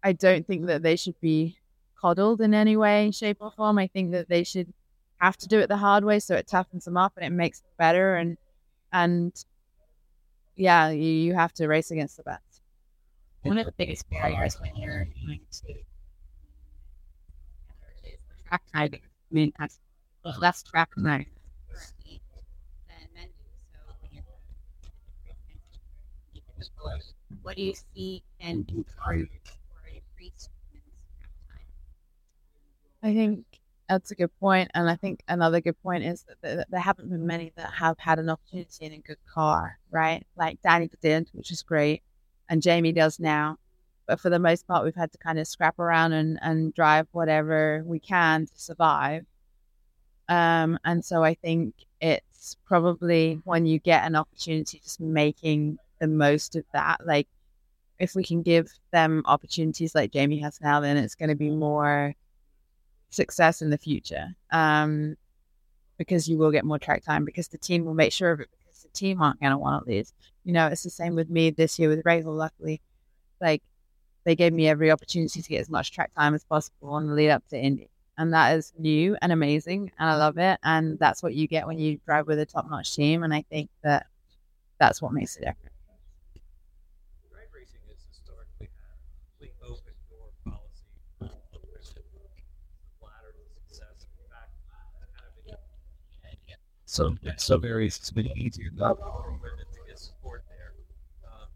I 0.02 0.12
don't 0.12 0.46
think 0.46 0.66
that 0.66 0.82
they 0.82 0.96
should 0.96 1.20
be 1.20 1.58
coddled 2.00 2.40
in 2.40 2.54
any 2.54 2.78
way, 2.78 3.10
shape, 3.10 3.36
or 3.40 3.50
form. 3.50 3.78
I 3.78 3.88
think 3.88 4.12
that 4.12 4.30
they 4.30 4.42
should 4.42 4.72
have 5.18 5.36
to 5.36 5.48
do 5.48 5.60
it 5.60 5.68
the 5.68 5.76
hard 5.76 6.02
way 6.02 6.18
so 6.18 6.34
it 6.34 6.48
toughens 6.48 6.84
them 6.84 6.96
up 6.96 7.12
and 7.16 7.26
it 7.26 7.36
makes 7.36 7.60
them 7.60 7.70
better. 7.76 8.16
And, 8.16 8.38
and 8.90 9.32
yeah, 10.56 10.88
you, 10.88 11.04
you 11.04 11.34
have 11.34 11.52
to 11.54 11.68
race 11.68 11.90
against 11.90 12.16
the 12.16 12.22
best. 12.22 12.62
One 13.42 13.58
of 13.58 13.66
the 13.66 13.72
biggest 13.72 14.08
barriers 14.08 14.58
when 14.60 14.74
you're 14.76 15.08
trying 15.24 15.40
to 15.50 15.74
track 18.48 18.62
driving 18.72 19.00
I 19.32 19.34
mean, 19.34 19.52
that's 19.58 19.80
less 20.40 20.62
track 20.62 20.90
than 20.94 21.04
men 21.04 21.26
what 27.42 27.56
do 27.56 27.62
you 27.62 27.74
see 27.94 28.22
and 28.40 28.68
improve 28.70 29.28
or 29.70 29.88
increase 29.88 30.48
I 33.02 33.12
think 33.14 33.44
that's 33.88 34.10
a 34.12 34.14
good 34.14 34.30
point, 34.38 34.70
and 34.74 34.88
I 34.88 34.94
think 34.96 35.22
another 35.26 35.60
good 35.60 35.80
point 35.82 36.04
is 36.04 36.22
that 36.24 36.36
there, 36.40 36.64
there 36.68 36.80
haven't 36.80 37.10
been 37.10 37.26
many 37.26 37.52
that 37.56 37.72
have 37.74 37.98
had 37.98 38.18
an 38.18 38.30
opportunity 38.30 38.84
in 38.86 38.92
a 38.92 38.98
good 38.98 39.18
car, 39.32 39.78
right? 39.90 40.24
Like 40.36 40.62
Danny 40.62 40.88
did, 41.00 41.28
which 41.32 41.50
is 41.50 41.62
great, 41.62 42.02
and 42.48 42.62
Jamie 42.62 42.92
does 42.92 43.18
now. 43.18 43.58
But 44.06 44.20
for 44.20 44.30
the 44.30 44.38
most 44.38 44.66
part, 44.66 44.84
we've 44.84 44.94
had 44.94 45.12
to 45.12 45.18
kind 45.18 45.38
of 45.38 45.46
scrap 45.46 45.78
around 45.78 46.12
and, 46.12 46.38
and 46.42 46.74
drive 46.74 47.06
whatever 47.12 47.82
we 47.86 47.98
can 47.98 48.46
to 48.46 48.52
survive. 48.56 49.24
Um, 50.28 50.78
and 50.84 51.04
so 51.04 51.22
I 51.22 51.34
think 51.34 51.74
it's 52.00 52.56
probably 52.64 53.40
when 53.44 53.66
you 53.66 53.78
get 53.78 54.04
an 54.04 54.16
opportunity, 54.16 54.80
just 54.82 55.00
making 55.00 55.78
the 56.00 56.08
most 56.08 56.56
of 56.56 56.64
that. 56.72 57.06
Like, 57.06 57.28
if 57.98 58.14
we 58.14 58.24
can 58.24 58.42
give 58.42 58.68
them 58.90 59.22
opportunities 59.26 59.94
like 59.94 60.10
Jamie 60.10 60.40
has 60.40 60.60
now, 60.60 60.80
then 60.80 60.96
it's 60.96 61.14
going 61.14 61.28
to 61.28 61.36
be 61.36 61.50
more 61.50 62.14
success 63.10 63.62
in 63.62 63.70
the 63.70 63.78
future. 63.78 64.34
Um, 64.50 65.16
because 65.98 66.28
you 66.28 66.36
will 66.36 66.50
get 66.50 66.64
more 66.64 66.78
track 66.78 67.04
time 67.04 67.24
because 67.24 67.48
the 67.48 67.58
team 67.58 67.84
will 67.84 67.94
make 67.94 68.12
sure 68.12 68.32
of 68.32 68.40
it 68.40 68.48
because 68.58 68.82
the 68.82 68.88
team 68.88 69.22
aren't 69.22 69.40
going 69.40 69.52
to 69.52 69.58
want 69.58 69.84
to 69.84 69.92
lose. 69.92 70.12
You 70.44 70.52
know, 70.52 70.66
it's 70.66 70.82
the 70.82 70.90
same 70.90 71.14
with 71.14 71.30
me 71.30 71.50
this 71.50 71.78
year 71.78 71.88
with 71.88 72.02
Rahal. 72.02 72.36
Luckily, 72.36 72.80
like 73.40 73.62
they 74.24 74.36
gave 74.36 74.52
me 74.52 74.68
every 74.68 74.90
opportunity 74.90 75.42
to 75.42 75.48
get 75.48 75.60
as 75.60 75.70
much 75.70 75.92
track 75.92 76.12
time 76.14 76.34
as 76.34 76.44
possible 76.44 76.90
on 76.90 77.06
the 77.06 77.14
lead 77.14 77.30
up 77.30 77.46
to 77.48 77.58
Indy. 77.58 77.88
And 78.18 78.32
that 78.34 78.56
is 78.56 78.72
new 78.78 79.16
and 79.22 79.32
amazing. 79.32 79.90
And 79.98 80.10
I 80.10 80.16
love 80.16 80.38
it. 80.38 80.58
And 80.62 80.98
that's 80.98 81.22
what 81.22 81.34
you 81.34 81.48
get 81.48 81.66
when 81.66 81.78
you 81.78 81.98
drive 82.06 82.26
with 82.26 82.38
a 82.38 82.46
top 82.46 82.68
notch 82.70 82.94
team. 82.94 83.22
And 83.22 83.34
I 83.34 83.42
think 83.50 83.70
that 83.82 84.06
that's 84.78 85.00
what 85.00 85.12
makes 85.12 85.36
it 85.36 85.40
different. 85.40 85.72
So 96.92 97.16
it's 97.22 97.44
so 97.44 97.56
very 97.56 97.86
it's 97.86 98.10
been 98.10 98.26
easier 98.36 98.68
not 98.74 98.98
for 98.98 99.32
women 99.32 99.64
to 99.72 99.78
get 99.88 99.98
support 99.98 100.44
there. 100.50 100.74
Um, 101.24 101.48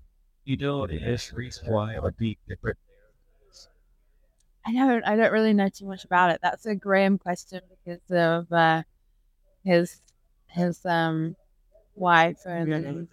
you 0.47 0.57
know, 0.57 0.87
there's 0.87 1.33
reason 1.35 1.71
why 1.71 1.95
it 1.95 2.03
would 2.03 2.17
be 2.17 2.39
different 2.49 2.79
I 4.65 4.73
don't 4.73 5.05
I 5.05 5.17
don't 5.17 5.33
really 5.33 5.53
know 5.53 5.69
too 5.69 5.87
much 5.87 6.05
about 6.05 6.31
it. 6.31 6.41
That's 6.43 6.67
a 6.67 6.75
Graham 6.75 7.19
question 7.19 7.61
because 7.71 8.11
of 8.11 8.51
uh, 8.53 8.83
his 9.65 10.01
his 10.49 10.85
um 10.87 11.37
wife 11.97 12.47
and 12.47 13.09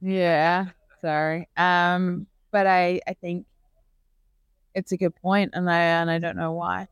yeah, 0.00 0.66
sorry. 1.00 1.48
Um, 1.56 2.26
but 2.50 2.66
I 2.66 3.00
I 3.06 3.14
think 3.14 3.46
it's 4.74 4.92
a 4.92 4.96
good 4.96 5.14
point, 5.16 5.52
and 5.54 5.70
I 5.70 5.80
and 5.80 6.10
I 6.10 6.18
don't 6.18 6.36
know 6.36 6.52
why. 6.52 6.88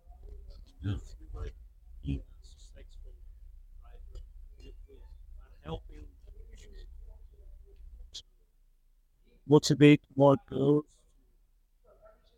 Motivate 9.47 10.03
more 10.16 10.36
girls 10.49 10.84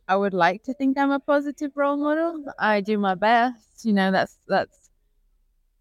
I 0.08 0.16
would 0.16 0.34
like 0.34 0.62
to 0.64 0.74
think 0.74 0.96
I'm 0.98 1.10
a 1.10 1.18
positive 1.18 1.72
role 1.74 1.96
model. 1.96 2.44
I 2.58 2.80
do 2.80 2.96
my 2.98 3.14
best. 3.14 3.84
You 3.84 3.92
know, 3.92 4.12
that's 4.12 4.36
that's 4.46 4.90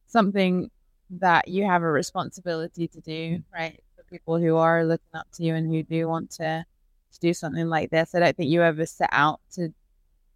something 0.08 0.72
that 1.12 1.48
you 1.48 1.66
have 1.66 1.84
a 1.84 1.92
responsibility 1.92 2.88
to 2.88 3.02
do, 3.02 3.44
right? 3.54 3.80
For 3.96 4.04
people 4.04 4.38
who 4.40 4.56
are 4.58 4.84
looking 4.84 5.14
up 5.14 5.28
to 5.34 5.44
you 5.44 5.54
and 5.54 5.68
who 5.68 5.84
do 5.84 6.08
want 6.08 6.32
to, 6.32 6.66
to 7.14 7.20
do 7.20 7.34
something 7.34 7.68
like 7.68 7.92
this. 7.92 8.16
I 8.16 8.20
don't 8.20 8.36
think 8.36 8.50
you 8.50 8.64
ever 8.64 8.86
set 8.86 9.10
out 9.12 9.42
to 9.54 9.70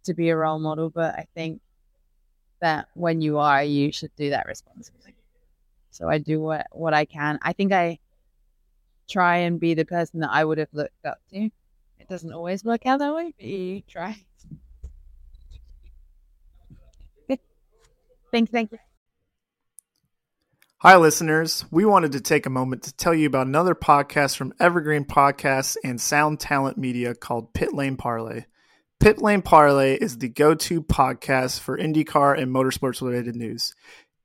to 0.04 0.14
be 0.14 0.30
a 0.30 0.36
role 0.36 0.58
model, 0.58 0.88
but 0.88 1.14
I 1.16 1.26
think 1.34 1.60
that 2.60 2.88
when 2.94 3.20
you 3.20 3.38
are, 3.38 3.62
you 3.62 3.92
should 3.92 4.14
do 4.16 4.30
that 4.30 4.46
responsibly. 4.46 5.14
So 5.90 6.08
I 6.08 6.18
do 6.18 6.40
what 6.40 6.66
what 6.70 6.94
I 6.94 7.06
can. 7.06 7.40
I 7.42 7.52
think 7.54 7.72
I 7.72 7.98
try 9.10 9.38
and 9.38 9.60
be 9.60 9.74
the 9.74 9.84
person 9.84 10.20
that 10.20 10.30
I 10.30 10.44
would 10.44 10.58
have 10.58 10.68
looked 10.72 11.04
up 11.04 11.18
to 11.32 11.50
It 11.98 12.08
doesn't 12.08 12.32
always 12.32 12.64
work 12.64 12.86
out 12.86 13.00
that 13.00 13.14
way, 13.14 13.34
but 13.36 13.46
you 13.46 13.82
try. 13.82 14.16
Thank 18.30 18.48
you. 18.48 18.52
Thank 18.52 18.72
you. 18.72 18.78
Hi, 20.78 20.96
listeners. 20.96 21.66
We 21.70 21.84
wanted 21.84 22.12
to 22.12 22.22
take 22.22 22.46
a 22.46 22.50
moment 22.50 22.84
to 22.84 22.96
tell 22.96 23.14
you 23.14 23.26
about 23.26 23.46
another 23.46 23.74
podcast 23.74 24.36
from 24.36 24.54
Evergreen 24.58 25.04
Podcasts 25.04 25.76
and 25.84 26.00
Sound 26.00 26.40
Talent 26.40 26.78
Media 26.78 27.14
called 27.14 27.52
Pit 27.52 27.74
Lane 27.74 27.96
Parlay. 27.96 28.44
Pit 28.98 29.20
Lane 29.20 29.42
Parlay 29.42 29.96
is 29.96 30.16
the 30.16 30.28
go 30.30 30.54
to 30.54 30.82
podcast 30.82 31.60
for 31.60 31.76
IndyCar 31.76 32.40
and 32.40 32.50
motorsports 32.50 33.02
related 33.02 33.36
news. 33.36 33.74